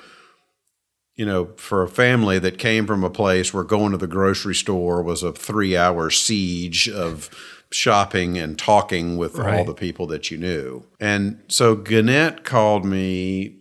you 1.16 1.24
know, 1.24 1.46
for 1.57 1.83
a 1.83 1.88
family 1.88 2.38
that 2.40 2.59
came 2.59 2.87
from 2.87 3.05
a 3.05 3.11
place 3.11 3.55
where 3.55 3.64
going 3.64 3.92
to 3.92 3.98
the 3.98 4.07
grocery 4.07 4.55
store 4.55 5.03
was 5.03 5.22
a 5.22 5.33
three 5.33 5.77
hour 5.77 6.11
siege 6.11 6.88
of 6.88 7.31
shopping 7.70 8.38
and 8.38 8.59
talking 8.59 9.16
with 9.16 9.38
all 9.59 9.64
the 9.64 9.74
people 9.74 10.07
that 10.09 10.31
you 10.31 10.38
knew. 10.38 10.85
And 11.00 11.40
so 11.48 11.74
Gannett 11.77 12.44
called 12.44 12.85
me 12.85 13.57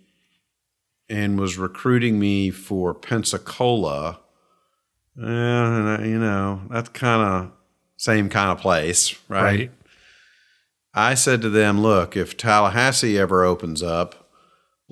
and 1.10 1.40
was 1.40 1.58
recruiting 1.58 2.20
me 2.20 2.50
for 2.52 2.94
Pensacola. 2.94 4.20
And 5.16 5.90
I- 5.90 6.06
you 6.06 6.18
know, 6.20 6.62
that's 6.70 6.90
kind 6.90 7.22
of 7.46 7.52
same 7.98 8.30
kind 8.30 8.52
of 8.52 8.58
place, 8.60 9.16
right? 9.30 9.44
Right. 9.44 9.72
I 10.96 11.14
said 11.16 11.42
to 11.42 11.50
them, 11.50 11.82
look, 11.82 12.16
if 12.16 12.36
Tallahassee 12.38 13.18
ever 13.18 13.44
opens 13.44 13.82
up, 13.82 14.23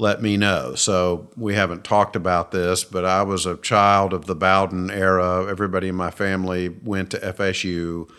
let 0.02 0.20
me 0.20 0.36
know. 0.36 0.74
So 0.74 1.30
we 1.38 1.54
haven't 1.54 1.84
talked 1.84 2.16
about 2.16 2.52
this, 2.52 2.84
but 2.84 3.06
I 3.06 3.22
was 3.22 3.46
a 3.46 3.56
child 3.58 4.14
of 4.14 4.26
the 4.26 4.34
Bowden 4.34 4.90
era. 4.90 5.46
Everybody 5.48 5.90
in 5.90 5.96
my 5.96 6.10
family 6.10 6.70
went 6.70 7.12
to 7.12 7.20
FSU. 7.20 8.10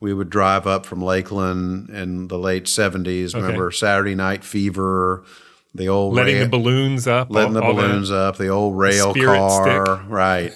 We 0.00 0.12
would 0.12 0.28
drive 0.28 0.66
up 0.66 0.84
from 0.84 1.00
Lakeland 1.02 1.88
in 1.88 2.28
the 2.28 2.38
late 2.38 2.64
70s. 2.64 3.34
Remember 3.34 3.70
Saturday 3.70 4.14
Night 4.14 4.44
Fever, 4.44 5.24
the 5.74 5.88
old 5.88 6.14
Letting 6.14 6.34
rail- 6.36 6.44
the 6.44 6.50
balloons 6.50 7.06
up. 7.08 7.28
letting 7.30 7.56
all- 7.56 7.74
the 7.74 7.82
balloons 7.82 8.10
up, 8.10 8.36
the 8.36 8.48
old 8.48 8.76
rail 8.78 9.14
car, 9.14 9.86
stick. 9.86 10.10
right? 10.10 10.52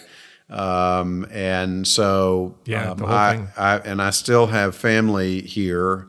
Um, 0.50 1.26
and 1.30 1.86
so, 1.88 2.56
Yeah, 2.66 2.90
um, 2.90 3.04
I. 3.06 3.46
I 3.56 3.76
and 3.78 4.02
I 4.02 4.10
still 4.10 4.48
have 4.48 4.76
family 4.76 5.40
here. 5.40 6.08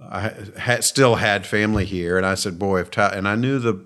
I 0.00 0.32
had 0.56 0.82
still 0.84 1.16
had 1.16 1.46
family 1.46 1.84
here, 1.84 2.16
and 2.16 2.24
I 2.26 2.34
said, 2.36 2.58
"Boy, 2.58 2.80
if 2.80 2.90
Ta-, 2.90 3.10
and 3.12 3.28
I 3.28 3.34
knew 3.36 3.58
the 3.58 3.78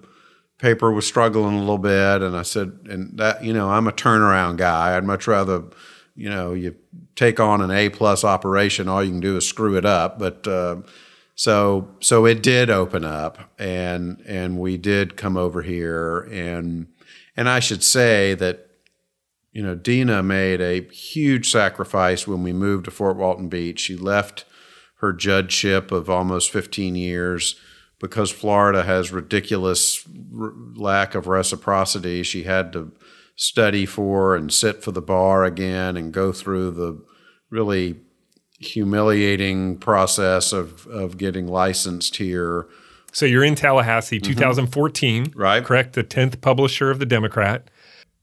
paper 0.58 0.92
was 0.92 1.06
struggling 1.06 1.54
a 1.54 1.60
little 1.60 1.78
bit, 1.78 2.22
and 2.22 2.36
I 2.36 2.42
said, 2.42 2.78
and 2.88 3.16
that 3.18 3.44
you 3.44 3.52
know, 3.52 3.70
I'm 3.70 3.88
a 3.88 3.92
turnaround 3.92 4.56
guy. 4.56 4.96
I'd 4.96 5.04
much 5.04 5.26
rather, 5.26 5.64
you 6.14 6.28
know, 6.28 6.52
you 6.52 6.76
take 7.16 7.40
on 7.40 7.60
an 7.60 7.70
A 7.70 7.88
plus 7.88 8.24
operation, 8.24 8.88
all 8.88 9.02
you 9.02 9.10
can 9.10 9.20
do 9.20 9.36
is 9.36 9.48
screw 9.48 9.76
it 9.76 9.84
up, 9.84 10.18
but." 10.18 10.46
Uh, 10.46 10.82
so 11.38 11.88
so 12.00 12.26
it 12.26 12.42
did 12.42 12.68
open 12.68 13.04
up 13.04 13.52
and 13.60 14.20
and 14.26 14.58
we 14.58 14.76
did 14.76 15.16
come 15.16 15.36
over 15.36 15.62
here 15.62 16.22
and 16.32 16.88
and 17.36 17.48
I 17.48 17.60
should 17.60 17.84
say 17.84 18.34
that 18.34 18.68
you 19.52 19.62
know 19.62 19.76
Dina 19.76 20.20
made 20.24 20.60
a 20.60 20.82
huge 20.92 21.48
sacrifice 21.48 22.26
when 22.26 22.42
we 22.42 22.52
moved 22.52 22.86
to 22.86 22.90
Fort 22.90 23.16
Walton 23.16 23.48
Beach. 23.48 23.78
She 23.78 23.94
left 23.96 24.46
her 24.96 25.12
judgeship 25.12 25.92
of 25.92 26.10
almost 26.10 26.50
15 26.50 26.96
years 26.96 27.54
because 28.00 28.30
Florida 28.30 28.84
has 28.84 29.12
ridiculous 29.12 30.06
r- 30.38 30.52
lack 30.74 31.14
of 31.14 31.26
reciprocity. 31.26 32.22
She 32.22 32.44
had 32.44 32.72
to 32.72 32.92
study 33.36 33.86
for 33.86 34.34
and 34.34 34.52
sit 34.52 34.82
for 34.82 34.92
the 34.92 35.02
bar 35.02 35.44
again 35.44 35.96
and 35.96 36.12
go 36.12 36.32
through 36.32 36.72
the 36.72 37.02
really 37.50 37.96
humiliating 38.60 39.78
process 39.78 40.52
of 40.52 40.86
of 40.88 41.16
getting 41.16 41.46
licensed 41.46 42.16
here. 42.16 42.66
So 43.12 43.24
you're 43.24 43.44
in 43.44 43.54
Tallahassee, 43.54 44.20
2014. 44.20 45.26
Mm-hmm. 45.26 45.38
Right. 45.38 45.64
Correct. 45.64 45.94
The 45.94 46.04
10th 46.04 46.40
publisher 46.40 46.90
of 46.90 46.98
the 46.98 47.06
Democrat. 47.06 47.70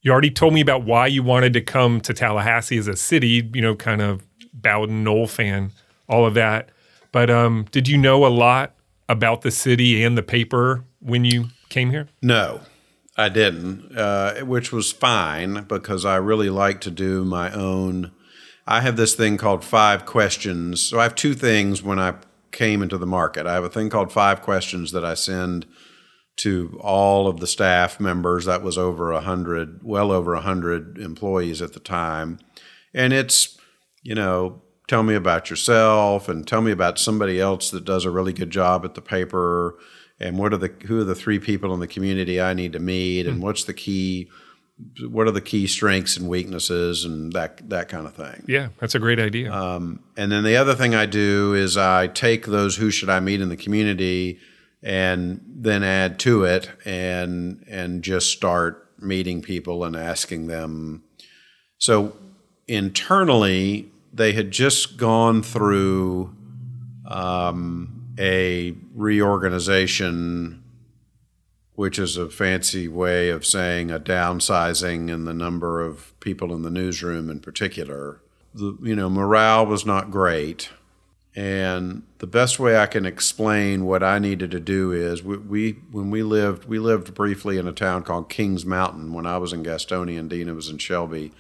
You 0.01 0.11
already 0.11 0.29
told 0.29 0.53
me 0.53 0.61
about 0.61 0.85
why 0.85 1.07
you 1.07 1.23
wanted 1.23 1.53
to 1.53 1.61
come 1.61 1.99
to 2.01 2.13
Tallahassee 2.13 2.77
as 2.77 2.87
a 2.87 2.95
city, 2.95 3.49
you 3.53 3.61
know, 3.61 3.75
kind 3.75 4.01
of 4.01 4.23
Bowden 4.53 5.03
Nole 5.03 5.25
fan, 5.25 5.71
all 6.07 6.27
of 6.27 6.35
that. 6.35 6.69
But 7.11 7.31
um, 7.31 7.65
did 7.71 7.87
you 7.87 7.97
know 7.97 8.25
a 8.25 8.29
lot 8.29 8.74
about 9.07 9.41
the 9.41 9.51
city 9.51 10.03
and 10.03 10.17
the 10.17 10.23
paper 10.23 10.85
when 10.99 11.25
you 11.25 11.49
came 11.69 11.91
here? 11.91 12.07
No, 12.21 12.61
I 13.17 13.29
didn't, 13.29 13.97
uh, 13.97 14.43
which 14.45 14.71
was 14.71 14.91
fine 14.91 15.63
because 15.63 16.05
I 16.05 16.15
really 16.17 16.49
like 16.49 16.81
to 16.81 16.91
do 16.91 17.23
my 17.25 17.51
own 17.51 18.11
I 18.67 18.81
have 18.81 18.97
this 18.97 19.13
thing 19.13 19.37
called 19.37 19.63
five 19.63 20.05
questions. 20.05 20.81
So 20.81 20.99
I 20.99 21.03
have 21.03 21.15
two 21.15 21.33
things 21.33 21.83
when 21.83 21.99
I 21.99 22.15
came 22.51 22.81
into 22.81 22.97
the 22.97 23.05
market. 23.05 23.45
I 23.45 23.53
have 23.53 23.63
a 23.63 23.69
thing 23.69 23.89
called 23.89 24.11
five 24.11 24.41
questions 24.41 24.91
that 24.91 25.05
I 25.05 25.13
send 25.13 25.65
to 26.37 26.79
all 26.81 27.27
of 27.27 27.39
the 27.39 27.47
staff 27.47 27.99
members. 27.99 28.45
That 28.45 28.63
was 28.63 28.77
over 28.77 29.11
a 29.11 29.21
hundred, 29.21 29.81
well 29.83 30.11
over 30.11 30.33
a 30.33 30.41
hundred 30.41 30.97
employees 30.97 31.61
at 31.61 31.73
the 31.73 31.79
time, 31.79 32.39
and 32.93 33.13
it's 33.13 33.57
you 34.01 34.15
know 34.15 34.63
tell 34.87 35.03
me 35.03 35.15
about 35.15 35.49
yourself 35.49 36.29
and 36.29 36.47
tell 36.47 36.61
me 36.61 36.71
about 36.71 36.99
somebody 36.99 37.39
else 37.39 37.69
that 37.71 37.85
does 37.85 38.05
a 38.05 38.11
really 38.11 38.33
good 38.33 38.51
job 38.51 38.85
at 38.85 38.95
the 38.95 39.01
paper 39.01 39.75
and 40.19 40.37
what 40.37 40.53
are 40.53 40.57
the 40.57 40.73
who 40.85 40.99
are 40.99 41.03
the 41.03 41.15
three 41.15 41.39
people 41.39 41.73
in 41.73 41.79
the 41.79 41.87
community 41.87 42.39
I 42.39 42.53
need 42.53 42.73
to 42.73 42.79
meet 42.79 43.27
and 43.27 43.41
what's 43.41 43.63
the 43.65 43.73
key 43.73 44.29
what 45.09 45.25
are 45.27 45.31
the 45.31 45.41
key 45.41 45.67
strengths 45.67 46.17
and 46.17 46.27
weaknesses 46.27 47.05
and 47.05 47.31
that 47.33 47.69
that 47.69 47.87
kind 47.87 48.05
of 48.05 48.13
thing. 48.13 48.43
Yeah, 48.47 48.69
that's 48.79 48.95
a 48.95 48.99
great 48.99 49.19
idea. 49.19 49.51
Um, 49.51 50.03
and 50.17 50.31
then 50.31 50.43
the 50.43 50.57
other 50.57 50.75
thing 50.75 50.93
I 50.93 51.05
do 51.05 51.53
is 51.53 51.77
I 51.77 52.07
take 52.07 52.45
those 52.45 52.75
who 52.75 52.91
should 52.91 53.09
I 53.09 53.19
meet 53.19 53.41
in 53.41 53.49
the 53.49 53.57
community 53.57 54.39
and 54.83 55.41
then 55.47 55.83
add 55.83 56.19
to 56.19 56.43
it 56.43 56.69
and 56.83 57.63
and 57.69 58.03
just 58.03 58.31
start 58.31 58.89
meeting 58.99 59.41
people 59.41 59.83
and 59.83 59.95
asking 59.95 60.47
them. 60.47 61.03
So 61.77 62.15
internally, 62.67 63.91
they 64.15 64.33
had 64.33 64.49
just 64.49 64.97
gone 64.97 65.43
through 65.43 66.35
um, 67.05 68.13
a 68.17 68.73
reorganization 68.93 70.63
which 71.75 71.99
is 71.99 72.15
a 72.15 72.29
fancy 72.29 72.87
way 72.87 73.29
of 73.29 73.45
saying 73.45 73.91
a 73.91 73.99
downsizing 73.99 75.09
in 75.09 75.25
the 75.25 75.33
number 75.33 75.81
of 75.81 76.17
people 76.21 76.53
in 76.53 76.61
the 76.61 76.71
newsroom 76.71 77.29
in 77.29 77.39
particular. 77.39 78.21
The, 78.53 78.77
you 78.81 78.95
know, 78.95 79.09
morale 79.09 79.65
was 79.65 79.85
not 79.85 80.09
great. 80.09 80.69
And 81.35 82.03
the 82.19 82.27
best 82.27 82.59
way 82.59 82.77
I 82.77 82.85
can 82.85 83.05
explain 83.05 83.83
what 83.83 84.01
I 84.01 84.19
needed 84.19 84.51
to 84.51 84.59
do 84.61 84.93
is 84.93 85.21
we, 85.21 85.35
we 85.35 85.71
when 85.91 86.09
we 86.09 86.23
lived 86.23 86.63
we 86.63 86.79
lived 86.79 87.13
briefly 87.13 87.57
in 87.57 87.67
a 87.67 87.73
town 87.73 88.03
called 88.03 88.29
Kings 88.29 88.65
Mountain 88.65 89.11
when 89.11 89.25
I 89.25 89.37
was 89.37 89.51
in 89.51 89.61
Gastonia 89.61 90.17
and 90.17 90.29
Dina 90.29 90.53
was 90.53 90.69
in 90.69 90.77
Shelby. 90.77 91.33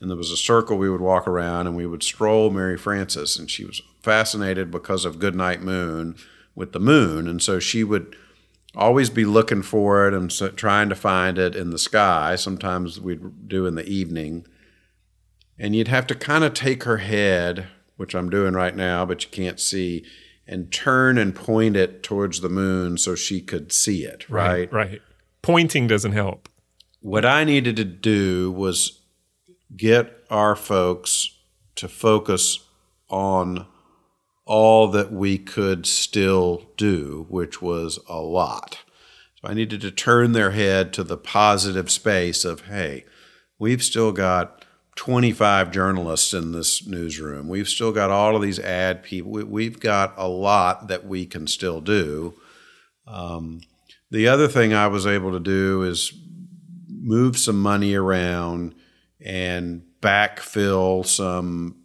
And 0.00 0.08
there 0.08 0.16
was 0.16 0.30
a 0.30 0.36
circle 0.36 0.78
we 0.78 0.88
would 0.88 1.00
walk 1.00 1.28
around 1.28 1.66
and 1.66 1.76
we 1.76 1.86
would 1.86 2.02
stroll 2.02 2.50
Mary 2.50 2.78
Frances 2.78 3.38
and 3.38 3.50
she 3.50 3.64
was 3.64 3.82
fascinated 4.02 4.70
because 4.70 5.04
of 5.04 5.18
Goodnight 5.18 5.60
Moon 5.60 6.16
with 6.54 6.72
the 6.72 6.80
moon. 6.80 7.28
And 7.28 7.42
so 7.42 7.58
she 7.58 7.84
would 7.84 8.16
always 8.74 9.10
be 9.10 9.24
looking 9.24 9.62
for 9.62 10.08
it 10.08 10.14
and 10.14 10.32
so 10.32 10.48
trying 10.48 10.88
to 10.88 10.94
find 10.94 11.38
it 11.38 11.54
in 11.54 11.70
the 11.70 11.78
sky. 11.78 12.36
Sometimes 12.36 13.00
we'd 13.00 13.48
do 13.48 13.66
in 13.66 13.74
the 13.74 13.86
evening. 13.86 14.46
And 15.58 15.76
you'd 15.76 15.88
have 15.88 16.06
to 16.06 16.14
kind 16.14 16.44
of 16.44 16.54
take 16.54 16.84
her 16.84 16.98
head, 16.98 17.66
which 17.96 18.14
I'm 18.14 18.30
doing 18.30 18.54
right 18.54 18.74
now, 18.74 19.04
but 19.04 19.24
you 19.24 19.30
can't 19.30 19.60
see, 19.60 20.06
and 20.46 20.72
turn 20.72 21.18
and 21.18 21.34
point 21.34 21.76
it 21.76 22.02
towards 22.02 22.40
the 22.40 22.48
moon 22.48 22.96
so 22.96 23.14
she 23.14 23.42
could 23.42 23.70
see 23.70 24.04
it, 24.04 24.28
right? 24.30 24.72
Right. 24.72 24.90
right. 24.90 25.02
Pointing 25.42 25.86
doesn't 25.86 26.12
help. 26.12 26.48
What 27.00 27.26
I 27.26 27.44
needed 27.44 27.76
to 27.76 27.84
do 27.84 28.50
was 28.50 28.99
get 29.76 30.24
our 30.30 30.56
folks 30.56 31.38
to 31.76 31.88
focus 31.88 32.66
on 33.08 33.66
all 34.44 34.88
that 34.88 35.12
we 35.12 35.38
could 35.38 35.86
still 35.86 36.66
do, 36.76 37.26
which 37.28 37.62
was 37.62 37.98
a 38.08 38.20
lot. 38.20 38.78
So 39.40 39.48
I 39.48 39.54
needed 39.54 39.80
to 39.82 39.90
turn 39.90 40.32
their 40.32 40.50
head 40.50 40.92
to 40.94 41.04
the 41.04 41.16
positive 41.16 41.90
space 41.90 42.44
of, 42.44 42.62
hey, 42.62 43.04
we've 43.58 43.82
still 43.82 44.12
got 44.12 44.64
25 44.96 45.70
journalists 45.70 46.34
in 46.34 46.52
this 46.52 46.86
newsroom. 46.86 47.48
We've 47.48 47.68
still 47.68 47.92
got 47.92 48.10
all 48.10 48.36
of 48.36 48.42
these 48.42 48.58
ad 48.58 49.02
people. 49.02 49.30
We've 49.30 49.80
got 49.80 50.14
a 50.16 50.28
lot 50.28 50.88
that 50.88 51.06
we 51.06 51.26
can 51.26 51.46
still 51.46 51.80
do. 51.80 52.34
Um, 53.06 53.62
the 54.10 54.28
other 54.28 54.48
thing 54.48 54.74
I 54.74 54.88
was 54.88 55.06
able 55.06 55.32
to 55.32 55.40
do 55.40 55.84
is 55.84 56.12
move 56.88 57.38
some 57.38 57.60
money 57.60 57.94
around 57.94 58.74
and 59.24 59.82
backfill 60.00 61.06
some 61.06 61.76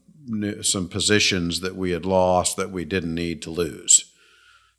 some 0.61 0.87
positions 0.87 1.59
that 1.59 1.75
we 1.75 1.91
had 1.91 2.05
lost 2.05 2.57
that 2.57 2.71
we 2.71 2.83
didn't 2.83 3.13
need 3.13 3.41
to 3.43 3.51
lose. 3.51 4.11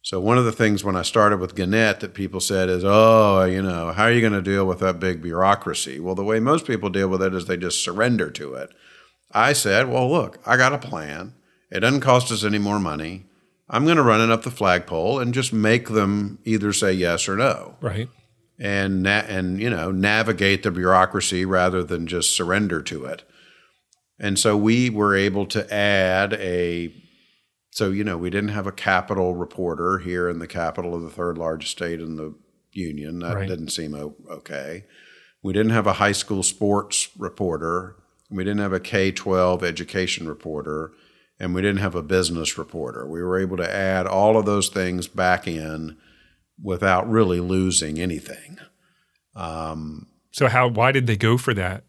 So 0.02 0.20
one 0.20 0.38
of 0.38 0.44
the 0.44 0.52
things 0.52 0.84
when 0.84 0.96
I 0.96 1.02
started 1.02 1.40
with 1.40 1.57
Gannett 1.57 2.00
that 2.00 2.14
people 2.14 2.40
said 2.40 2.68
is, 2.68 2.84
"Oh, 2.84 3.44
you 3.44 3.62
know, 3.62 3.92
how 3.92 4.04
are 4.04 4.12
you 4.12 4.20
going 4.20 4.32
to 4.32 4.42
deal 4.42 4.64
with 4.64 4.78
that 4.80 5.00
big 5.00 5.22
bureaucracy?" 5.22 5.98
Well, 6.00 6.14
the 6.14 6.24
way 6.24 6.40
most 6.40 6.66
people 6.66 6.90
deal 6.90 7.09
with 7.09 7.22
it 7.22 7.34
is 7.34 7.46
they 7.46 7.57
just 7.57 7.82
surrender 7.82 8.30
to 8.30 8.54
it. 8.54 8.70
I 9.32 9.52
said, 9.52 9.88
"Well, 9.88 10.09
look, 10.11 10.38
I 10.46 10.57
got 10.57 10.72
a 10.72 10.78
plan. 10.78 11.34
It 11.70 11.80
doesn't 11.80 12.00
cost 12.00 12.30
us 12.30 12.44
any 12.44 12.59
more 12.59 12.78
money. 12.78 13.26
I'm 13.68 13.84
going 13.84 13.96
to 13.96 14.02
run 14.04 14.20
it 14.20 14.30
up 14.30 14.42
the 14.42 14.50
flagpole 14.52 15.18
and 15.18 15.34
just 15.34 15.52
make 15.52 15.88
them 15.88 16.38
either 16.44 16.72
say 16.72 16.92
yes 16.92 17.28
or 17.28 17.36
no." 17.36 17.76
Right. 17.80 18.09
And 18.59 19.02
na- 19.02 19.24
and 19.26 19.61
you 19.61 19.68
know, 19.68 19.90
navigate 19.90 20.62
the 20.62 20.70
bureaucracy 20.70 21.44
rather 21.44 21.82
than 21.82 22.07
just 22.07 22.34
surrender 22.34 22.80
to 22.82 23.04
it. 23.04 23.22
And 24.18 24.38
so 24.38 24.57
we 24.57 24.88
were 24.88 25.14
able 25.14 25.46
to 25.46 25.72
add 25.72 26.32
a 26.34 26.92
so 27.70 27.90
you 27.90 28.04
know 28.04 28.16
we 28.16 28.30
didn't 28.30 28.50
have 28.50 28.66
a 28.66 28.72
capital 28.72 29.34
reporter 29.34 29.98
here 29.98 30.30
in 30.30 30.38
the 30.38 30.46
capital 30.46 30.94
of 30.94 31.02
the 31.02 31.11
third 31.11 31.36
largest 31.36 31.72
state 31.72 32.00
in 32.00 32.16
the 32.16 32.34
union. 32.72 33.18
That 33.18 33.36
right. 33.36 33.48
didn't 33.48 33.70
seem 33.70 33.94
okay. 33.94 34.84
We 35.42 35.52
didn't 35.52 35.72
have 35.72 35.86
a 35.86 35.94
high 35.94 36.12
school 36.12 36.42
sports 36.42 37.11
reporter. 37.18 37.96
We 38.30 38.44
didn't 38.44 38.61
have 38.61 38.72
a 38.72 38.80
K 38.80 39.12
12 39.12 39.62
education 39.62 40.26
reporter. 40.26 40.92
And 41.38 41.54
we 41.54 41.61
didn't 41.61 41.82
have 41.82 41.94
a 41.94 42.02
business 42.02 42.57
reporter. 42.57 43.07
We 43.07 43.22
were 43.22 43.38
able 43.38 43.59
to 43.59 43.74
add 43.74 44.07
all 44.07 44.38
of 44.38 44.46
those 44.46 44.70
things 44.70 45.07
back 45.07 45.46
in 45.46 45.98
without 46.62 47.09
really 47.09 47.40
losing 47.40 47.98
anything. 47.98 48.59
Um, 49.34 50.07
so 50.30 50.48
how? 50.48 50.68
Why 50.68 50.92
did 50.92 51.07
they 51.07 51.16
go 51.16 51.36
for 51.36 51.54
that? 51.54 51.84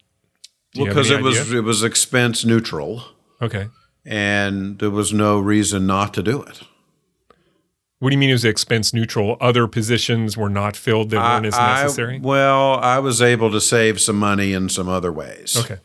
well, 0.75 0.87
because 0.87 1.09
it 1.09 1.21
was 1.21 1.51
it 1.51 1.63
was 1.63 1.83
expense 1.83 2.45
neutral. 2.45 3.03
Okay. 3.41 3.67
And 4.05 4.79
there 4.79 4.89
was 4.89 5.11
no 5.11 5.39
reason 5.39 5.85
not 5.85 6.13
to 6.13 6.23
do 6.23 6.41
it. 6.41 6.61
What 7.99 8.11
do 8.11 8.13
you 8.13 8.19
mean 8.19 8.29
it 8.29 8.33
was 8.33 8.45
expense 8.45 8.93
neutral? 8.93 9.37
Other 9.41 9.67
positions 9.67 10.37
were 10.37 10.49
not 10.49 10.75
filled 10.75 11.09
that 11.09 11.17
weren't 11.17 11.45
I, 11.45 11.47
as 11.47 11.83
necessary? 11.83 12.15
I, 12.17 12.19
well, 12.21 12.75
I 12.75 12.99
was 12.99 13.21
able 13.21 13.51
to 13.51 13.59
save 13.59 13.99
some 13.99 14.17
money 14.17 14.53
in 14.53 14.69
some 14.69 14.87
other 14.87 15.11
ways. 15.11 15.57
Okay. 15.57 15.79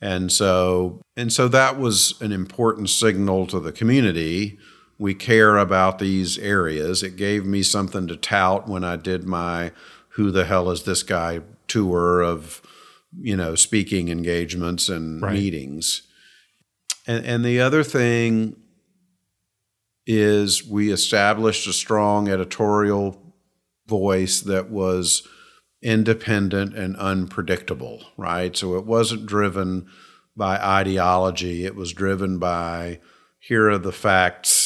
And 0.00 0.32
so 0.32 1.02
and 1.16 1.32
so 1.32 1.48
that 1.48 1.78
was 1.78 2.20
an 2.20 2.32
important 2.32 2.88
signal 2.88 3.46
to 3.48 3.60
the 3.60 3.72
community. 3.72 4.58
We 5.00 5.14
care 5.14 5.56
about 5.56 5.98
these 5.98 6.38
areas. 6.38 7.02
It 7.02 7.16
gave 7.16 7.44
me 7.44 7.64
something 7.64 8.06
to 8.06 8.16
tout 8.16 8.68
when 8.68 8.84
I 8.84 8.94
did 8.94 9.24
my 9.24 9.72
who 10.10 10.30
the 10.30 10.44
hell 10.44 10.70
is 10.70 10.84
this 10.84 11.02
guy 11.02 11.40
tour 11.66 12.20
of 12.20 12.62
you 13.18 13.36
know, 13.36 13.54
speaking 13.54 14.08
engagements 14.08 14.88
and 14.88 15.22
right. 15.22 15.32
meetings. 15.32 16.02
And, 17.06 17.24
and 17.24 17.44
the 17.44 17.60
other 17.60 17.82
thing 17.82 18.56
is 20.06 20.66
we 20.66 20.92
established 20.92 21.66
a 21.66 21.72
strong 21.72 22.28
editorial 22.28 23.20
voice 23.86 24.40
that 24.40 24.70
was 24.70 25.26
independent 25.82 26.76
and 26.76 26.96
unpredictable, 26.96 28.04
right? 28.16 28.56
So 28.56 28.76
it 28.76 28.84
wasn't 28.84 29.26
driven 29.26 29.88
by 30.36 30.58
ideology, 30.58 31.64
it 31.64 31.74
was 31.74 31.92
driven 31.92 32.38
by 32.38 33.00
here 33.38 33.68
are 33.70 33.78
the 33.78 33.92
facts 33.92 34.59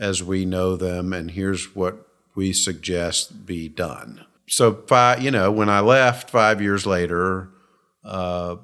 as 0.00 0.22
we 0.22 0.44
know 0.44 0.76
them, 0.76 1.12
and 1.12 1.30
here's 1.30 1.74
what 1.74 2.06
we 2.34 2.52
suggest 2.52 3.46
be 3.46 3.68
done. 3.68 4.24
So, 4.48 4.74
five, 4.86 5.22
you 5.22 5.30
know, 5.30 5.50
when 5.50 5.68
I 5.68 5.80
left 5.80 6.30
five 6.30 6.62
years 6.62 6.86
later, 6.86 7.50
uh, 8.04 8.56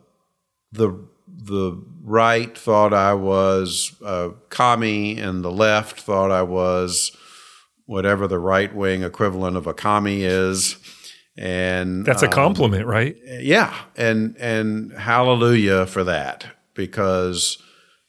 the 0.72 0.98
the 1.26 1.82
right 2.02 2.56
thought 2.56 2.94
I 2.94 3.14
was 3.14 3.94
a 4.04 4.30
commie, 4.48 5.18
and 5.18 5.44
the 5.44 5.50
left 5.50 6.00
thought 6.00 6.30
I 6.30 6.42
was 6.42 7.14
whatever 7.86 8.26
the 8.26 8.38
right 8.38 8.74
wing 8.74 9.02
equivalent 9.02 9.56
of 9.56 9.66
a 9.66 9.74
commie 9.74 10.22
is. 10.22 10.76
And 11.36 12.06
that's 12.06 12.22
a 12.22 12.26
um, 12.26 12.32
compliment, 12.32 12.86
right? 12.86 13.16
Yeah, 13.24 13.74
and 13.96 14.36
and 14.38 14.92
hallelujah 14.92 15.86
for 15.86 16.04
that 16.04 16.46
because 16.74 17.60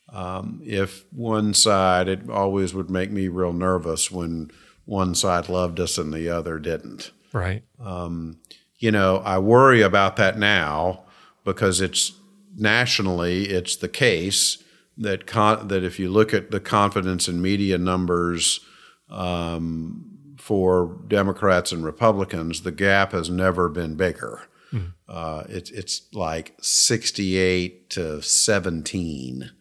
um, 0.09 0.61
if 0.63 1.05
one 1.11 1.53
side, 1.53 2.07
it 2.07 2.29
always 2.29 2.73
would 2.73 2.89
make 2.89 3.11
me 3.11 3.27
real 3.27 3.53
nervous 3.53 4.11
when 4.11 4.51
one 4.85 5.15
side 5.15 5.49
loved 5.49 5.79
us 5.79 5.97
and 5.97 6.13
the 6.13 6.29
other 6.29 6.59
didn't. 6.59 7.11
Right. 7.33 7.63
Um, 7.79 8.37
you 8.77 8.91
know, 8.91 9.17
I 9.17 9.39
worry 9.39 9.81
about 9.81 10.15
that 10.17 10.37
now 10.37 11.03
because 11.43 11.81
it's 11.81 12.13
nationally 12.55 13.45
it's 13.45 13.75
the 13.75 13.89
case 13.89 14.63
that 14.97 15.25
con- 15.25 15.67
that 15.67 15.83
if 15.83 15.99
you 15.99 16.09
look 16.09 16.33
at 16.33 16.51
the 16.51 16.59
confidence 16.59 17.27
in 17.27 17.41
media 17.41 17.77
numbers 17.77 18.61
um, 19.09 20.35
for 20.37 20.99
Democrats 21.07 21.71
and 21.71 21.83
Republicans, 21.83 22.61
the 22.61 22.71
gap 22.71 23.11
has 23.11 23.29
never 23.29 23.67
been 23.67 23.95
bigger. 23.95 24.43
Mm. 24.71 24.93
Uh, 25.07 25.43
it's 25.49 25.71
it's 25.71 26.03
like 26.13 26.55
sixty 26.61 27.37
eight 27.37 27.89
to 27.91 28.21
seventeen. 28.21 29.51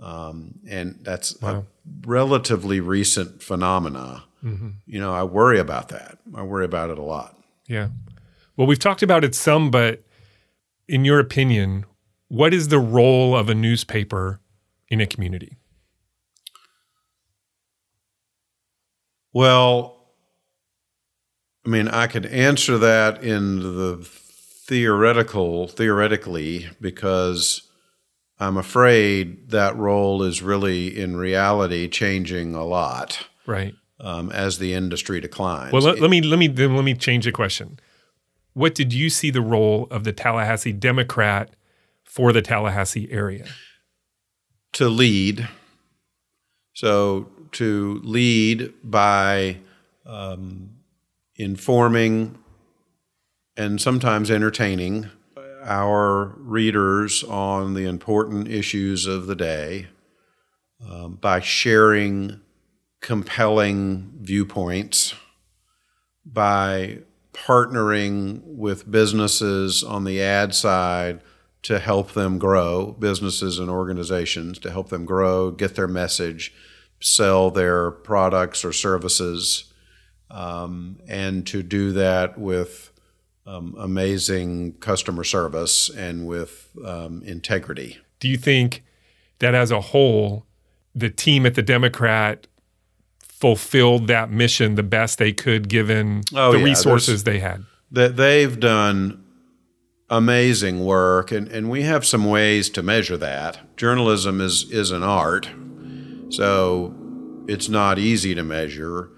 Um, 0.00 0.58
and 0.68 0.98
that's 1.02 1.40
wow. 1.40 1.58
a 1.58 1.64
relatively 2.06 2.80
recent 2.80 3.42
phenomena. 3.42 4.24
Mm-hmm. 4.44 4.70
You 4.86 5.00
know, 5.00 5.12
I 5.12 5.22
worry 5.22 5.58
about 5.58 5.88
that. 5.90 6.18
I 6.34 6.42
worry 6.42 6.64
about 6.64 6.90
it 6.90 6.98
a 6.98 7.02
lot. 7.02 7.38
Yeah. 7.66 7.88
Well, 8.56 8.66
we've 8.66 8.78
talked 8.78 9.02
about 9.02 9.24
it 9.24 9.34
some, 9.34 9.70
but 9.70 10.02
in 10.88 11.04
your 11.04 11.18
opinion, 11.18 11.86
what 12.28 12.52
is 12.52 12.68
the 12.68 12.78
role 12.78 13.36
of 13.36 13.48
a 13.48 13.54
newspaper 13.54 14.40
in 14.88 15.00
a 15.00 15.06
community? 15.06 15.56
Well, 19.32 19.94
I 21.66 21.68
mean, 21.70 21.88
I 21.88 22.06
could 22.06 22.26
answer 22.26 22.78
that 22.78 23.24
in 23.24 23.60
the 23.60 23.98
theoretical, 24.04 25.66
theoretically, 25.68 26.68
because 26.80 27.68
I'm 28.38 28.56
afraid 28.56 29.50
that 29.50 29.76
role 29.76 30.22
is 30.22 30.42
really, 30.42 30.98
in 30.98 31.16
reality, 31.16 31.88
changing 31.88 32.54
a 32.54 32.64
lot. 32.64 33.26
Right. 33.46 33.74
Um, 34.00 34.30
as 34.32 34.58
the 34.58 34.74
industry 34.74 35.20
declines. 35.20 35.72
Well, 35.72 35.82
let, 35.82 36.00
let 36.00 36.10
me 36.10 36.20
let 36.20 36.38
me 36.38 36.48
let 36.48 36.84
me 36.84 36.94
change 36.94 37.24
the 37.24 37.32
question. 37.32 37.78
What 38.52 38.74
did 38.74 38.92
you 38.92 39.08
see 39.08 39.30
the 39.30 39.40
role 39.40 39.86
of 39.90 40.04
the 40.04 40.12
Tallahassee 40.12 40.72
Democrat 40.72 41.50
for 42.02 42.32
the 42.32 42.42
Tallahassee 42.42 43.08
area? 43.10 43.46
To 44.74 44.88
lead. 44.88 45.48
So 46.74 47.28
to 47.52 48.00
lead 48.02 48.72
by 48.82 49.58
um, 50.04 50.70
informing 51.36 52.36
and 53.56 53.80
sometimes 53.80 54.30
entertaining 54.30 55.08
our 55.64 56.34
readers 56.38 57.24
on 57.24 57.74
the 57.74 57.86
important 57.86 58.48
issues 58.48 59.06
of 59.06 59.26
the 59.26 59.34
day 59.34 59.88
um, 60.86 61.14
by 61.14 61.40
sharing 61.40 62.40
compelling 63.00 64.12
viewpoints, 64.20 65.14
by 66.24 66.98
partnering 67.32 68.40
with 68.44 68.90
businesses 68.90 69.82
on 69.82 70.04
the 70.04 70.22
ad 70.22 70.54
side 70.54 71.20
to 71.62 71.78
help 71.78 72.12
them 72.12 72.38
grow, 72.38 72.94
businesses 72.98 73.58
and 73.58 73.70
organizations 73.70 74.58
to 74.58 74.70
help 74.70 74.90
them 74.90 75.04
grow, 75.04 75.50
get 75.50 75.74
their 75.74 75.88
message, 75.88 76.52
sell 77.00 77.50
their 77.50 77.90
products 77.90 78.64
or 78.64 78.72
services, 78.72 79.72
um, 80.30 80.98
and 81.08 81.46
to 81.46 81.62
do 81.62 81.92
that 81.92 82.38
with 82.38 82.90
um, 83.46 83.74
amazing 83.78 84.74
customer 84.74 85.24
service 85.24 85.90
and 85.90 86.26
with 86.26 86.70
um, 86.84 87.22
integrity. 87.24 87.98
Do 88.20 88.28
you 88.28 88.36
think 88.36 88.82
that 89.38 89.54
as 89.54 89.70
a 89.70 89.80
whole, 89.80 90.46
the 90.94 91.10
team 91.10 91.44
at 91.44 91.54
the 91.54 91.62
Democrat 91.62 92.46
fulfilled 93.20 94.06
that 94.06 94.30
mission 94.30 94.76
the 94.76 94.82
best 94.82 95.18
they 95.18 95.32
could 95.32 95.68
given 95.68 96.22
oh, 96.34 96.52
the 96.52 96.58
yeah. 96.58 96.64
resources 96.64 97.24
There's, 97.24 97.34
they 97.34 97.40
had? 97.40 97.64
That 97.90 98.16
they've 98.16 98.58
done 98.58 99.24
amazing 100.08 100.84
work 100.84 101.32
and, 101.32 101.48
and 101.48 101.68
we 101.68 101.82
have 101.82 102.06
some 102.06 102.24
ways 102.24 102.70
to 102.70 102.82
measure 102.82 103.16
that. 103.16 103.76
Journalism 103.76 104.40
is 104.40 104.70
is 104.70 104.90
an 104.90 105.02
art. 105.02 105.50
So 106.30 106.94
it's 107.46 107.68
not 107.68 107.98
easy 107.98 108.34
to 108.34 108.42
measure. 108.42 109.10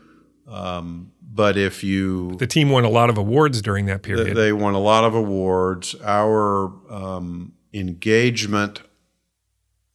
Um, 0.49 1.13
but 1.37 1.59
if 1.59 1.85
you 1.85 2.35
the 2.39 2.47
team 2.47 2.71
won 2.71 2.85
a 2.85 2.89
lot 2.89 3.11
of 3.11 3.19
awards 3.19 3.61
during 3.61 3.85
that 3.87 4.03
period, 4.03 4.37
they 4.37 4.53
won 4.53 4.75
a 4.75 4.81
lot 4.81 5.05
of 5.05 5.15
awards. 5.15 5.95
Our 6.03 6.73
um, 6.91 7.53
engagement, 7.75 8.81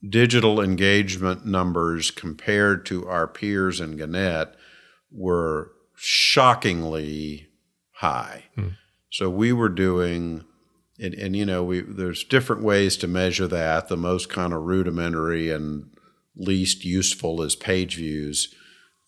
digital 0.07 0.61
engagement 0.61 1.45
numbers 1.45 2.11
compared 2.11 2.85
to 2.85 3.07
our 3.07 3.27
peers 3.27 3.81
in 3.81 3.97
Gannett 3.97 4.55
were 5.11 5.71
shockingly 5.95 7.49
high. 7.93 8.45
Hmm. 8.55 8.67
So 9.09 9.29
we 9.29 9.51
were 9.51 9.69
doing, 9.69 10.45
and, 10.99 11.15
and 11.15 11.35
you 11.35 11.45
know, 11.45 11.63
we 11.63 11.81
there's 11.81 12.23
different 12.23 12.61
ways 12.61 12.97
to 12.97 13.07
measure 13.07 13.47
that. 13.47 13.87
The 13.87 13.97
most 13.97 14.29
kind 14.29 14.53
of 14.53 14.61
rudimentary 14.61 15.49
and 15.49 15.89
least 16.35 16.85
useful 16.85 17.41
is 17.41 17.55
page 17.55 17.95
views 17.95 18.53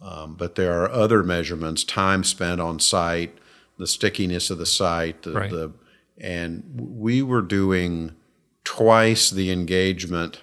um, 0.04 0.36
but 0.36 0.56
there 0.56 0.84
are 0.84 0.92
other 0.92 1.24
measurements: 1.24 1.84
time 1.84 2.24
spent 2.24 2.62
on 2.62 2.80
site, 2.80 3.38
the 3.78 3.88
stickiness 3.88 4.50
of 4.50 4.58
the 4.58 4.66
site, 4.66 5.24
the, 5.24 5.32
right. 5.32 5.50
the 5.50 5.74
and 6.18 6.64
we 6.78 7.22
were 7.24 7.42
doing 7.42 8.16
twice 8.64 9.30
the 9.30 9.52
engagement 9.52 10.42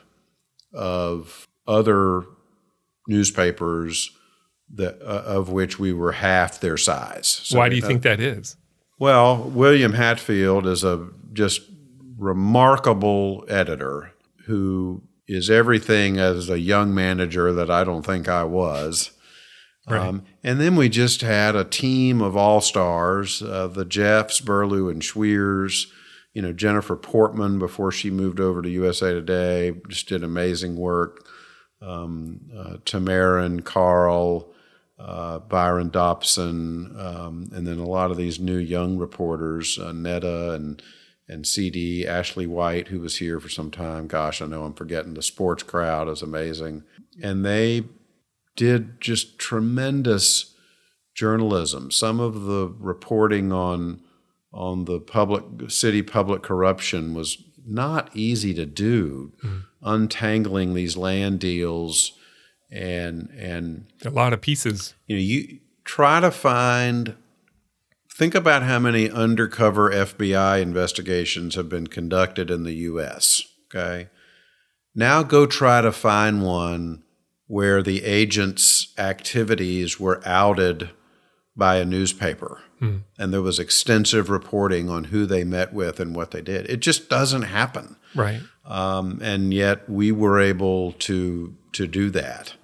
of 0.74 1.46
other 1.66 2.24
newspapers 3.06 4.10
that 4.72 5.00
uh, 5.02 5.22
of 5.26 5.50
which 5.50 5.78
we 5.78 5.92
were 5.92 6.12
half 6.12 6.60
their 6.60 6.76
size. 6.76 7.26
So, 7.26 7.58
Why 7.58 7.68
do 7.68 7.76
you 7.76 7.82
uh, 7.82 7.86
think 7.86 8.02
that 8.02 8.20
is? 8.20 8.56
Well, 8.98 9.44
William 9.44 9.94
Hatfield 9.94 10.66
is 10.66 10.84
a 10.84 11.08
just 11.32 11.62
remarkable 12.18 13.44
editor 13.48 14.12
who 14.44 15.02
is 15.26 15.48
everything 15.48 16.18
as 16.18 16.50
a 16.50 16.58
young 16.58 16.94
manager 16.94 17.52
that 17.52 17.70
I 17.70 17.84
don't 17.84 18.04
think 18.04 18.28
I 18.28 18.44
was. 18.44 19.12
Right. 19.90 20.06
Um, 20.06 20.24
and 20.42 20.60
then 20.60 20.76
we 20.76 20.88
just 20.88 21.20
had 21.20 21.56
a 21.56 21.64
team 21.64 22.20
of 22.20 22.36
all 22.36 22.60
stars, 22.60 23.42
uh, 23.42 23.66
the 23.68 23.84
Jeffs, 23.84 24.40
Burlew, 24.40 24.88
and 24.88 25.02
Schweers. 25.02 25.86
You 26.32 26.42
know, 26.42 26.52
Jennifer 26.52 26.94
Portman 26.94 27.58
before 27.58 27.90
she 27.90 28.10
moved 28.10 28.38
over 28.38 28.62
to 28.62 28.68
USA 28.68 29.12
Today 29.12 29.74
just 29.88 30.08
did 30.08 30.22
amazing 30.22 30.76
work. 30.76 31.26
Um, 31.82 32.42
uh, 32.56 32.76
Tamaryn, 32.84 33.64
Carl, 33.64 34.52
uh, 34.98 35.38
Byron 35.40 35.88
Dobson, 35.88 36.94
um, 36.98 37.48
and 37.52 37.66
then 37.66 37.78
a 37.78 37.86
lot 37.86 38.10
of 38.10 38.16
these 38.16 38.38
new 38.38 38.58
young 38.58 38.98
reporters, 38.98 39.78
uh, 39.78 39.92
Netta 39.92 40.52
and 40.52 40.82
and 41.26 41.46
CD, 41.46 42.06
Ashley 42.06 42.46
White, 42.46 42.88
who 42.88 42.98
was 42.98 43.18
here 43.18 43.38
for 43.38 43.48
some 43.48 43.70
time. 43.70 44.08
Gosh, 44.08 44.42
I 44.42 44.46
know 44.46 44.64
I'm 44.64 44.74
forgetting. 44.74 45.14
The 45.14 45.22
sports 45.22 45.62
crowd 45.62 46.08
is 46.08 46.22
amazing, 46.22 46.82
and 47.22 47.44
they 47.44 47.84
did 48.56 49.00
just 49.00 49.38
tremendous 49.38 50.54
journalism. 51.14 51.90
Some 51.90 52.20
of 52.20 52.42
the 52.44 52.74
reporting 52.78 53.52
on 53.52 54.00
on 54.52 54.84
the 54.84 54.98
public 54.98 55.70
city 55.70 56.02
public 56.02 56.42
corruption 56.42 57.14
was 57.14 57.42
not 57.64 58.10
easy 58.14 58.52
to 58.54 58.66
do, 58.66 59.32
mm. 59.44 59.62
untangling 59.82 60.74
these 60.74 60.96
land 60.96 61.38
deals 61.40 62.12
and 62.70 63.28
and 63.36 63.86
a 64.04 64.10
lot 64.10 64.32
of 64.32 64.40
pieces. 64.40 64.94
You 65.06 65.16
know, 65.16 65.22
you 65.22 65.60
try 65.84 66.20
to 66.20 66.30
find 66.30 67.16
think 68.12 68.34
about 68.34 68.62
how 68.62 68.78
many 68.78 69.08
undercover 69.08 69.90
FBI 69.90 70.60
investigations 70.60 71.54
have 71.54 71.68
been 71.68 71.86
conducted 71.86 72.50
in 72.50 72.64
the 72.64 72.74
US, 72.74 73.42
okay? 73.66 74.08
Now 74.94 75.22
go 75.22 75.46
try 75.46 75.80
to 75.80 75.92
find 75.92 76.42
one 76.42 77.02
where 77.50 77.82
the 77.82 78.04
agent's 78.04 78.94
activities 78.96 79.98
were 79.98 80.22
outed 80.24 80.88
by 81.56 81.78
a 81.78 81.84
newspaper. 81.84 82.60
Hmm. 82.78 82.98
And 83.18 83.32
there 83.32 83.42
was 83.42 83.58
extensive 83.58 84.30
reporting 84.30 84.88
on 84.88 85.04
who 85.04 85.26
they 85.26 85.42
met 85.42 85.72
with 85.72 85.98
and 85.98 86.14
what 86.14 86.30
they 86.30 86.42
did. 86.42 86.70
It 86.70 86.78
just 86.78 87.10
doesn't 87.10 87.42
happen. 87.42 87.96
Right. 88.14 88.40
Um, 88.64 89.18
and 89.20 89.52
yet 89.52 89.90
we 89.90 90.12
were 90.12 90.38
able 90.38 90.92
to 90.92 91.56
to 91.72 91.88
do 91.88 92.10
that. 92.10 92.54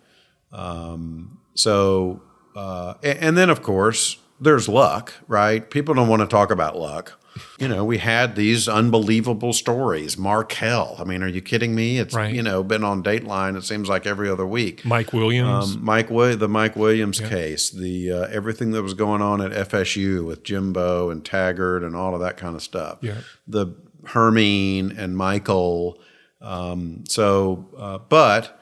Um, 0.53 1.41
so, 1.55 2.22
uh, 2.55 2.95
and, 3.03 3.18
and 3.18 3.37
then 3.37 3.51
of 3.51 3.62
course 3.62 4.18
there's 4.41 4.68
luck, 4.68 5.14
right? 5.26 5.68
People 5.68 5.95
don't 5.95 6.09
want 6.09 6.22
to 6.22 6.28
talk 6.28 6.53
about 6.53 6.78
luck 6.78 7.20
you 7.59 7.68
know, 7.68 7.84
we 7.84 7.99
had 7.99 8.37
these 8.37 8.68
unbelievable 8.68 9.53
stories. 9.53 10.16
Markel. 10.16 10.97
I 10.99 11.05
mean, 11.05 11.22
are 11.22 11.28
you 11.28 11.41
kidding 11.41 11.74
me? 11.74 11.99
It's 11.99 12.14
right. 12.14 12.34
you 12.34 12.43
know 12.43 12.62
been 12.62 12.84
on 12.84 13.03
Dateline. 13.03 13.57
It 13.57 13.64
seems 13.64 13.89
like 13.89 14.07
every 14.07 14.28
other 14.28 14.47
week. 14.47 14.84
Mike 14.84 15.12
Williams. 15.12 15.76
Um, 15.76 15.84
Mike 15.84 16.09
the 16.09 16.49
Mike 16.49 16.76
Williams 16.76 17.20
yeah. 17.20 17.28
case. 17.28 17.70
The 17.70 18.12
uh, 18.12 18.26
everything 18.30 18.72
that 18.72 18.82
was 18.82 18.95
going 18.95 19.22
on 19.22 19.41
at 19.41 19.68
FSU 19.68 20.24
with 20.24 20.43
Jimbo 20.43 21.11
and 21.11 21.24
Taggart 21.24 21.82
and 21.82 21.97
all 21.97 22.14
of 22.14 22.20
that 22.20 22.37
kind 22.37 22.55
of 22.55 22.62
stuff. 22.62 22.99
Yeah. 23.01 23.18
The 23.47 23.74
Hermine 24.07 24.93
and 24.97 25.16
Michael. 25.16 25.99
Um, 26.41 27.05
so, 27.09 27.66
uh, 27.76 27.99
but 27.99 28.61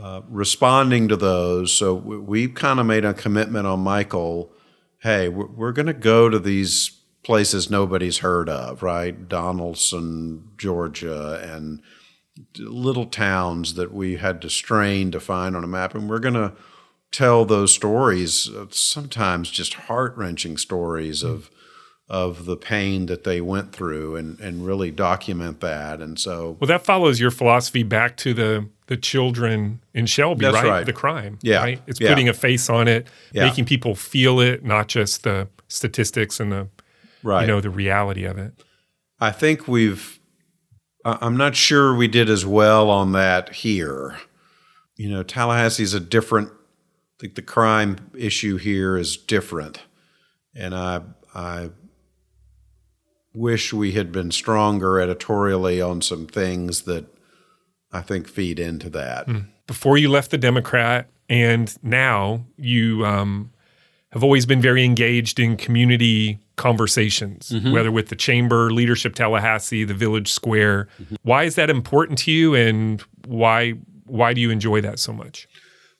uh, 0.00 0.22
responding 0.28 1.08
to 1.08 1.16
those, 1.16 1.72
so 1.72 1.94
we, 1.94 2.18
we 2.18 2.48
kind 2.48 2.80
of 2.80 2.86
made 2.86 3.04
a 3.04 3.14
commitment 3.14 3.66
on 3.66 3.80
Michael. 3.80 4.52
Hey, 4.98 5.28
we're, 5.28 5.46
we're 5.46 5.72
going 5.72 5.86
to 5.86 5.94
go 5.94 6.28
to 6.28 6.38
these 6.38 7.01
places 7.22 7.70
nobody's 7.70 8.18
heard 8.18 8.48
of, 8.48 8.82
right? 8.82 9.28
Donaldson, 9.28 10.50
Georgia, 10.58 11.40
and 11.42 11.80
little 12.58 13.06
towns 13.06 13.74
that 13.74 13.92
we 13.92 14.16
had 14.16 14.40
to 14.42 14.50
strain 14.50 15.10
to 15.12 15.20
find 15.20 15.54
on 15.56 15.62
a 15.64 15.68
map. 15.68 15.94
And 15.94 16.08
we're 16.08 16.18
going 16.18 16.34
to 16.34 16.52
tell 17.10 17.44
those 17.44 17.74
stories, 17.74 18.48
uh, 18.48 18.66
sometimes 18.70 19.50
just 19.50 19.74
heart 19.74 20.16
wrenching 20.16 20.56
stories 20.56 21.22
of, 21.22 21.50
of 22.08 22.46
the 22.46 22.56
pain 22.56 23.06
that 23.06 23.24
they 23.24 23.40
went 23.40 23.72
through 23.72 24.16
and, 24.16 24.40
and 24.40 24.66
really 24.66 24.90
document 24.90 25.60
that. 25.60 26.00
And 26.00 26.18
so, 26.18 26.56
well, 26.58 26.68
that 26.68 26.84
follows 26.84 27.20
your 27.20 27.30
philosophy 27.30 27.82
back 27.82 28.16
to 28.18 28.34
the 28.34 28.68
the 28.88 28.96
children 28.98 29.80
in 29.94 30.04
Shelby, 30.04 30.44
That's 30.44 30.54
right? 30.56 30.66
right. 30.68 30.86
The 30.86 30.92
crime, 30.92 31.38
Yeah. 31.40 31.58
right? 31.60 31.80
It's 31.86 31.98
Yeah. 31.98 32.08
putting 32.10 32.28
a 32.28 32.34
face 32.34 32.68
on 32.68 32.88
it, 32.88 33.06
Yeah. 33.32 33.44
making 33.46 33.64
people 33.64 33.94
feel 33.94 34.38
it, 34.38 34.64
not 34.64 34.88
just 34.88 35.22
the 35.22 35.48
statistics 35.68 36.38
and 36.40 36.52
the 36.52 36.68
right. 37.22 37.42
you 37.42 37.46
know 37.46 37.60
the 37.60 37.70
reality 37.70 38.24
of 38.24 38.38
it. 38.38 38.52
I 39.20 39.30
think 39.30 39.68
we've, 39.68 40.18
I'm 41.04 41.36
not 41.36 41.54
sure 41.54 41.94
we 41.94 42.08
did 42.08 42.28
as 42.28 42.44
well 42.44 42.90
on 42.90 43.12
that 43.12 43.54
here. 43.54 44.18
You 44.96 45.10
know, 45.10 45.22
Tallahassee's 45.22 45.94
a 45.94 46.00
different, 46.00 46.50
I 46.50 47.14
think 47.20 47.34
the 47.36 47.42
crime 47.42 48.10
issue 48.14 48.56
here 48.56 48.96
is 48.96 49.16
different. 49.16 49.80
And 50.54 50.74
I, 50.74 51.02
I 51.34 51.70
wish 53.32 53.72
we 53.72 53.92
had 53.92 54.12
been 54.12 54.30
stronger 54.30 55.00
editorially 55.00 55.80
on 55.80 56.02
some 56.02 56.26
things 56.26 56.82
that 56.82 57.06
I 57.92 58.00
think 58.00 58.28
feed 58.28 58.58
into 58.58 58.90
that. 58.90 59.28
Before 59.66 59.96
you 59.96 60.08
left 60.08 60.30
the 60.30 60.38
Democrat, 60.38 61.08
and 61.28 61.74
now 61.82 62.44
you 62.56 63.06
um, 63.06 63.52
have 64.10 64.22
always 64.22 64.46
been 64.46 64.60
very 64.60 64.84
engaged 64.84 65.38
in 65.38 65.56
community 65.56 66.40
conversations, 66.56 67.50
Mm-hmm. 67.50 67.72
whether 67.72 67.90
with 67.92 68.08
the 68.08 68.16
chamber, 68.16 68.70
leadership 68.70 69.14
Tallahassee, 69.14 69.84
the 69.84 69.94
village 69.94 70.30
square. 70.32 70.88
Why 71.22 71.44
is 71.44 71.54
that 71.56 71.70
important 71.70 72.18
to 72.20 72.32
you, 72.32 72.54
and 72.54 73.00
why 73.26 73.72
why 74.04 74.34
do 74.34 74.40
you 74.40 74.50
enjoy 74.50 74.80
that 74.82 74.98
so 74.98 75.12
much? 75.12 75.48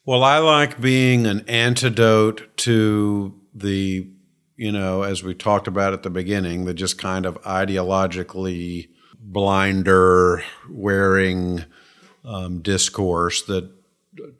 Well, 0.04 0.24
I 0.24 0.38
like 0.38 0.80
being 0.80 1.26
an 1.26 1.44
antidote 1.48 2.56
to 2.58 3.40
the, 3.54 4.08
you 4.56 4.72
know, 4.72 5.02
as 5.02 5.22
we 5.22 5.32
talked 5.34 5.68
about 5.68 5.92
at 5.92 6.02
the 6.02 6.10
beginning, 6.10 6.64
the 6.64 6.74
just 6.74 6.98
kind 6.98 7.24
of 7.24 7.40
ideologically 7.42 8.88
blinder 9.18 10.42
wearing 10.68 11.64
um, 12.24 12.60
discourse 12.60 13.42
that 13.42 13.70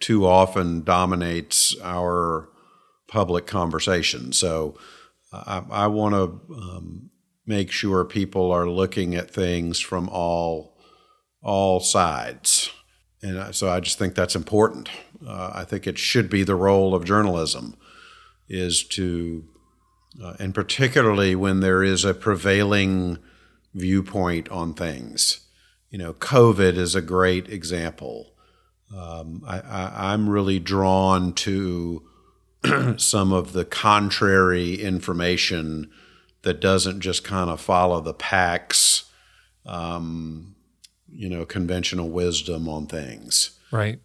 too 0.00 0.26
often 0.26 0.82
dominates 0.84 1.74
our 1.82 2.48
public 3.08 3.46
conversation. 3.46 4.32
So 4.32 4.76
I, 5.32 5.62
I 5.70 5.86
want 5.86 6.14
to 6.14 6.54
um, 6.54 7.10
make 7.46 7.70
sure 7.70 8.04
people 8.04 8.52
are 8.52 8.68
looking 8.68 9.14
at 9.14 9.30
things 9.30 9.80
from 9.80 10.08
all 10.08 10.72
all 11.42 11.80
sides. 11.80 12.70
And 13.22 13.54
so 13.54 13.68
I 13.68 13.80
just 13.80 13.98
think 13.98 14.14
that's 14.14 14.36
important. 14.36 14.88
Uh, 15.26 15.50
I 15.54 15.64
think 15.64 15.86
it 15.86 15.98
should 15.98 16.28
be 16.28 16.44
the 16.44 16.54
role 16.54 16.94
of 16.94 17.04
journalism 17.04 17.76
is 18.48 18.84
to, 18.84 19.44
uh, 20.22 20.34
and 20.38 20.54
particularly 20.54 21.34
when 21.34 21.60
there 21.60 21.82
is 21.82 22.04
a 22.04 22.14
prevailing 22.14 23.18
viewpoint 23.74 24.48
on 24.50 24.74
things. 24.74 25.40
You 25.90 25.98
know, 25.98 26.12
COVID 26.14 26.76
is 26.76 26.94
a 26.94 27.02
great 27.02 27.48
example. 27.48 28.34
Um, 28.94 29.42
I, 29.46 30.12
I'm 30.12 30.28
really 30.28 30.58
drawn 30.58 31.32
to 31.34 32.02
some 32.96 33.32
of 33.32 33.52
the 33.52 33.64
contrary 33.64 34.74
information 34.74 35.90
that 36.42 36.60
doesn't 36.60 37.00
just 37.00 37.24
kind 37.24 37.50
of 37.50 37.60
follow 37.60 38.00
the 38.00 38.14
packs, 38.14 39.04
um, 39.66 40.54
you 41.08 41.28
know, 41.28 41.44
conventional 41.44 42.08
wisdom 42.08 42.68
on 42.68 42.86
things 42.86 43.58
Right. 43.72 43.98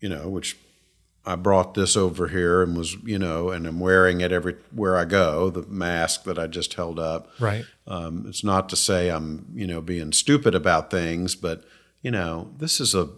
you 0.00 0.08
know, 0.08 0.28
which 0.28 0.56
I 1.26 1.36
brought 1.36 1.74
this 1.74 1.96
over 1.96 2.28
here 2.28 2.62
and 2.62 2.76
was, 2.76 2.94
you 3.02 3.18
know, 3.18 3.50
and 3.50 3.66
I'm 3.66 3.80
wearing 3.80 4.20
it 4.20 4.30
everywhere 4.30 4.96
I 4.96 5.04
go, 5.06 5.50
the 5.50 5.62
mask 5.62 6.24
that 6.24 6.38
I 6.38 6.46
just 6.46 6.74
held 6.74 6.98
up. 6.98 7.30
Right. 7.40 7.64
Um, 7.86 8.26
it's 8.28 8.44
not 8.44 8.68
to 8.68 8.76
say 8.76 9.08
I'm, 9.10 9.46
you 9.54 9.66
know, 9.66 9.80
being 9.80 10.12
stupid 10.12 10.54
about 10.54 10.90
things, 10.90 11.34
but, 11.34 11.64
you 12.02 12.10
know, 12.10 12.52
this 12.58 12.80
is 12.80 12.94
a 12.94 13.08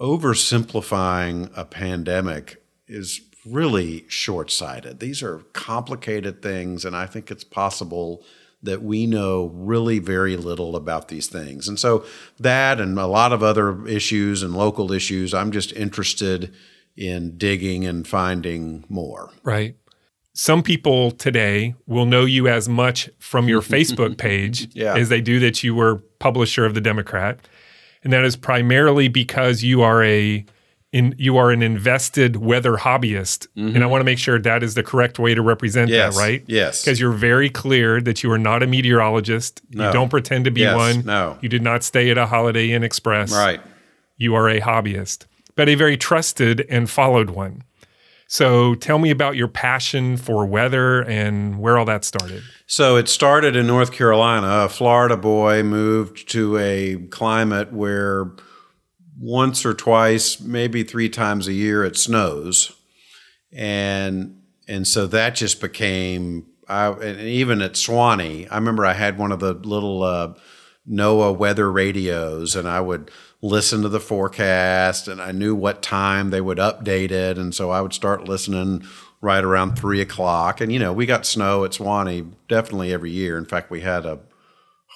oversimplifying 0.00 1.50
a 1.54 1.64
pandemic 1.64 2.61
is 2.86 3.20
really 3.46 4.04
short 4.08 4.50
sighted. 4.50 5.00
These 5.00 5.22
are 5.22 5.38
complicated 5.52 6.42
things, 6.42 6.84
and 6.84 6.96
I 6.96 7.06
think 7.06 7.30
it's 7.30 7.44
possible 7.44 8.22
that 8.62 8.82
we 8.82 9.06
know 9.06 9.50
really 9.54 9.98
very 9.98 10.36
little 10.36 10.76
about 10.76 11.08
these 11.08 11.26
things. 11.26 11.66
And 11.66 11.78
so, 11.80 12.04
that 12.38 12.80
and 12.80 12.96
a 12.98 13.06
lot 13.06 13.32
of 13.32 13.42
other 13.42 13.84
issues 13.88 14.42
and 14.42 14.54
local 14.54 14.92
issues, 14.92 15.34
I'm 15.34 15.50
just 15.50 15.72
interested 15.72 16.54
in 16.96 17.36
digging 17.38 17.84
and 17.84 18.06
finding 18.06 18.84
more. 18.88 19.30
Right. 19.42 19.76
Some 20.34 20.62
people 20.62 21.10
today 21.10 21.74
will 21.86 22.06
know 22.06 22.24
you 22.24 22.48
as 22.48 22.68
much 22.68 23.10
from 23.18 23.48
your 23.48 23.60
Facebook 23.62 24.16
page 24.18 24.68
Yeah. 24.74 24.94
as 24.96 25.08
they 25.08 25.20
do 25.20 25.40
that 25.40 25.62
you 25.64 25.74
were 25.74 25.96
publisher 26.20 26.64
of 26.64 26.74
the 26.74 26.80
Democrat. 26.80 27.40
And 28.04 28.12
that 28.12 28.24
is 28.24 28.36
primarily 28.36 29.08
because 29.08 29.62
you 29.62 29.82
are 29.82 30.02
a 30.04 30.44
in 30.92 31.14
you 31.18 31.36
are 31.38 31.50
an 31.50 31.62
invested 31.62 32.36
weather 32.36 32.76
hobbyist. 32.76 33.46
And 33.56 33.82
I 33.82 33.86
want 33.86 34.00
to 34.00 34.04
make 34.04 34.18
sure 34.18 34.38
that 34.38 34.62
is 34.62 34.74
the 34.74 34.82
correct 34.82 35.18
way 35.18 35.34
to 35.34 35.40
represent 35.42 35.90
Mm-hmm. 35.90 35.94
Yes, 35.94 36.16
that, 36.16 36.22
right? 36.22 36.44
yes. 36.46 36.84
Because 36.84 37.00
you're 37.00 37.12
very 37.12 37.48
clear 37.48 38.00
that 38.02 38.22
you 38.22 38.30
are 38.30 38.38
not 38.38 38.62
a 38.62 38.66
meteorologist. 38.66 39.62
no. 39.70 39.86
You 39.86 39.92
don't 39.92 40.08
pretend 40.10 40.44
to 40.44 40.50
be 40.50 40.60
Yes, 40.60 40.76
one. 40.76 41.04
no. 41.06 41.38
You 41.40 41.48
did 41.48 41.62
not 41.62 41.82
stay 41.82 42.10
at 42.10 42.18
a 42.18 42.26
Holiday 42.26 42.70
Inn 42.72 42.84
Express 42.84 43.32
Right. 43.32 43.60
you 44.18 44.34
are 44.34 44.48
a 44.48 44.60
hobbyist, 44.60 45.26
but 45.56 45.68
a 45.68 45.74
very 45.76 45.96
trusted 45.96 46.66
and 46.68 46.88
followed 46.90 47.30
one. 47.30 47.64
So 48.28 48.74
tell 48.74 48.98
me 48.98 49.10
about 49.10 49.36
your 49.36 49.48
passion 49.48 50.16
for 50.16 50.46
weather 50.46 51.02
and 51.02 51.58
where 51.58 51.76
all 51.76 51.84
that 51.86 52.02
started. 52.04 52.42
So 52.66 52.96
it 52.96 53.08
started 53.08 53.56
in 53.56 53.66
North 53.66 53.92
Carolina. 53.92 54.64
A 54.64 54.68
Florida 54.70 55.18
boy 55.18 55.62
moved 55.62 56.28
to 56.30 56.56
a 56.56 56.96
climate 57.10 57.72
where 57.74 58.30
once 59.22 59.64
or 59.64 59.72
twice, 59.72 60.40
maybe 60.40 60.82
three 60.82 61.08
times 61.08 61.46
a 61.46 61.52
year, 61.52 61.84
it 61.84 61.96
snows, 61.96 62.72
and 63.52 64.42
and 64.66 64.86
so 64.86 65.06
that 65.06 65.36
just 65.36 65.60
became. 65.60 66.46
I, 66.68 66.88
and 66.88 67.20
even 67.20 67.60
at 67.60 67.74
Sewanee, 67.74 68.48
I 68.50 68.54
remember 68.56 68.84
I 68.86 68.94
had 68.94 69.18
one 69.18 69.30
of 69.30 69.40
the 69.40 69.52
little 69.52 70.02
uh, 70.02 70.34
NOAA 70.88 71.36
weather 71.36 71.70
radios, 71.70 72.56
and 72.56 72.68
I 72.68 72.80
would 72.80 73.10
listen 73.40 73.82
to 73.82 73.88
the 73.88 74.00
forecast, 74.00 75.06
and 75.06 75.20
I 75.20 75.32
knew 75.32 75.54
what 75.54 75.82
time 75.82 76.30
they 76.30 76.40
would 76.40 76.58
update 76.58 77.10
it, 77.10 77.38
and 77.38 77.54
so 77.54 77.70
I 77.70 77.80
would 77.80 77.92
start 77.92 78.28
listening 78.28 78.84
right 79.20 79.44
around 79.44 79.76
three 79.76 80.00
o'clock. 80.00 80.60
And 80.60 80.72
you 80.72 80.80
know, 80.80 80.92
we 80.92 81.06
got 81.06 81.26
snow 81.26 81.64
at 81.64 81.72
Sewanee 81.72 82.32
definitely 82.48 82.92
every 82.92 83.12
year. 83.12 83.38
In 83.38 83.44
fact, 83.44 83.70
we 83.70 83.82
had 83.82 84.04
a 84.04 84.18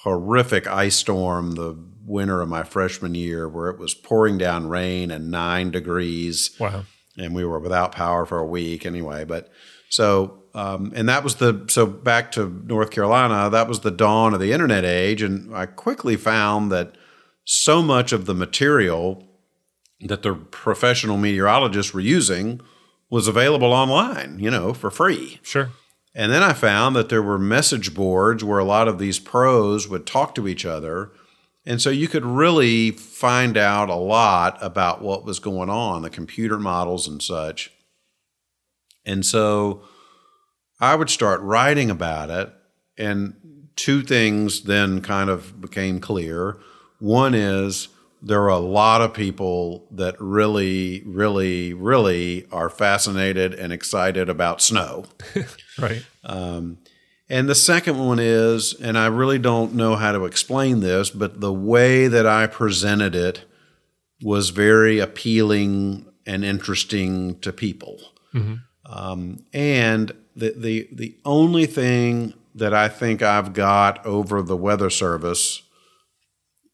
horrific 0.07 0.65
ice 0.67 0.95
storm 0.95 1.51
the 1.55 1.75
winter 2.05 2.41
of 2.41 2.47
my 2.47 2.63
freshman 2.63 3.13
year 3.13 3.49
where 3.49 3.69
it 3.69 3.77
was 3.77 3.93
pouring 3.93 4.37
down 4.37 4.69
rain 4.69 5.11
and 5.11 5.29
nine 5.29 5.69
degrees 5.71 6.55
Wow. 6.59 6.85
and 7.17 7.35
we 7.35 7.43
were 7.43 7.59
without 7.59 7.91
power 7.91 8.25
for 8.25 8.37
a 8.39 8.45
week 8.47 8.85
anyway. 8.85 9.25
But 9.25 9.49
so, 9.89 10.43
um, 10.53 10.93
and 10.95 11.09
that 11.09 11.23
was 11.25 11.35
the 11.35 11.65
so 11.67 11.85
back 11.85 12.31
to 12.33 12.63
North 12.65 12.91
Carolina. 12.91 13.49
That 13.49 13.67
was 13.67 13.81
the 13.81 13.91
dawn 13.91 14.33
of 14.33 14.39
the 14.39 14.53
internet 14.53 14.85
age, 14.85 15.21
and 15.21 15.53
I 15.53 15.65
quickly 15.65 16.15
found 16.15 16.71
that 16.71 16.95
so 17.43 17.81
much 17.83 18.13
of 18.13 18.25
the 18.25 18.33
material 18.33 19.27
that 20.01 20.21
the 20.23 20.33
professional 20.35 21.17
meteorologists 21.17 21.93
were 21.93 21.99
using 21.99 22.61
was 23.09 23.27
available 23.27 23.73
online, 23.73 24.39
you 24.39 24.49
know, 24.51 24.73
for 24.73 24.89
free. 24.89 25.39
Sure. 25.43 25.69
And 26.17 26.31
then 26.31 26.41
I 26.41 26.53
found 26.53 26.95
that 26.95 27.09
there 27.09 27.21
were 27.21 27.37
message 27.37 27.93
boards 27.93 28.43
where 28.43 28.57
a 28.57 28.65
lot 28.65 28.87
of 28.87 28.97
these 28.97 29.19
pros 29.19 29.87
would 29.87 30.07
talk 30.07 30.33
to 30.33 30.47
each 30.47 30.65
other. 30.65 31.11
And 31.63 31.79
so 31.79 31.91
you 31.91 32.07
could 32.07 32.25
really 32.25 32.89
find 32.89 33.55
out 33.55 33.87
a 33.87 33.95
lot 33.95 34.57
about 34.59 35.03
what 35.03 35.25
was 35.25 35.37
going 35.37 35.69
on, 35.69 36.01
the 36.01 36.09
computer 36.09 36.57
models 36.57 37.07
and 37.07 37.21
such. 37.21 37.71
And 39.05 39.23
so 39.23 39.83
I 40.79 40.95
would 40.95 41.11
start 41.11 41.39
writing 41.41 41.91
about 41.91 42.31
it. 42.31 42.51
And 42.97 43.67
two 43.75 44.01
things 44.01 44.63
then 44.63 45.01
kind 45.01 45.29
of 45.29 45.61
became 45.61 45.99
clear. 45.99 46.57
One 46.97 47.35
is 47.35 47.89
there 48.27 48.41
are 48.43 48.49
a 48.49 48.59
lot 48.59 49.01
of 49.01 49.13
people 49.13 49.87
that 49.91 50.15
really, 50.19 51.01
really, 51.05 51.73
really 51.73 52.45
are 52.51 52.69
fascinated 52.69 53.53
and 53.53 53.71
excited 53.71 54.29
about 54.29 54.61
snow. 54.61 55.05
Right. 55.79 56.03
And 57.29 57.47
the 57.49 57.55
second 57.55 57.99
one 57.99 58.19
is, 58.19 58.73
and 58.73 58.97
I 58.97 59.07
really 59.07 59.37
don't 59.37 59.73
know 59.75 59.95
how 59.95 60.11
to 60.11 60.25
explain 60.25 60.79
this, 60.79 61.09
but 61.09 61.41
the 61.41 61.53
way 61.53 62.07
that 62.07 62.25
I 62.25 62.47
presented 62.47 63.13
it 63.15 63.45
was 64.21 64.49
very 64.49 64.99
appealing 64.99 66.05
and 66.25 66.43
interesting 66.43 67.39
to 67.41 67.53
people. 67.53 67.99
Um, 68.85 69.45
and 69.53 70.13
the, 70.35 70.53
the 70.55 70.87
the 70.91 71.17
only 71.25 71.65
thing 71.65 72.33
that 72.55 72.73
I 72.73 72.87
think 72.89 73.21
I've 73.21 73.53
got 73.53 74.03
over 74.05 74.41
the 74.41 74.57
Weather 74.57 74.89
Service, 74.89 75.63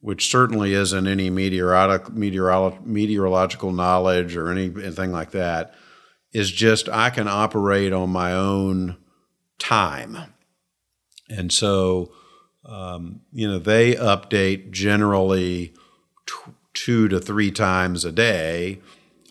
which 0.04 0.30
certainly 0.30 0.74
isn't 0.74 1.08
any 1.08 1.32
meteorologic, 1.32 2.10
meteorolo- 2.10 2.86
meteorological 2.86 3.72
knowledge 3.72 4.36
or 4.36 4.52
any- 4.52 4.74
anything 4.84 5.14
like 5.14 5.32
that, 5.32 5.74
is 6.34 6.52
just 6.52 6.90
I 6.90 7.10
can 7.10 7.30
operate 7.30 7.94
on 7.94 8.10
my 8.10 8.34
own 8.34 8.98
time. 9.60 10.18
And 11.30 11.54
so, 11.54 12.12
um, 12.66 13.22
you 13.32 13.48
know, 13.48 13.60
they 13.60 13.94
update 13.94 14.72
generally 14.72 15.74
t- 16.28 16.52
two 16.74 17.08
to 17.08 17.18
three 17.22 17.50
times 17.50 18.04
a 18.04 18.12
day. 18.12 18.82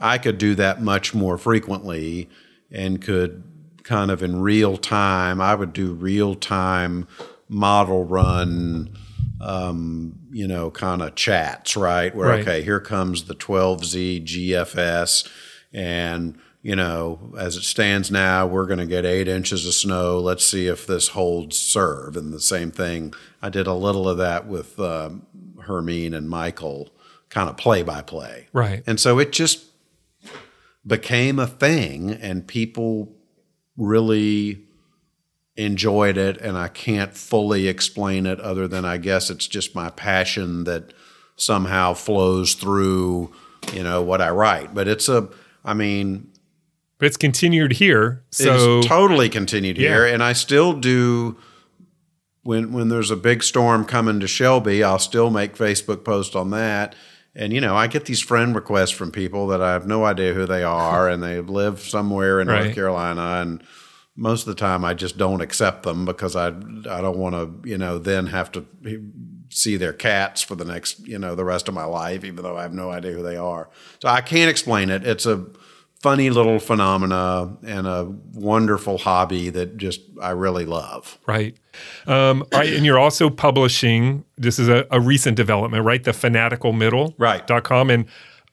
I 0.00 0.16
could 0.16 0.38
do 0.38 0.54
that 0.54 0.80
much 0.80 1.12
more 1.12 1.36
frequently 1.36 2.30
and 2.70 3.02
could 3.02 3.42
kind 3.82 4.10
of 4.10 4.22
in 4.22 4.40
real 4.40 4.78
time, 4.78 5.38
I 5.38 5.54
would 5.54 5.74
do 5.74 5.92
real 5.92 6.34
time 6.34 7.06
model 7.46 8.06
run, 8.06 8.96
um, 9.40 10.18
you 10.30 10.46
know, 10.46 10.70
kind 10.70 11.02
of 11.02 11.14
chats, 11.14 11.76
right? 11.76 12.14
Where, 12.14 12.28
Right. 12.28 12.40
okay, 12.40 12.62
here 12.62 12.80
comes 12.80 13.24
the 13.24 13.34
12Z 13.34 14.24
GFS. 14.24 15.28
And, 15.72 16.38
you 16.62 16.76
know, 16.76 17.34
as 17.38 17.56
it 17.56 17.62
stands 17.64 18.10
now, 18.10 18.46
we're 18.46 18.66
going 18.66 18.78
to 18.78 18.86
get 18.86 19.04
eight 19.04 19.26
inches 19.28 19.66
of 19.66 19.74
snow. 19.74 20.18
Let's 20.20 20.44
see 20.46 20.66
if 20.68 20.86
this 20.86 21.08
holds 21.08 21.58
serve. 21.58 22.16
And 22.16 22.32
the 22.32 22.40
same 22.40 22.70
thing, 22.70 23.14
I 23.40 23.48
did 23.48 23.66
a 23.66 23.74
little 23.74 24.08
of 24.08 24.18
that 24.18 24.46
with 24.46 24.78
um, 24.78 25.26
Hermine 25.62 26.14
and 26.14 26.28
Michael, 26.28 26.90
kind 27.30 27.48
of 27.48 27.56
play 27.56 27.82
by 27.82 28.02
play. 28.02 28.48
Right. 28.52 28.82
And 28.86 29.00
so 29.00 29.18
it 29.18 29.32
just 29.32 29.64
became 30.86 31.38
a 31.38 31.46
thing, 31.46 32.10
and 32.10 32.46
people 32.46 33.12
really 33.76 34.64
enjoyed 35.56 36.16
it. 36.16 36.38
And 36.38 36.56
I 36.56 36.68
can't 36.68 37.14
fully 37.16 37.68
explain 37.68 38.26
it 38.26 38.40
other 38.40 38.66
than 38.66 38.84
I 38.84 38.96
guess 38.96 39.30
it's 39.30 39.46
just 39.46 39.74
my 39.74 39.90
passion 39.90 40.64
that 40.64 40.92
somehow 41.36 41.94
flows 41.94 42.54
through, 42.54 43.32
you 43.72 43.82
know, 43.82 44.02
what 44.02 44.20
I 44.20 44.30
write. 44.30 44.74
But 44.74 44.88
it's 44.88 45.08
a, 45.08 45.28
I 45.64 45.74
mean, 45.74 46.30
But 46.98 47.06
it's 47.06 47.16
continued 47.16 47.72
here. 47.72 48.22
So 48.30 48.78
it's 48.78 48.86
totally 48.88 49.28
continued 49.28 49.76
here, 49.76 50.06
Yeah. 50.06 50.14
and 50.14 50.22
I 50.22 50.32
still 50.32 50.72
do. 50.72 51.36
When 52.44 52.72
when 52.72 52.88
there's 52.88 53.12
a 53.12 53.16
big 53.16 53.44
storm 53.44 53.84
coming 53.84 54.18
to 54.18 54.26
Shelby, 54.26 54.82
I'll 54.82 54.98
still 54.98 55.30
make 55.30 55.54
Facebook 55.56 56.04
posts 56.04 56.34
on 56.34 56.50
that. 56.50 56.96
And 57.36 57.52
you 57.52 57.60
know, 57.60 57.76
I 57.76 57.86
get 57.86 58.06
these 58.06 58.20
friend 58.20 58.52
requests 58.54 58.90
from 58.90 59.12
people 59.12 59.46
that 59.48 59.62
I 59.62 59.72
have 59.72 59.86
no 59.86 60.04
idea 60.04 60.34
who 60.34 60.44
they 60.46 60.64
are, 60.64 61.08
and 61.08 61.22
they 61.22 61.40
live 61.40 61.78
somewhere 61.80 62.40
in 62.40 62.48
Right. 62.48 62.64
North 62.64 62.74
Carolina, 62.74 63.40
and 63.42 63.62
most 64.22 64.46
of 64.46 64.54
the 64.54 64.60
time 64.60 64.84
I 64.84 64.94
just 64.94 65.18
don't 65.18 65.40
accept 65.40 65.82
them 65.82 66.04
because 66.04 66.36
I 66.36 66.46
I 66.48 67.00
don't 67.00 67.18
want 67.18 67.34
to 67.34 67.68
you 67.68 67.76
know 67.76 67.98
then 67.98 68.26
have 68.28 68.52
to 68.52 68.64
see 69.50 69.76
their 69.76 69.92
cats 69.92 70.40
for 70.42 70.54
the 70.54 70.64
next 70.64 71.06
you 71.06 71.18
know 71.18 71.34
the 71.34 71.44
rest 71.44 71.68
of 71.68 71.74
my 71.74 71.84
life, 71.84 72.24
even 72.24 72.42
though 72.42 72.56
I 72.56 72.62
have 72.62 72.72
no 72.72 72.90
idea 72.90 73.12
who 73.12 73.22
they 73.22 73.36
are. 73.36 73.68
So 74.00 74.08
I 74.08 74.20
can't 74.20 74.48
explain 74.48 74.90
it. 74.90 75.04
It's 75.04 75.26
a 75.26 75.44
funny 76.00 76.30
little 76.30 76.58
phenomena 76.58 77.56
and 77.64 77.86
a 77.86 78.04
wonderful 78.32 78.98
hobby 78.98 79.50
that 79.50 79.76
just 79.76 80.00
I 80.20 80.30
really 80.30 80.64
love. 80.64 81.18
Right. 81.26 81.56
Um, 82.06 82.44
right. 82.52 82.72
And 82.72 82.84
you're 82.84 82.98
also 82.98 83.30
publishing, 83.30 84.24
this 84.36 84.58
is 84.58 84.68
a, 84.68 84.84
a 84.90 85.00
recent 85.00 85.36
development, 85.36 85.84
right? 85.84 86.02
The 86.02 86.12
fanatical 86.12 86.72
middle. 86.72 87.14
Right. 87.18 87.46
Dot 87.46 87.62
com. 87.64 87.88
And 87.88 88.06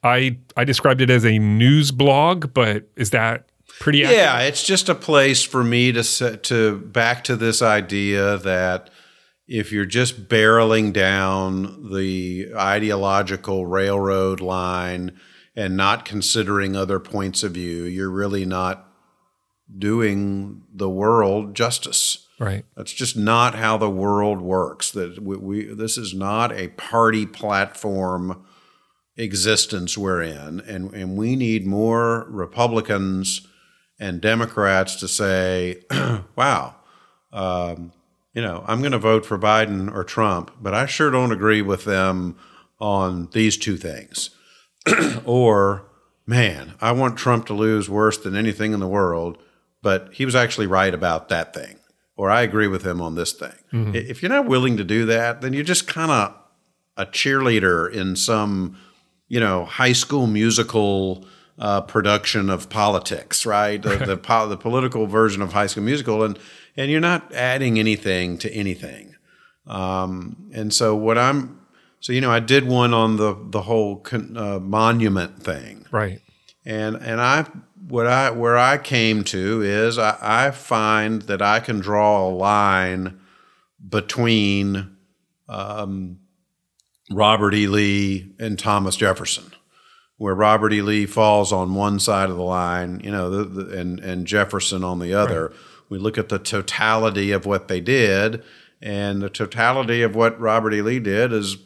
I 0.04 0.38
I 0.56 0.64
described 0.64 1.02
it 1.02 1.10
as 1.10 1.26
a 1.26 1.40
news 1.40 1.92
blog, 1.92 2.54
but 2.54 2.88
is 2.96 3.10
that 3.12 3.49
pretty 3.80 4.04
accurate? 4.04 4.18
Yeah, 4.18 4.40
it's 4.42 4.64
just 4.64 4.90
a 4.90 4.96
place 4.96 5.44
for 5.44 5.64
me 5.64 5.92
to 5.92 6.04
set 6.04 6.44
to 6.44 6.78
back 6.80 7.24
to 7.26 7.36
this 7.36 7.62
idea 7.62 8.38
that 8.38 8.90
if 9.48 9.72
you're 9.72 9.86
just 9.86 10.30
barreling 10.30 10.94
down 10.94 11.90
the 11.92 12.52
ideological 12.56 13.66
railroad 13.66 14.42
line 14.42 15.20
and 15.56 15.76
not 15.76 16.06
considering 16.06 16.76
other 16.76 17.00
points 17.00 17.42
of 17.42 17.54
view, 17.54 17.84
you're 17.84 18.12
really 18.12 18.46
not 18.46 18.86
doing 19.76 20.62
the 20.72 20.90
world 20.90 21.56
justice. 21.56 22.28
Right. 22.40 22.64
That's 22.78 22.94
just 22.94 23.18
not 23.18 23.56
how 23.56 23.78
the 23.78 23.90
world 23.90 24.40
works. 24.40 24.92
That 24.92 25.22
we, 25.22 25.38
we 25.38 25.66
this 25.66 25.98
is 25.98 26.14
not 26.14 26.52
a 26.54 26.70
party 26.70 27.26
platform 27.26 28.46
existence 29.18 29.98
we're 29.98 30.22
in, 30.22 30.62
and 30.62 30.94
and 30.94 31.18
we 31.18 31.36
need 31.36 31.68
more 31.68 32.26
Republicans 32.30 33.46
and 34.00 34.22
Democrats 34.22 34.96
to 34.98 35.08
say, 35.08 35.84
"Wow, 36.36 36.76
um, 37.34 37.92
you 38.34 38.42
know, 38.42 38.64
I'm 38.68 38.80
going 38.80 38.92
to 38.94 38.98
vote 39.00 39.26
for 39.26 39.38
Biden 39.38 39.94
or 39.94 40.04
Trump, 40.04 40.52
but 40.62 40.74
I 40.74 40.86
sure 40.86 41.12
don't 41.12 41.32
agree 41.32 41.62
with 41.62 41.86
them 41.86 42.38
on 42.80 43.30
these 43.34 43.58
two 43.58 43.78
things." 43.78 44.30
or, 45.26 45.84
man, 46.26 46.74
I 46.82 46.92
want 46.92 47.18
Trump 47.18 47.46
to 47.48 47.54
lose 47.54 47.90
worse 47.90 48.18
than 48.18 48.36
anything 48.36 48.74
in 48.74 48.80
the 48.80 48.88
world, 48.88 49.38
but 49.82 50.10
he 50.14 50.26
was 50.26 50.36
actually 50.36 50.68
right 50.68 50.94
about 50.94 51.30
that 51.30 51.54
thing. 51.54 51.78
Or 52.16 52.30
I 52.30 52.42
agree 52.42 52.68
with 52.68 52.86
him 52.86 53.02
on 53.02 53.16
this 53.16 53.32
thing. 53.34 53.54
I- 53.96 53.98
If 53.98 54.22
you're 54.22 54.30
not 54.32 54.46
willing 54.46 54.78
to 54.78 54.84
do 54.84 55.06
that, 55.06 55.42
then 55.42 55.54
you're 55.54 55.64
just 55.64 55.88
kind 55.88 56.12
of 56.12 56.34
a 56.98 57.06
cheerleader 57.06 57.90
in 57.92 58.16
some, 58.16 58.78
you 59.28 59.40
know, 59.40 59.66
high 59.66 59.94
school 59.94 60.28
musical 60.28 61.26
uh, 61.60 61.82
production 61.82 62.50
of 62.50 62.70
politics, 62.70 63.46
right? 63.46 63.82
The, 63.82 63.98
the, 63.98 64.18
po- 64.30 64.48
the 64.48 64.58
political 64.58 65.06
version 65.06 65.42
of 65.42 65.54
High 65.54 65.68
School 65.68 65.84
Musical, 65.84 66.24
and 66.24 66.40
and 66.78 66.90
you're 66.90 67.02
not 67.02 67.34
adding 67.34 67.78
anything 67.78 68.38
to 68.40 68.52
anything. 68.54 69.16
Um, 69.68 70.50
and 70.54 70.74
so 70.74 70.96
what 70.96 71.18
I'm, 71.18 71.60
so 72.00 72.14
you 72.14 72.22
know, 72.22 72.32
I 72.32 72.40
did 72.40 72.66
one 72.68 72.94
on 72.94 73.18
the 73.18 73.36
the 73.50 73.64
whole 73.64 73.98
con, 73.98 74.36
uh, 74.38 74.60
monument 74.60 75.44
thing, 75.44 75.86
Right. 75.92 76.22
and 76.66 76.96
and 76.96 77.20
I 77.22 77.46
what 77.88 78.08
I 78.08 78.32
where 78.32 78.58
I 78.58 78.78
came 78.78 79.24
to 79.26 79.62
is 79.62 79.98
I, 80.00 80.18
I 80.22 80.52
find 80.52 81.24
that 81.24 81.42
I 81.42 81.60
can 81.60 81.80
draw 81.80 82.28
a 82.28 82.30
line 82.30 83.20
between 83.88 84.96
um, 85.48 86.20
Robert 87.12 87.54
E. 87.54 87.68
Lee 87.68 88.34
and 88.40 88.58
Thomas 88.60 88.96
Jefferson, 88.96 89.52
where 90.20 90.36
Robert 90.36 90.74
E. 90.74 90.82
Lee 90.82 91.06
falls 91.06 91.52
on 91.52 91.74
one 91.74 91.98
side 91.98 92.30
of 92.30 92.36
the 92.36 92.44
line, 92.44 93.00
you 93.04 93.10
know, 93.10 93.30
the, 93.30 93.44
the, 93.46 93.80
and 93.80 94.00
and 94.02 94.28
Jefferson 94.28 94.84
on 94.84 95.00
the 95.00 95.14
other. 95.14 95.52
We 95.88 95.98
look 95.98 96.20
at 96.20 96.30
the 96.30 96.38
totality 96.38 97.32
of 97.32 97.48
what 97.48 97.70
they 97.70 97.80
did, 97.80 98.44
and 98.80 99.22
the 99.22 99.30
totality 99.30 100.04
of 100.04 100.16
what 100.16 100.40
Robert 100.40 100.74
E. 100.74 100.82
Lee 100.82 101.00
did 101.00 101.34
is 101.34 101.58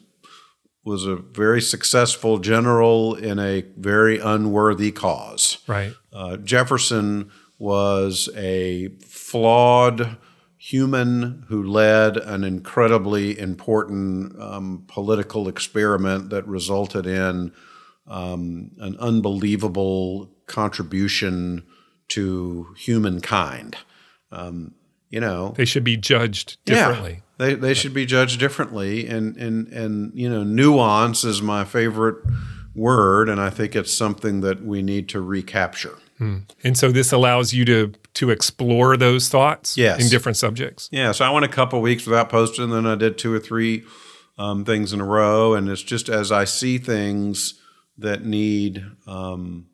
was 0.85 1.05
a 1.05 1.15
very 1.15 1.61
successful 1.61 2.37
general 2.37 3.15
in 3.15 3.39
a 3.39 3.61
very 3.77 4.19
unworthy 4.19 4.91
cause. 4.91 5.57
Right. 5.65 5.93
Uh, 6.11 6.37
Jefferson 6.37 7.31
was 7.57 8.29
a 8.35 8.89
flawed 8.99 10.17
human 10.57 11.45
who 11.47 11.63
led 11.63 12.17
an 12.17 12.43
incredibly 12.43 13.39
important 13.39 14.39
um, 14.39 14.83
political 14.87 15.47
experiment 15.47 16.29
that 16.29 16.47
resulted 16.47 17.07
in 17.07 17.51
um, 18.07 18.71
an 18.79 18.95
unbelievable 18.99 20.29
contribution 20.47 21.63
to 22.09 22.67
humankind. 22.77 23.77
Um, 24.31 24.73
you 25.09 25.19
know, 25.19 25.53
They 25.55 25.65
should 25.65 25.83
be 25.83 25.95
judged 25.97 26.57
differently. 26.65 27.11
yeah, 27.11 27.19
they 27.37 27.53
they 27.55 27.73
should 27.73 27.93
be 27.93 28.05
judged 28.05 28.39
differently, 28.39 29.07
and 29.07 29.37
and 29.37 29.67
and 29.67 30.11
you 30.15 30.27
know, 30.29 30.43
nuance 30.43 31.23
is 31.23 31.41
my 31.41 31.63
favorite 31.63 32.17
word, 32.75 33.29
and 33.29 33.39
I 33.39 33.49
think 33.51 33.75
it's 33.75 33.93
something 33.93 34.41
that 34.41 34.63
we 34.65 34.81
need 34.81 35.07
to 35.09 35.21
recapture. 35.21 35.97
And 36.63 36.77
so 36.77 36.89
this 36.89 37.11
allows 37.11 37.53
you 37.53 37.65
to 37.65 37.91
to 38.13 38.29
explore 38.29 38.95
those 38.95 39.27
thoughts 39.27 39.77
Yes. 39.77 40.01
in 40.01 40.09
different 40.09 40.37
subjects. 40.37 40.87
Yeah, 40.91 41.11
so 41.11 41.25
I 41.25 41.29
went 41.31 41.43
a 41.45 41.49
couple 41.49 41.81
weeks 41.81 42.05
without 42.05 42.29
posting, 42.29 42.69
then 42.69 42.85
I 42.87 42.95
did 42.95 43.17
two 43.17 43.33
or 43.33 43.39
three 43.39 43.83
um, 44.37 44.63
things 44.63 44.93
in 44.93 45.01
a 45.01 45.05
row, 45.05 45.53
and 45.53 45.67
it's 45.67 45.81
just 45.83 46.07
as 46.09 46.31
I 46.31 46.45
see 46.45 46.77
things 46.77 47.55
that 47.97 48.25
need, 48.25 48.83
um, 49.07 49.67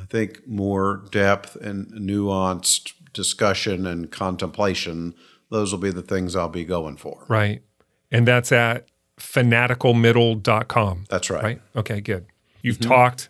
I 0.00 0.04
think, 0.04 0.46
more 0.46 1.04
depth 1.10 1.56
and 1.56 1.86
nuanced 1.92 2.92
discussion 3.12 3.86
and 3.86 4.10
contemplation. 4.10 5.14
Those 5.50 5.72
will 5.72 5.78
be 5.80 5.90
the 5.90 6.02
things 6.02 6.36
I'll 6.36 6.48
be 6.48 6.64
going 6.64 6.96
for. 6.96 7.24
Right. 7.28 7.62
And 8.10 8.26
that's 8.26 8.52
at 8.52 8.88
fanaticalmiddle.com. 9.18 11.04
That's 11.08 11.30
right. 11.30 11.42
Right. 11.42 11.60
Okay, 11.76 12.00
good. 12.00 12.26
You've 12.62 12.78
Mm-hmm. 12.78 12.90
talked 12.90 13.28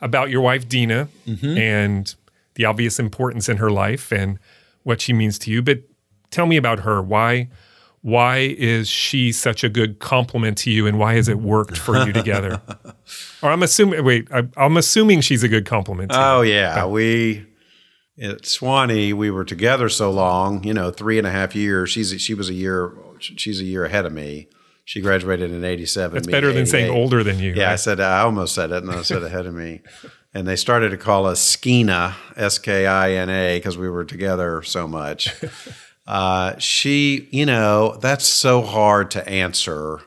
about 0.00 0.30
your 0.30 0.40
wife, 0.40 0.68
Dina, 0.68 1.08
and 1.42 2.14
the 2.54 2.64
obvious 2.64 2.98
importance 2.98 3.48
in 3.48 3.56
her 3.58 3.70
life 3.70 4.12
and 4.12 4.38
what 4.84 5.00
she 5.00 5.12
means 5.12 5.38
to 5.40 5.50
you. 5.50 5.62
But 5.62 5.80
tell 6.30 6.46
me 6.46 6.56
about 6.56 6.80
her. 6.80 7.02
Why? 7.02 7.48
Why 8.02 8.54
is 8.58 8.88
she 8.88 9.32
such 9.32 9.64
a 9.64 9.68
good 9.68 9.98
complement 9.98 10.56
to 10.58 10.70
you, 10.70 10.86
and 10.86 10.98
why 10.98 11.14
has 11.14 11.28
it 11.28 11.38
worked 11.38 11.76
for 11.76 12.06
you 12.06 12.12
together? 12.12 12.62
or 13.42 13.50
I'm 13.50 13.62
assuming. 13.62 14.04
Wait, 14.04 14.28
I, 14.32 14.46
I'm 14.56 14.76
assuming 14.76 15.20
she's 15.20 15.42
a 15.42 15.48
good 15.48 15.66
complement. 15.66 16.12
To 16.12 16.16
you. 16.16 16.22
Oh 16.22 16.42
yeah, 16.42 16.86
we 16.86 17.46
at 18.20 18.42
Sewanee 18.42 19.12
we 19.14 19.30
were 19.30 19.44
together 19.44 19.88
so 19.88 20.10
long, 20.10 20.64
you 20.64 20.74
know, 20.74 20.90
three 20.90 21.18
and 21.18 21.26
a 21.26 21.30
half 21.30 21.54
years. 21.54 21.90
She's 21.90 22.20
she 22.20 22.34
was 22.34 22.48
a 22.48 22.54
year 22.54 22.92
she's 23.20 23.60
a 23.60 23.64
year 23.64 23.84
ahead 23.84 24.06
of 24.06 24.12
me. 24.12 24.48
She 24.84 25.00
graduated 25.00 25.50
in 25.50 25.64
'87. 25.64 26.16
It's 26.16 26.26
better 26.26 26.52
than 26.52 26.66
saying 26.66 26.90
older 26.90 27.22
than 27.22 27.38
you. 27.38 27.52
Yeah, 27.54 27.72
I 27.72 27.76
said 27.76 28.00
I 28.00 28.20
almost 28.20 28.54
said 28.54 28.70
it, 28.70 28.82
and 28.82 28.90
I 28.90 29.02
said 29.02 29.22
ahead 29.22 29.46
of 29.46 29.54
me. 29.54 29.82
And 30.34 30.46
they 30.46 30.56
started 30.56 30.90
to 30.90 30.98
call 30.98 31.24
us 31.24 31.56
Skina, 31.56 32.14
S 32.36 32.58
K 32.58 32.86
I 32.86 33.12
N 33.12 33.30
A, 33.30 33.56
because 33.58 33.78
we 33.78 33.88
were 33.88 34.04
together 34.04 34.62
so 34.62 34.86
much. 34.86 35.34
Uh, 36.08 36.58
she, 36.58 37.28
you 37.30 37.44
know, 37.44 37.94
that's 38.00 38.26
so 38.26 38.62
hard 38.62 39.10
to 39.10 39.28
answer. 39.28 40.00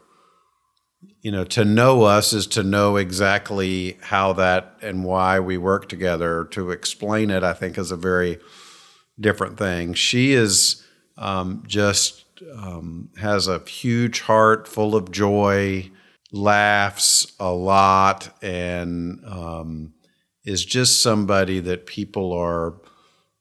You 1.21 1.31
know, 1.31 1.43
to 1.43 1.63
know 1.63 2.01
us 2.01 2.33
is 2.33 2.47
to 2.47 2.63
know 2.63 2.95
exactly 2.95 3.99
how 4.01 4.33
that 4.33 4.77
and 4.81 5.03
why 5.03 5.39
we 5.39 5.59
work 5.59 5.87
together. 5.87 6.45
To 6.51 6.71
explain 6.71 7.29
it, 7.29 7.43
I 7.43 7.53
think, 7.53 7.77
is 7.77 7.91
a 7.91 7.95
very 7.95 8.39
different 9.19 9.59
thing. 9.59 9.93
She 9.93 10.33
is 10.33 10.83
um, 11.19 11.63
just 11.67 12.25
um, 12.57 13.09
has 13.17 13.47
a 13.47 13.59
huge 13.59 14.21
heart 14.21 14.67
full 14.67 14.95
of 14.95 15.11
joy, 15.11 15.91
laughs 16.31 17.31
a 17.39 17.51
lot, 17.51 18.35
and 18.41 19.23
um, 19.27 19.93
is 20.45 20.65
just 20.65 21.03
somebody 21.03 21.59
that 21.59 21.85
people 21.85 22.33
are 22.33 22.73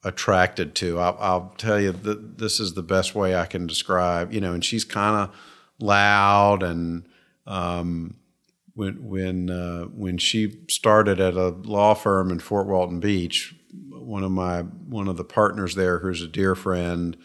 attracted 0.03 0.75
to. 0.77 0.99
I'll, 0.99 1.17
I'll 1.21 1.55
tell 1.59 1.81
you 1.81 1.93
that 1.93 2.39
this 2.39 2.61
is 2.61 2.75
the 2.75 2.83
best 2.83 3.15
way 3.15 3.37
I 3.37 3.47
can 3.47 3.67
describe. 3.67 4.33
You 4.33 4.41
know, 4.41 4.55
and 4.55 4.65
she's 4.65 4.85
kind 4.85 5.17
of 5.17 5.37
loud 5.79 6.63
and 6.63 7.07
um, 7.47 8.17
when 8.75 9.09
when 9.09 9.51
uh, 9.51 9.85
when 9.85 10.19
she 10.19 10.61
started 10.69 11.21
at 11.21 11.35
a 11.35 11.49
law 11.49 11.95
firm 11.95 12.31
in 12.31 12.39
Fort 12.39 12.67
Walton 12.67 13.01
Beach, 13.01 13.55
one 13.91 14.23
of 14.23 14.31
my 14.31 14.63
one 14.63 15.09
of 15.09 15.17
the 15.17 15.25
partners 15.25 15.75
there, 15.75 15.99
who's 15.99 16.23
a 16.23 16.29
dear 16.29 16.55
friend, 16.55 17.17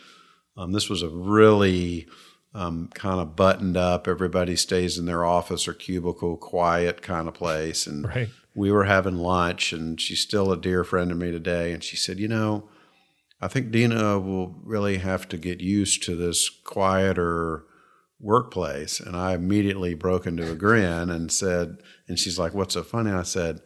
um, 0.58 0.72
this 0.72 0.90
was 0.90 1.02
a 1.02 1.10
really 1.10 2.08
um, 2.54 2.90
kind 2.94 3.20
of 3.20 3.36
buttoned 3.36 3.78
up. 3.78 4.08
Everybody 4.08 4.56
stays 4.56 4.98
in 4.98 5.06
their 5.06 5.24
office 5.24 5.68
or 5.68 5.74
cubicle, 5.74 6.38
quiet 6.38 7.02
kind 7.02 7.28
of 7.28 7.34
place, 7.34 7.86
and 7.88 8.08
Right. 8.08 8.30
We 8.56 8.72
were 8.72 8.86
having 8.86 9.18
lunch, 9.18 9.74
and 9.74 10.00
she's 10.00 10.20
still 10.22 10.52
a 10.52 10.58
dear 10.58 10.84
friend 10.84 11.12
of 11.12 11.18
me 11.18 11.32
today. 11.32 11.72
And 11.74 11.84
she 11.84 11.96
said, 11.98 12.20
"You 12.20 12.28
know, 12.28 12.70
I 13.42 13.48
think 13.48 13.72
Dina 13.72 14.20
will 14.20 14.56
really 14.64 14.98
have 14.98 15.28
to 15.30 15.38
get 15.38 15.60
used 15.62 16.04
to 16.04 16.16
this 16.16 16.50
quieter 16.50 17.64
workplace." 18.20 19.00
And 19.00 19.16
I 19.16 19.34
immediately 19.34 19.94
broke 19.94 20.26
into 20.26 20.50
a 20.52 20.56
grin 20.56 21.10
and 21.10 21.32
said, 21.32 21.78
"And 22.08 22.18
she's 22.20 22.40
like, 22.40 22.54
what's 22.54 22.74
so 22.74 22.84
funny?" 22.84 23.12
I 23.12 23.24
said. 23.24 23.62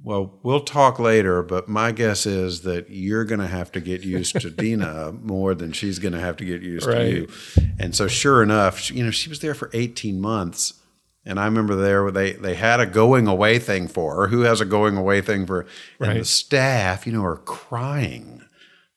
Well, 0.00 0.38
we'll 0.44 0.60
talk 0.60 1.00
later, 1.00 1.42
but 1.42 1.68
my 1.68 1.90
guess 1.90 2.24
is 2.24 2.60
that 2.60 2.88
you're 2.88 3.24
going 3.24 3.40
to 3.40 3.48
have 3.48 3.72
to 3.72 3.80
get 3.80 4.04
used 4.04 4.40
to 4.40 4.48
Dina 4.62 5.10
more 5.10 5.56
than 5.56 5.72
she's 5.72 5.98
going 5.98 6.12
to 6.12 6.20
have 6.20 6.36
to 6.36 6.44
get 6.44 6.62
used 6.62 6.86
Right. 6.86 6.98
to 6.98 7.10
you. 7.22 7.28
And 7.80 7.96
so, 7.96 8.06
sure 8.06 8.40
enough, 8.40 8.92
you 8.92 9.02
know, 9.02 9.10
she 9.10 9.28
was 9.28 9.40
there 9.40 9.54
for 9.54 9.70
18 9.72 10.20
months. 10.20 10.74
And 11.24 11.38
I 11.38 11.44
remember 11.44 11.76
there 11.76 12.02
where 12.02 12.12
they 12.12 12.32
they 12.32 12.54
had 12.54 12.80
a 12.80 12.86
going 12.86 13.26
away 13.26 13.58
thing 13.58 13.86
for 13.88 14.16
her. 14.16 14.26
Who 14.28 14.40
has 14.42 14.60
a 14.60 14.64
going 14.64 14.96
away 14.96 15.20
thing 15.20 15.46
for? 15.46 15.66
And 16.00 16.18
the 16.20 16.24
staff, 16.24 17.06
you 17.06 17.12
know, 17.12 17.24
are 17.24 17.36
crying, 17.38 18.42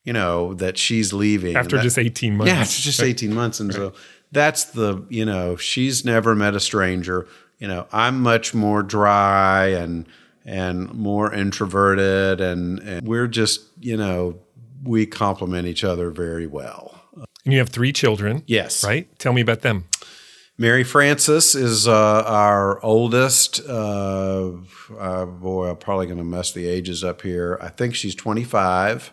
you 0.04 0.12
know, 0.12 0.54
that 0.54 0.78
she's 0.78 1.12
leaving 1.12 1.56
After 1.56 1.76
that- 1.76 1.82
just 1.82 1.98
18 1.98 2.36
months. 2.36 2.52
yeah, 2.52 2.62
it's 2.62 2.80
just 2.80 3.02
18 3.02 3.34
months. 3.34 3.60
And 3.60 3.72
so 3.72 3.92
that's 4.30 4.64
the, 4.64 5.04
you 5.10 5.24
know, 5.26 5.56
she's 5.56 6.04
never 6.04 6.34
met 6.34 6.54
a 6.54 6.60
stranger. 6.60 7.26
You 7.58 7.68
know, 7.68 7.86
I'm 7.92 8.20
much 8.22 8.54
more 8.54 8.82
dry 8.82 9.66
and 9.68 10.06
and 10.44 10.92
more 10.94 11.32
introverted 11.32 12.40
and, 12.40 12.80
and 12.80 13.06
we're 13.06 13.28
just, 13.28 13.60
you 13.78 13.96
know, 13.96 14.40
we 14.82 15.06
complement 15.06 15.68
each 15.68 15.84
other 15.84 16.10
very 16.10 16.46
well. 16.48 17.00
And 17.44 17.52
you 17.52 17.58
have 17.60 17.68
three 17.68 17.92
children. 17.92 18.42
Yes. 18.46 18.82
Right? 18.82 19.06
Tell 19.18 19.32
me 19.32 19.40
about 19.40 19.60
them. 19.60 19.84
Mary 20.58 20.84
Frances 20.84 21.54
is 21.54 21.88
uh, 21.88 22.24
our 22.26 22.84
oldest. 22.84 23.60
Uh, 23.66 24.52
uh, 24.98 25.24
boy, 25.24 25.70
I'm 25.70 25.76
probably 25.76 26.06
going 26.06 26.18
to 26.18 26.24
mess 26.24 26.52
the 26.52 26.68
ages 26.68 27.02
up 27.02 27.22
here. 27.22 27.58
I 27.60 27.68
think 27.68 27.94
she's 27.94 28.14
25, 28.14 29.12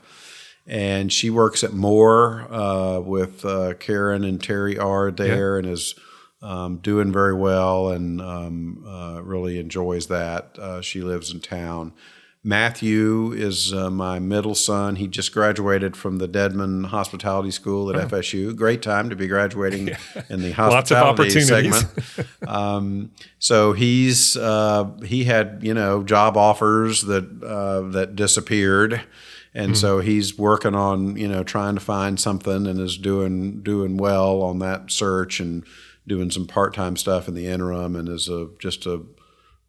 and 0.67 1.11
she 1.11 1.29
works 1.29 1.63
at 1.63 1.71
Moore 1.71 2.45
uh, 2.51 2.99
with 2.99 3.45
uh, 3.45 3.75
Karen 3.75 4.25
and 4.25 4.43
Terry 4.43 4.77
R. 4.77 5.11
there, 5.11 5.57
and 5.57 5.65
is 5.67 5.95
um, 6.41 6.77
doing 6.77 7.11
very 7.11 7.33
well, 7.33 7.89
and 7.89 8.21
um, 8.21 8.85
uh, 8.85 9.21
really 9.21 9.59
enjoys 9.59 10.07
that. 10.07 10.57
Uh, 10.59 10.81
she 10.81 11.01
lives 11.01 11.31
in 11.31 11.39
town. 11.39 11.93
Matthew 12.41 13.33
is 13.33 13.73
uh, 13.73 13.89
my 13.89 14.17
middle 14.19 14.55
son. 14.55 14.95
He 14.95 15.07
just 15.07 15.33
graduated 15.33 15.97
from 15.97 16.19
the 16.19 16.27
Dedman 16.27 16.85
Hospitality 16.85 17.51
School 17.51 17.89
at 17.89 18.09
FSU. 18.09 18.55
Great 18.55 18.81
time 18.81 19.09
to 19.09 19.15
be 19.15 19.27
graduating 19.27 19.89
in 20.29 20.41
the 20.41 20.51
hospitality 20.55 21.41
segment. 21.41 21.85
um, 22.47 23.11
so 23.39 23.73
he's 23.73 24.37
uh, 24.37 24.89
he 25.03 25.25
had 25.25 25.59
you 25.63 25.73
know 25.73 26.01
job 26.01 26.37
offers 26.37 27.01
that 27.03 27.43
uh, 27.43 27.81
that 27.91 28.15
disappeared, 28.15 29.01
and 29.53 29.77
so 29.77 29.99
he's 29.99 30.37
working 30.37 30.75
on 30.75 31.17
you 31.17 31.27
know 31.27 31.43
trying 31.43 31.75
to 31.75 31.81
find 31.81 32.21
something 32.21 32.67
and 32.67 32.79
is 32.79 32.97
doing 32.97 33.61
doing 33.61 33.97
well 33.97 34.41
on 34.41 34.59
that 34.59 34.91
search 34.91 35.41
and 35.41 35.65
doing 36.07 36.31
some 36.31 36.47
part 36.47 36.73
time 36.73 36.95
stuff 36.95 37.27
in 37.27 37.33
the 37.33 37.47
interim 37.47 37.97
and 37.97 38.07
is 38.07 38.29
a 38.29 38.47
just 38.59 38.85
a 38.85 39.01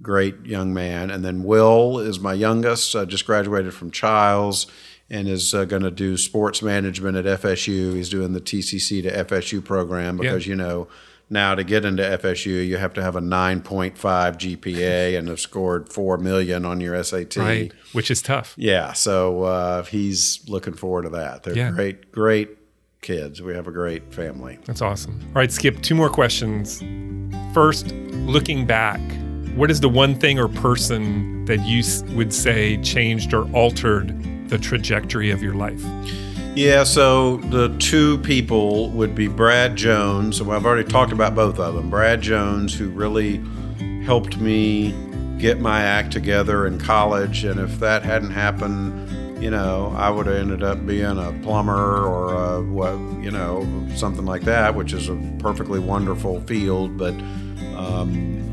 great 0.03 0.45
young 0.47 0.73
man. 0.75 1.11
And 1.11 1.25
then 1.25 1.45
Will 1.45 1.99
is 1.99 2.19
my 2.21 2.33
youngest, 2.35 2.95
uh, 2.97 3.05
just 3.07 3.27
graduated 3.27 3.75
from 3.75 3.91
Chiles 3.91 4.67
and 5.09 5.27
is 5.29 5.53
uh, 5.55 5.65
going 5.65 5.83
to 5.83 5.91
do 5.91 6.17
sports 6.17 6.63
management 6.63 7.17
at 7.17 7.41
FSU. 7.41 7.95
He's 7.95 8.09
doing 8.09 8.33
the 8.33 8.41
TCC 8.41 9.03
to 9.03 9.25
FSU 9.25 9.65
program 9.65 10.17
because, 10.17 10.47
you 10.47 10.55
know, 10.57 10.89
now 11.29 11.55
to 11.55 11.63
get 11.65 11.85
into 11.85 12.03
FSU, 12.03 12.67
you 12.67 12.77
have 12.77 12.93
to 12.95 13.03
have 13.03 13.15
a 13.17 13.21
9.5 13.21 13.95
GPA 13.99 15.17
and 15.19 15.29
have 15.29 15.41
scored 15.41 15.93
4 15.93 16.19
million 16.19 16.65
on 16.65 16.81
your 16.81 17.03
SAT. 17.03 17.37
Right. 17.37 17.73
Which 17.93 18.11
is 18.11 18.23
tough. 18.23 18.55
Yeah. 18.57 18.93
So 18.93 19.43
uh, 19.45 19.83
he's 19.85 20.41
looking 20.49 20.75
forward 20.75 21.03
to 21.03 21.09
that. 21.11 21.43
They're 21.43 21.57
Yeah. 21.57 21.71
great, 21.71 22.11
great 22.13 22.51
kids. 23.01 23.41
We 23.43 23.55
have 23.55 23.67
a 23.67 23.73
great 23.73 24.13
family. 24.15 24.59
That's 24.65 24.83
awesome. 24.83 25.19
All 25.29 25.35
right, 25.35 25.51
Skip, 25.51 25.81
two 25.83 25.95
more 25.95 26.09
questions. 26.11 26.83
First, 27.55 27.93
looking 27.93 28.67
back, 28.67 29.01
what 29.55 29.71
is 29.71 29.81
the 29.81 29.89
one 29.89 30.15
thing 30.15 30.39
or 30.39 30.49
person 30.49 31.45
that 31.47 31.61
you 31.61 31.83
would 32.15 32.33
say 32.33 32.77
changed 32.83 33.35
or 33.35 33.51
altered 33.53 34.49
the 34.49 34.59
trajectory 34.59 35.31
of 35.31 35.43
your 35.43 35.55
life? 35.55 35.83
Yeah, 36.55 36.83
so 36.83 37.37
the 37.37 37.75
two 37.79 38.19
people 38.19 38.91
would 38.91 39.15
be 39.15 39.29
Brad 39.29 39.77
Jones. 39.77 40.43
Well, 40.43 40.57
I've 40.57 40.67
already 40.67 40.89
talked 40.89 41.13
about 41.13 41.35
both 41.35 41.59
of 41.59 41.75
them. 41.75 41.91
Brad 41.91 42.21
Jones, 42.21 42.77
who 42.77 42.91
really 42.91 43.41
helped 44.05 44.39
me 44.39 44.95
get 45.39 45.61
my 45.61 45.81
act 45.83 46.13
together 46.13 46.67
in 46.67 46.79
college, 46.79 47.45
and 47.45 47.61
if 47.61 47.79
that 47.79 48.03
hadn't 48.03 48.33
happened, 48.33 49.43
you 49.43 49.51
know, 49.51 49.95
I 49.97 50.11
would 50.11 50.27
have 50.27 50.37
ended 50.37 50.63
up 50.63 50.85
being 50.85 51.19
a 51.19 51.33
plumber 51.43 52.05
or 52.05 52.35
a, 52.35 52.63
what, 52.63 52.99
you 53.23 53.31
know, 53.31 53.87
something 53.95 54.27
like 54.27 54.43
that, 54.43 54.75
which 54.75 54.93
is 54.93 55.09
a 55.09 55.17
perfectly 55.39 55.79
wonderful 55.79 56.41
field, 56.43 56.99
but 56.99 57.15
um, 57.75 58.01
um, 58.01 58.50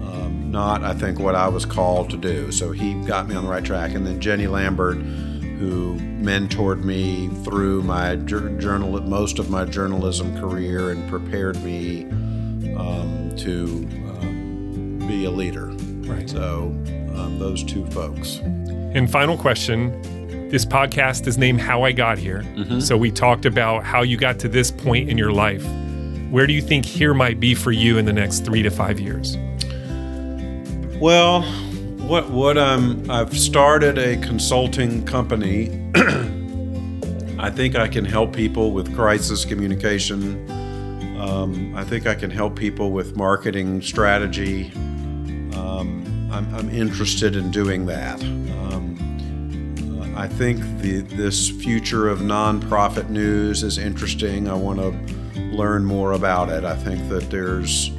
not, 0.47 0.83
I 0.83 0.93
think, 0.93 1.19
what 1.19 1.35
I 1.35 1.47
was 1.47 1.65
called 1.65 2.09
to 2.11 2.17
do. 2.17 2.51
So 2.51 2.71
he 2.71 2.93
got 3.05 3.27
me 3.27 3.35
on 3.35 3.43
the 3.43 3.49
right 3.49 3.63
track. 3.63 3.93
And 3.93 4.05
then 4.05 4.19
Jenny 4.19 4.47
Lambert, 4.47 4.97
who 4.97 5.95
mentored 5.99 6.83
me 6.83 7.29
through 7.43 7.83
my 7.83 8.15
jour- 8.15 8.49
journal, 8.59 8.99
most 9.01 9.39
of 9.39 9.49
my 9.49 9.65
journalism 9.65 10.39
career, 10.39 10.91
and 10.91 11.09
prepared 11.09 11.61
me 11.63 12.05
um, 12.75 13.33
to 13.37 13.87
um, 14.19 14.99
be 15.07 15.25
a 15.25 15.31
leader. 15.31 15.67
Right. 16.09 16.29
So 16.29 16.73
um, 17.15 17.37
those 17.39 17.63
two 17.63 17.85
folks. 17.87 18.37
And 18.37 19.11
final 19.11 19.37
question 19.37 20.01
this 20.49 20.63
podcast 20.63 21.27
is 21.27 21.37
named 21.37 21.59
How 21.59 21.83
I 21.83 21.91
Got 21.91 22.17
Here. 22.17 22.45
So 22.79 22.95
we 22.95 23.11
talked 23.11 23.45
about 23.45 23.83
how 23.83 24.01
you 24.01 24.15
got 24.15 24.39
to 24.39 24.47
this 24.47 24.71
point 24.71 25.09
in 25.09 25.17
your 25.17 25.33
life. 25.33 25.65
Where 26.29 26.47
do 26.47 26.53
you 26.53 26.61
think 26.61 26.85
here 26.85 27.13
might 27.13 27.39
be 27.39 27.53
for 27.53 27.73
you 27.73 27.97
in 27.97 28.05
the 28.05 28.13
next 28.13 28.45
three 28.45 28.61
to 28.61 28.69
five 28.69 28.97
years? 28.97 29.35
Well, 30.99 31.43
what 32.07 32.31
what 32.31 32.57
I'm 32.57 33.09
I've 33.11 33.37
started 33.37 33.99
a 33.99 34.17
consulting 34.17 35.05
company. 35.05 35.69
I 37.39 37.51
think 37.51 37.75
I 37.75 37.87
can 37.87 38.03
help 38.03 38.35
people 38.35 38.71
with 38.71 38.95
crisis 38.95 39.45
communication. 39.45 40.49
Um, 41.19 41.75
I 41.75 41.83
think 41.83 42.07
I 42.07 42.15
can 42.15 42.31
help 42.31 42.55
people 42.55 42.91
with 42.91 43.15
marketing 43.15 43.79
strategy. 43.83 44.71
Um, 45.53 46.29
I'm, 46.31 46.53
I'm 46.55 46.69
interested 46.71 47.35
in 47.35 47.51
doing 47.51 47.85
that. 47.85 48.19
Um, 48.23 50.15
I 50.17 50.27
think 50.27 50.59
the, 50.79 51.01
this 51.01 51.51
future 51.51 52.09
of 52.09 52.19
nonprofit 52.19 53.09
news 53.09 53.61
is 53.61 53.77
interesting. 53.77 54.49
I 54.49 54.55
want 54.55 54.79
to 54.79 54.89
learn 55.55 55.85
more 55.85 56.13
about 56.13 56.49
it. 56.49 56.65
I 56.65 56.75
think 56.75 57.07
that 57.09 57.29
there's 57.29 57.91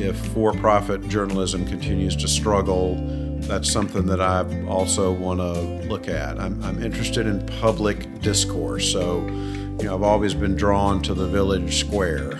if 0.00 0.16
for-profit 0.28 1.08
journalism 1.08 1.66
continues 1.66 2.14
to 2.16 2.28
struggle, 2.28 2.96
that's 3.40 3.70
something 3.70 4.06
that 4.06 4.20
I 4.20 4.44
also 4.66 5.12
want 5.12 5.40
to 5.40 5.52
look 5.88 6.08
at. 6.08 6.38
I'm, 6.38 6.62
I'm 6.62 6.82
interested 6.82 7.26
in 7.26 7.44
public 7.60 8.20
discourse, 8.20 8.90
so 8.90 9.26
you 9.26 9.84
know 9.84 9.94
I've 9.94 10.02
always 10.02 10.34
been 10.34 10.56
drawn 10.56 11.02
to 11.02 11.14
the 11.14 11.26
village 11.26 11.80
square, 11.80 12.34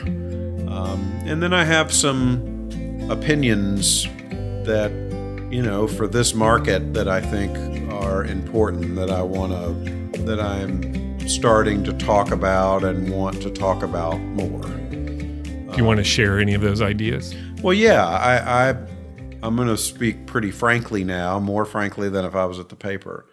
um, 0.68 1.20
and 1.24 1.42
then 1.42 1.52
I 1.52 1.64
have 1.64 1.92
some 1.92 3.08
opinions 3.10 4.04
that 4.64 4.90
you 5.50 5.62
know 5.62 5.86
for 5.86 6.06
this 6.06 6.34
market 6.34 6.94
that 6.94 7.08
I 7.08 7.20
think 7.20 7.90
are 7.92 8.24
important 8.24 8.96
that 8.96 9.10
I 9.10 9.22
want 9.22 9.52
to 9.52 10.22
that 10.24 10.40
I'm 10.40 11.28
starting 11.28 11.84
to 11.84 11.92
talk 11.92 12.30
about 12.30 12.84
and 12.84 13.10
want 13.10 13.40
to 13.42 13.50
talk 13.50 13.82
about 13.82 14.18
more. 14.18 14.62
Do 14.62 15.76
you 15.76 15.84
want 15.84 15.98
to 15.98 16.04
share 16.04 16.38
any 16.38 16.54
of 16.54 16.60
those 16.60 16.82
ideas? 16.82 17.34
Well, 17.60 17.74
yeah, 17.74 18.06
I, 18.06 18.68
I 18.68 18.76
I'm 19.42 19.56
going 19.56 19.66
to 19.66 19.76
speak 19.76 20.26
pretty 20.26 20.52
frankly 20.52 21.02
now, 21.02 21.40
more 21.40 21.64
frankly 21.64 22.08
than 22.08 22.24
if 22.24 22.36
I 22.36 22.44
was 22.44 22.60
at 22.60 22.68
the 22.68 22.76
paper. 22.76 23.26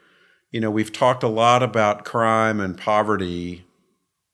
You 0.49 0.61
know, 0.61 0.71
we've 0.71 0.91
talked 0.91 1.21
a 1.21 1.28
lot 1.28 1.61
about 1.61 2.05
crime 2.05 2.59
and 2.59 2.76
poverty 2.76 3.65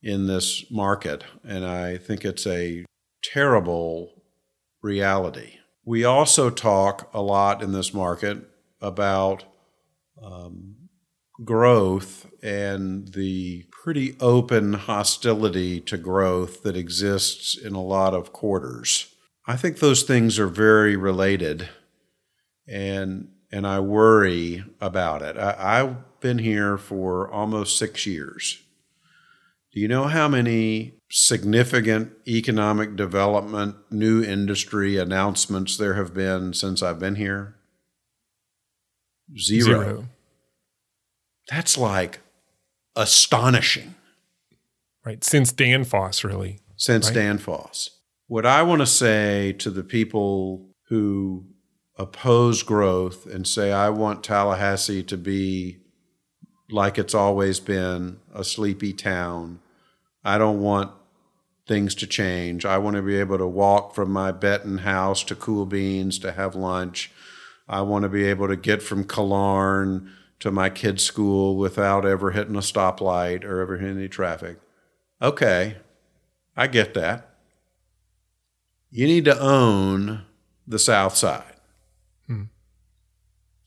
in 0.01 0.27
this 0.27 0.71
market, 0.71 1.25
and 1.43 1.65
I 1.65 1.97
think 1.97 2.23
it's 2.23 2.47
a 2.47 2.85
terrible 3.21 4.23
reality. 4.81 5.57
We 5.83 6.05
also 6.05 6.49
talk 6.49 7.09
a 7.13 7.21
lot 7.21 7.61
in 7.61 7.73
this 7.73 7.93
market 7.93 8.47
about 8.79 9.43
um, 10.23 10.75
growth 11.43 12.27
and 12.41 13.09
the 13.09 13.65
pretty 13.83 14.15
open 14.21 14.73
hostility 14.73 15.81
to 15.81 15.97
growth 15.97 16.63
that 16.63 16.77
exists 16.77 17.57
in 17.57 17.73
a 17.73 17.83
lot 17.83 18.13
of 18.13 18.31
quarters. 18.31 19.13
I 19.47 19.55
think 19.57 19.79
those 19.79 20.03
things 20.03 20.39
are 20.39 20.47
very 20.47 20.95
related, 20.95 21.69
and 22.67 23.29
and 23.51 23.67
I 23.67 23.79
worry 23.79 24.63
about 24.79 25.21
it. 25.21 25.37
I, 25.37 25.55
I've 25.57 26.19
been 26.19 26.39
here 26.39 26.77
for 26.77 27.29
almost 27.29 27.77
six 27.77 28.05
years. 28.05 28.61
Do 29.73 29.79
you 29.79 29.87
know 29.87 30.05
how 30.05 30.27
many 30.27 30.95
significant 31.09 32.11
economic 32.27 32.95
development, 32.95 33.75
new 33.89 34.23
industry 34.23 34.97
announcements 34.97 35.77
there 35.77 35.93
have 35.93 36.13
been 36.13 36.53
since 36.53 36.83
I've 36.83 36.99
been 36.99 37.15
here? 37.15 37.55
Zero. 39.37 39.65
Zero. 39.65 40.05
That's 41.49 41.77
like 41.77 42.19
astonishing 42.95 43.95
Right. 45.03 45.23
Since 45.23 45.53
Danfoss, 45.53 46.23
really. 46.23 46.59
since 46.75 47.07
Right. 47.07 47.17
Danfoss. 47.17 47.89
What 48.31 48.45
I 48.45 48.63
want 48.63 48.79
to 48.79 48.87
say 48.87 49.51
to 49.59 49.69
the 49.69 49.83
people 49.83 50.69
who 50.83 51.47
oppose 51.97 52.63
growth 52.63 53.25
and 53.25 53.45
say, 53.45 53.73
I 53.73 53.89
want 53.89 54.23
Tallahassee 54.23 55.03
to 55.03 55.17
be 55.17 55.79
like 56.69 56.97
it's 56.97 57.13
always 57.13 57.59
been 57.59 58.21
a 58.33 58.45
sleepy 58.45 58.93
town. 58.93 59.59
I 60.23 60.37
don't 60.37 60.61
want 60.61 60.93
things 61.67 61.93
to 61.95 62.07
change. 62.07 62.63
I 62.63 62.77
want 62.77 62.95
to 62.95 63.01
be 63.01 63.17
able 63.17 63.37
to 63.37 63.45
walk 63.45 63.93
from 63.93 64.13
my 64.13 64.31
Betton 64.31 64.77
house 64.77 65.25
to 65.25 65.35
Cool 65.35 65.65
Beans 65.65 66.17
to 66.19 66.31
have 66.31 66.55
lunch. 66.55 67.11
I 67.67 67.81
want 67.81 68.03
to 68.03 68.09
be 68.09 68.23
able 68.27 68.47
to 68.47 68.55
get 68.55 68.81
from 68.81 69.03
Killearn 69.03 70.09
to 70.39 70.51
my 70.51 70.69
kid's 70.69 71.03
school 71.03 71.57
without 71.57 72.05
ever 72.05 72.31
hitting 72.31 72.55
a 72.55 72.59
stoplight 72.59 73.43
or 73.43 73.59
ever 73.59 73.75
hitting 73.75 73.97
any 73.97 74.07
traffic. 74.07 74.57
Okay, 75.21 75.75
I 76.55 76.67
get 76.67 76.93
that. 76.93 77.30
You 78.91 79.07
need 79.07 79.23
to 79.25 79.39
own 79.39 80.25
the 80.67 80.77
South 80.77 81.15
Side. 81.15 81.55
Hmm. 82.27 82.43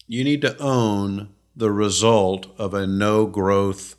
You 0.07 0.23
need 0.23 0.43
to 0.43 0.57
own 0.59 1.31
the 1.57 1.73
result 1.73 2.47
of 2.59 2.75
a 2.75 2.87
no 2.87 3.27
growth 3.27 3.97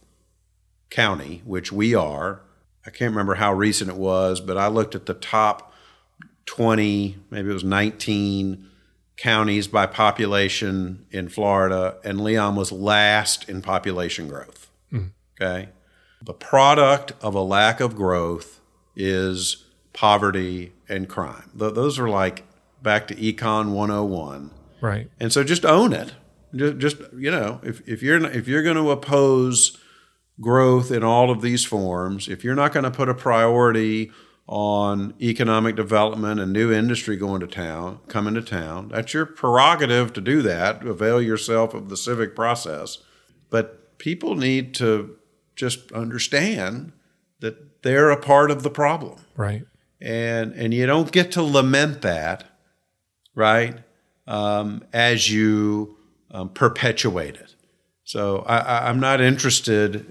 county, 0.92 1.42
which 1.44 1.72
we 1.72 1.96
are. 1.96 2.42
I 2.86 2.92
can't 2.92 3.10
remember 3.10 3.36
how 3.36 3.54
recent 3.54 3.90
it 3.90 3.98
was, 3.98 4.40
but 4.40 4.58
I 4.58 4.68
looked 4.68 4.94
at 4.94 5.08
the 5.08 5.16
top 5.16 5.74
20, 6.46 7.18
maybe 7.32 7.50
it 7.50 7.54
was 7.54 7.64
19 7.64 8.70
counties 9.18 9.68
by 9.68 9.88
population 9.88 11.08
in 11.10 11.30
Florida, 11.30 11.98
and 12.04 12.22
Leon 12.22 12.56
was 12.56 12.72
last 12.72 13.50
in 13.50 13.64
population 13.64 14.28
growth. 14.28 14.70
Hmm. 14.92 15.08
Okay. 15.42 15.70
The 16.22 16.34
product 16.34 17.14
of 17.22 17.34
a 17.34 17.42
lack 17.42 17.80
of 17.80 17.96
growth 17.96 18.60
is 18.96 19.66
poverty 19.94 20.75
and 20.90 21.08
crime. 21.10 21.52
Th- 21.58 21.74
those 21.74 22.00
are 22.00 22.10
like 22.10 22.44
back 22.82 23.08
to 23.08 23.16
Econ 23.16 23.72
101. 23.72 24.52
Right. 24.82 25.10
And 25.20 25.32
so 25.32 25.44
just 25.44 25.66
own 25.66 25.94
it. 25.94 26.14
Just, 26.56 26.78
just 26.78 27.14
you 27.18 27.32
know, 27.32 27.60
if, 27.64 27.88
if 27.88 28.02
you're 28.02 28.24
if 28.26 28.48
you're 28.48 28.64
going 28.64 28.78
to 28.78 28.92
oppose 28.92 29.78
growth 30.40 30.92
in 30.92 31.04
all 31.04 31.32
of 31.32 31.42
these 31.42 31.66
forms, 31.66 32.28
if 32.28 32.44
you're 32.44 32.56
not 32.56 32.74
going 32.74 32.84
to 32.84 32.92
put 32.92 33.10
a 33.10 33.14
priority 33.14 34.12
on 34.48 35.16
economic 35.20 35.76
development 35.76 36.40
and 36.40 36.54
new 36.54 36.72
industry 36.72 37.18
going 37.18 37.42
to 37.42 37.48
town, 37.48 38.00
coming 38.08 38.36
to 38.36 38.42
town, 38.42 38.90
that's 38.90 39.14
your 39.14 39.26
prerogative 39.26 40.14
to 40.14 40.22
do 40.22 40.42
that. 40.44 40.86
Avail 40.86 41.22
yourself 41.22 41.74
of 41.74 41.90
the 41.90 41.98
civic 41.98 42.36
process. 42.36 43.00
But 43.50 43.98
people 43.98 44.36
need 44.36 44.76
to 44.76 45.18
just 45.56 45.92
understand 45.94 46.92
that 47.40 47.82
they're 47.82 48.12
a 48.12 48.22
part 48.22 48.52
of 48.52 48.64
the 48.64 48.70
problem 48.70 49.20
Right. 49.36 49.66
And 50.06 50.54
and 50.54 50.74
you 50.74 50.86
don't 50.86 51.12
get 51.12 51.32
to 51.34 51.44
lament 51.44 52.04
that, 52.04 52.46
right? 53.34 53.80
Um, 54.28 54.84
as 54.94 55.30
you 55.32 55.98
um, 56.32 56.50
perpetuate 56.50 57.36
it. 57.36 57.56
So 58.04 58.40
I, 58.48 58.88
I'm 58.88 59.00
not 59.00 59.20
interested 59.20 60.06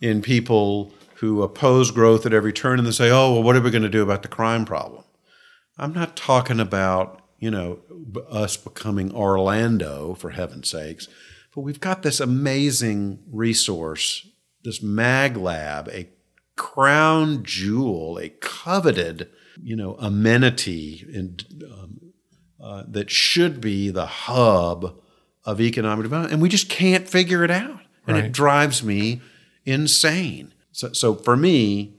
in 0.00 0.20
people 0.20 0.92
who 1.16 1.42
oppose 1.42 1.90
growth 1.90 2.26
at 2.26 2.34
every 2.34 2.52
turn 2.52 2.78
and 2.78 2.86
they 2.86 2.92
say, 2.92 3.10
"Oh, 3.10 3.32
well, 3.32 3.42
what 3.42 3.56
are 3.56 3.60
we 3.60 3.70
going 3.70 3.82
to 3.82 3.88
do 3.88 4.02
about 4.02 4.22
the 4.22 4.28
crime 4.28 4.66
problem?" 4.66 5.02
I'm 5.78 5.94
not 5.94 6.16
talking 6.16 6.60
about 6.60 7.22
you 7.38 7.50
know 7.50 7.80
us 8.30 8.58
becoming 8.58 9.14
Orlando 9.14 10.14
for 10.14 10.30
heaven's 10.30 10.68
sakes, 10.68 11.08
but 11.54 11.62
we've 11.62 11.80
got 11.80 12.02
this 12.02 12.20
amazing 12.20 13.20
resource, 13.30 14.28
this 14.62 14.82
Mag 14.82 15.38
Lab, 15.38 15.88
a 15.88 16.06
crown 16.56 17.42
jewel, 17.44 18.18
a 18.18 18.28
coveted, 18.28 19.28
you 19.62 19.76
know, 19.76 19.94
amenity 19.98 21.06
in, 21.12 21.36
um, 21.70 22.00
uh, 22.60 22.82
that 22.88 23.10
should 23.10 23.60
be 23.60 23.90
the 23.90 24.06
hub 24.06 24.98
of 25.44 25.60
economic 25.60 26.02
development, 26.02 26.32
and 26.32 26.42
we 26.42 26.48
just 26.48 26.68
can't 26.68 27.08
figure 27.08 27.44
it 27.44 27.50
out, 27.50 27.80
and 28.06 28.16
Right. 28.16 28.24
it 28.26 28.32
drives 28.32 28.82
me 28.82 29.20
insane. 29.64 30.52
So, 30.72 30.92
so 30.92 31.14
for 31.14 31.36
me, 31.36 31.94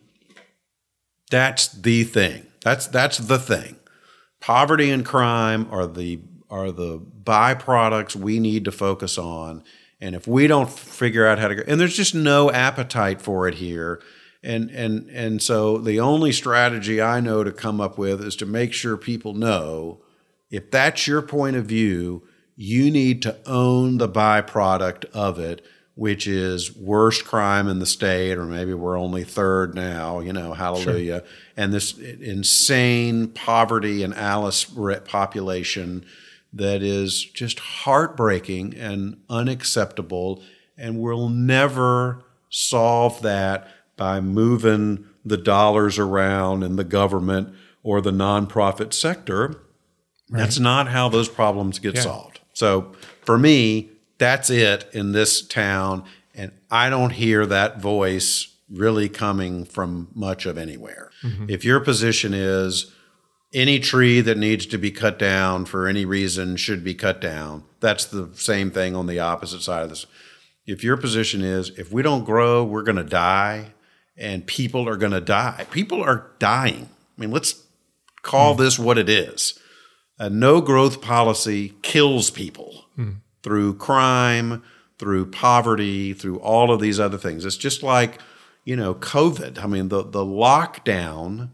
that's 1.29 1.67
the 1.67 2.03
thing. 2.03 2.47
That's 2.63 2.87
that's 2.87 3.17
the 3.17 3.39
thing. 3.39 3.77
Poverty 4.39 4.89
and 4.89 5.05
crime 5.05 5.67
are 5.71 5.87
the 5.87 6.19
are 6.49 6.71
the 6.71 6.99
byproducts 6.99 8.15
we 8.15 8.39
need 8.39 8.65
to 8.65 8.71
focus 8.71 9.17
on. 9.17 9.63
And 9.99 10.15
if 10.15 10.27
we 10.27 10.47
don't 10.47 10.69
figure 10.69 11.25
out 11.27 11.39
how 11.39 11.47
to 11.47 11.55
go, 11.55 11.63
and 11.67 11.79
there's 11.79 11.95
just 11.97 12.13
no 12.15 12.51
appetite 12.51 13.21
for 13.21 13.47
it 13.47 13.55
here. 13.55 14.01
And 14.43 14.69
and 14.69 15.09
and 15.09 15.41
so 15.41 15.77
the 15.77 15.99
only 15.99 16.31
strategy 16.31 17.01
I 17.01 17.19
know 17.19 17.43
to 17.43 17.51
come 17.51 17.81
up 17.81 17.97
with 17.97 18.21
is 18.21 18.35
to 18.37 18.45
make 18.45 18.71
sure 18.73 18.95
people 18.97 19.33
know 19.33 20.01
if 20.49 20.71
that's 20.71 21.07
your 21.07 21.21
point 21.21 21.55
of 21.55 21.65
view, 21.65 22.23
you 22.55 22.89
need 22.89 23.21
to 23.23 23.37
own 23.45 23.97
the 23.97 24.09
byproduct 24.09 25.05
of 25.11 25.39
it, 25.39 25.65
which 25.95 26.27
is 26.27 26.75
worst 26.75 27.25
crime 27.25 27.67
in 27.67 27.79
the 27.79 27.85
state, 27.85 28.37
or 28.37 28.45
maybe 28.45 28.73
we're 28.73 28.97
only 28.97 29.23
third 29.23 29.75
now, 29.75 30.19
you 30.19 30.31
know, 30.31 30.53
hallelujah. 30.53 31.23
And 31.55 31.73
this 31.73 31.97
insane 31.97 33.27
poverty 33.29 34.03
and 34.03 34.13
ALICE 34.13 34.65
population 35.05 36.05
that 36.53 36.81
is 36.81 37.23
just 37.23 37.59
heartbreaking 37.59 38.75
and 38.75 39.17
unacceptable. 39.29 40.41
And 40.77 40.99
we'll 40.99 41.29
never 41.29 42.23
solve 42.49 43.21
that 43.23 43.67
by 43.97 44.21
moving 44.21 45.05
the 45.25 45.37
dollars 45.37 45.99
around 45.99 46.63
in 46.63 46.77
the 46.77 46.83
government 46.83 47.53
or 47.83 47.99
the 47.99 48.11
nonprofit 48.11 48.93
sector. 48.93 49.59
That's 50.29 50.59
not 50.59 50.89
how 50.89 51.09
those 51.09 51.29
problems 51.29 51.79
get 51.79 51.95
Yeah. 51.95 52.01
solved. 52.01 52.39
So 52.53 52.93
for 53.23 53.37
me, 53.37 53.89
that's 54.17 54.49
it 54.49 54.89
in 54.93 55.11
this 55.11 55.41
town. 55.41 56.03
And 56.35 56.51
I 56.71 56.89
don't 56.89 57.11
hear 57.11 57.45
that 57.45 57.81
voice 57.81 58.47
really 58.69 59.09
coming 59.09 59.63
from 59.65 60.09
much 60.13 60.45
of 60.45 60.57
anywhere. 60.57 61.09
Mm-hmm. 61.23 61.45
If 61.49 61.63
your 61.63 61.79
position 61.79 62.33
is 62.33 62.91
any 63.53 63.79
tree 63.79 64.19
that 64.21 64.37
needs 64.37 64.65
to 64.67 64.77
be 64.77 64.91
cut 64.91 65.17
down 65.17 65.65
for 65.65 65.87
any 65.87 66.03
reason 66.03 66.57
should 66.57 66.83
be 66.83 66.93
cut 66.93 67.21
down, 67.21 67.63
that's 67.79 68.05
the 68.05 68.29
same 68.33 68.69
thing 68.71 68.95
on 68.95 69.07
the 69.07 69.19
opposite 69.19 69.61
side 69.61 69.83
of 69.83 69.89
this. 69.89 70.05
If 70.65 70.83
your 70.83 70.97
position 70.97 71.41
is 71.41 71.69
if 71.77 71.91
we 71.93 72.01
don't 72.01 72.25
grow, 72.25 72.63
we're 72.65 72.83
going 72.83 72.97
to 72.97 73.03
die 73.03 73.67
and 74.17 74.47
people 74.47 74.87
are 74.89 74.97
going 74.97 75.11
to 75.11 75.21
die, 75.21 75.65
people 75.71 76.01
are 76.03 76.31
dying. 76.39 76.89
I 77.17 77.21
mean, 77.21 77.31
let's 77.31 77.63
call 78.21 78.55
hmm. 78.55 78.61
this 78.61 78.79
what 78.79 78.97
it 78.97 79.09
is 79.09 79.59
a 80.19 80.29
no 80.29 80.61
growth 80.61 81.01
policy 81.01 81.73
kills 81.81 82.29
people 82.29 82.85
hmm. 82.95 83.11
through 83.43 83.75
crime, 83.75 84.63
through 84.97 85.27
poverty, 85.27 86.13
through 86.13 86.39
all 86.39 86.71
of 86.71 86.81
these 86.81 86.99
other 86.99 87.17
things. 87.17 87.45
It's 87.45 87.57
just 87.57 87.83
like, 87.83 88.19
you 88.65 88.75
know, 88.75 88.95
COVID. 88.95 89.63
I 89.63 89.67
mean, 89.67 89.89
the, 89.89 90.03
the 90.03 90.25
lockdown 90.25 91.51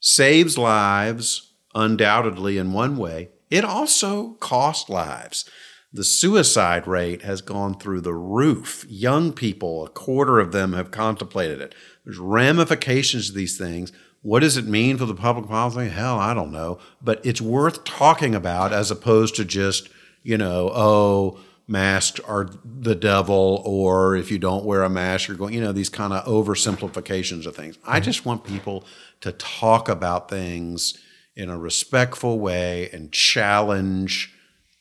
saves 0.00 0.56
lives 0.56 1.52
undoubtedly 1.74 2.58
in 2.58 2.72
one 2.72 2.96
way. 2.96 3.30
It 3.50 3.64
also 3.64 4.34
costs 4.34 4.88
lives. 4.88 5.48
The 5.92 6.04
suicide 6.04 6.86
rate 6.86 7.22
has 7.22 7.40
gone 7.40 7.78
through 7.78 8.02
the 8.02 8.14
roof. 8.14 8.84
Young 8.88 9.32
people, 9.32 9.84
a 9.84 9.88
quarter 9.88 10.38
of 10.38 10.52
them 10.52 10.72
have 10.74 10.90
contemplated 10.90 11.60
it. 11.60 11.74
There's 12.06 12.18
ramifications 12.18 13.26
to 13.26 13.36
these 13.36 13.58
things. 13.58 13.92
What 14.22 14.40
does 14.40 14.56
it 14.56 14.64
mean 14.64 14.96
for 14.96 15.06
the 15.06 15.14
public 15.14 15.48
policy? 15.48 15.90
Hell, 15.90 16.18
I 16.18 16.34
don't 16.34 16.52
know. 16.52 16.78
But 17.02 17.24
it's 17.26 17.40
worth 17.40 17.84
talking 17.84 18.34
about 18.34 18.72
as 18.72 18.92
opposed 18.92 19.34
to 19.36 19.44
just, 19.44 19.88
you 20.22 20.38
know, 20.38 20.70
oh, 20.72 21.40
masks 21.66 22.20
are 22.20 22.48
the 22.64 22.94
devil, 22.94 23.60
or 23.66 24.14
if 24.14 24.30
you 24.30 24.38
don't 24.38 24.64
wear 24.64 24.84
a 24.84 24.88
mask, 24.88 25.26
you're 25.26 25.36
going, 25.36 25.52
you 25.52 25.60
know, 25.60 25.72
these 25.72 25.88
kind 25.88 26.12
of 26.12 26.24
oversimplifications 26.26 27.44
of 27.44 27.56
things. 27.56 27.76
I 27.84 27.98
just 27.98 28.24
want 28.24 28.44
people 28.44 28.84
to 29.22 29.32
talk 29.32 29.88
about 29.88 30.28
things 30.30 30.96
in 31.34 31.50
a 31.50 31.58
respectful 31.58 32.38
way 32.38 32.88
and 32.92 33.10
challenge 33.10 34.32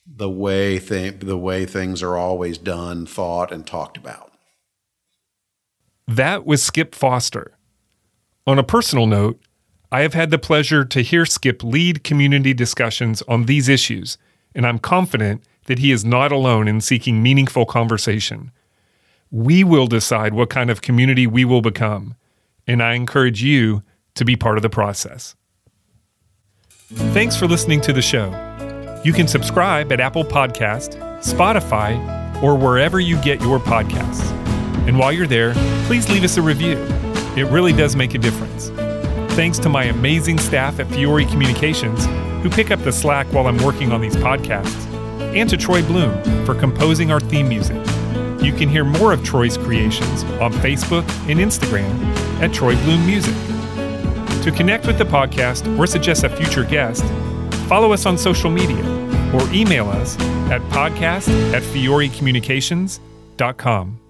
the 0.06 0.30
way 0.30 0.78
th- 0.78 1.22
the 1.22 1.38
way 1.38 1.66
things 1.66 2.04
are 2.04 2.16
always 2.16 2.60
done, 2.60 3.08
thought, 3.08 3.52
and 3.52 3.66
talked 3.66 3.98
about. 3.98 4.32
That 6.08 6.46
was 6.46 6.62
Skip 6.62 6.94
Foster. 6.94 7.58
On 8.46 8.60
a 8.60 8.64
personal 8.64 9.08
note, 9.08 9.40
I 9.92 10.02
have 10.02 10.14
had 10.14 10.30
the 10.30 10.38
pleasure 10.38 10.86
to 10.86 11.02
hear 11.02 11.26
Skip 11.26 11.64
lead 11.64 12.04
community 12.04 12.54
discussions 12.54 13.24
on 13.24 13.46
these 13.46 13.68
issues, 13.68 14.18
and 14.54 14.68
I'm 14.68 14.78
confident 14.78 15.44
that 15.66 15.80
he 15.80 15.92
is 15.92 16.06
not 16.06 16.32
alone 16.32 16.68
in 16.68 16.80
seeking 16.80 17.24
meaningful 17.24 17.66
conversation. 17.66 18.52
We 19.32 19.64
will 19.64 19.88
decide 19.88 20.36
what 20.36 20.52
kind 20.52 20.70
of 20.70 20.84
community 20.84 21.26
we 21.26 21.44
will 21.44 21.62
become, 21.62 22.16
and 22.68 22.84
I 22.84 22.94
encourage 22.94 23.42
you 23.42 23.82
to 24.14 24.24
be 24.24 24.36
part 24.36 24.58
of 24.58 24.62
the 24.62 24.70
process. 24.70 25.36
Thanks 27.14 27.36
for 27.36 27.48
listening 27.48 27.82
to 27.82 27.94
the 27.94 28.02
show. 28.02 28.30
You 29.04 29.12
can 29.12 29.28
subscribe 29.28 29.92
at 29.92 30.00
Apple 30.00 30.24
Podcast, 30.24 31.00
Spotify, 31.22 32.44
or 32.44 32.56
wherever 32.56 33.00
you 33.00 33.20
get 33.24 33.42
your 33.42 33.60
podcasts. 33.60 34.55
And 34.88 35.00
while 35.00 35.12
you're 35.12 35.28
there, 35.28 35.54
please 35.86 36.10
leave 36.10 36.24
us 36.24 36.38
a 36.38 36.42
review. 36.42 36.78
It 37.36 37.52
really 37.52 37.74
does 37.74 37.96
make 37.96 38.14
a 38.14 38.18
difference. 38.18 38.70
Thanks 39.36 39.60
to 39.60 39.70
my 39.70 39.86
amazing 39.86 40.38
staff 40.38 40.80
at 40.80 40.88
Fiore 40.88 41.26
Communications 41.26 42.06
who 42.46 42.50
pick 42.52 42.70
up 42.70 42.80
the 42.84 42.92
slack 42.92 43.26
while 43.34 43.48
I'm 43.48 43.58
working 43.58 43.92
on 43.92 44.02
these 44.02 44.16
podcasts, 44.16 44.86
and 45.36 45.50
to 45.50 45.58
Troy 45.58 45.82
Bloom 45.82 46.46
for 46.46 46.54
composing 46.54 47.12
our 47.12 47.20
theme 47.20 47.50
music. 47.50 47.84
You 48.40 48.54
can 48.54 48.70
hear 48.70 48.84
more 48.84 49.12
of 49.12 49.24
Troy's 49.24 49.58
creations 49.58 50.24
on 50.40 50.54
Facebook 50.54 51.02
and 51.28 51.40
Instagram 51.40 51.90
at 52.40 52.54
Troy 52.54 52.76
Bloom 52.84 53.04
Music. 53.08 53.34
To 54.44 54.52
connect 54.56 54.86
with 54.86 55.00
the 55.00 55.06
podcast 55.06 55.80
or 55.80 55.88
suggest 55.88 56.24
a 56.24 56.30
future 56.30 56.64
guest, 56.64 57.04
follow 57.68 57.92
us 57.92 58.06
on 58.06 58.16
social 58.16 58.52
media 58.52 58.86
or 59.34 59.42
email 59.52 59.90
us 59.90 60.16
at 60.52 60.62
podcast 60.70 61.28
at 61.52 61.64
fiorecommunications.com. 61.64 64.05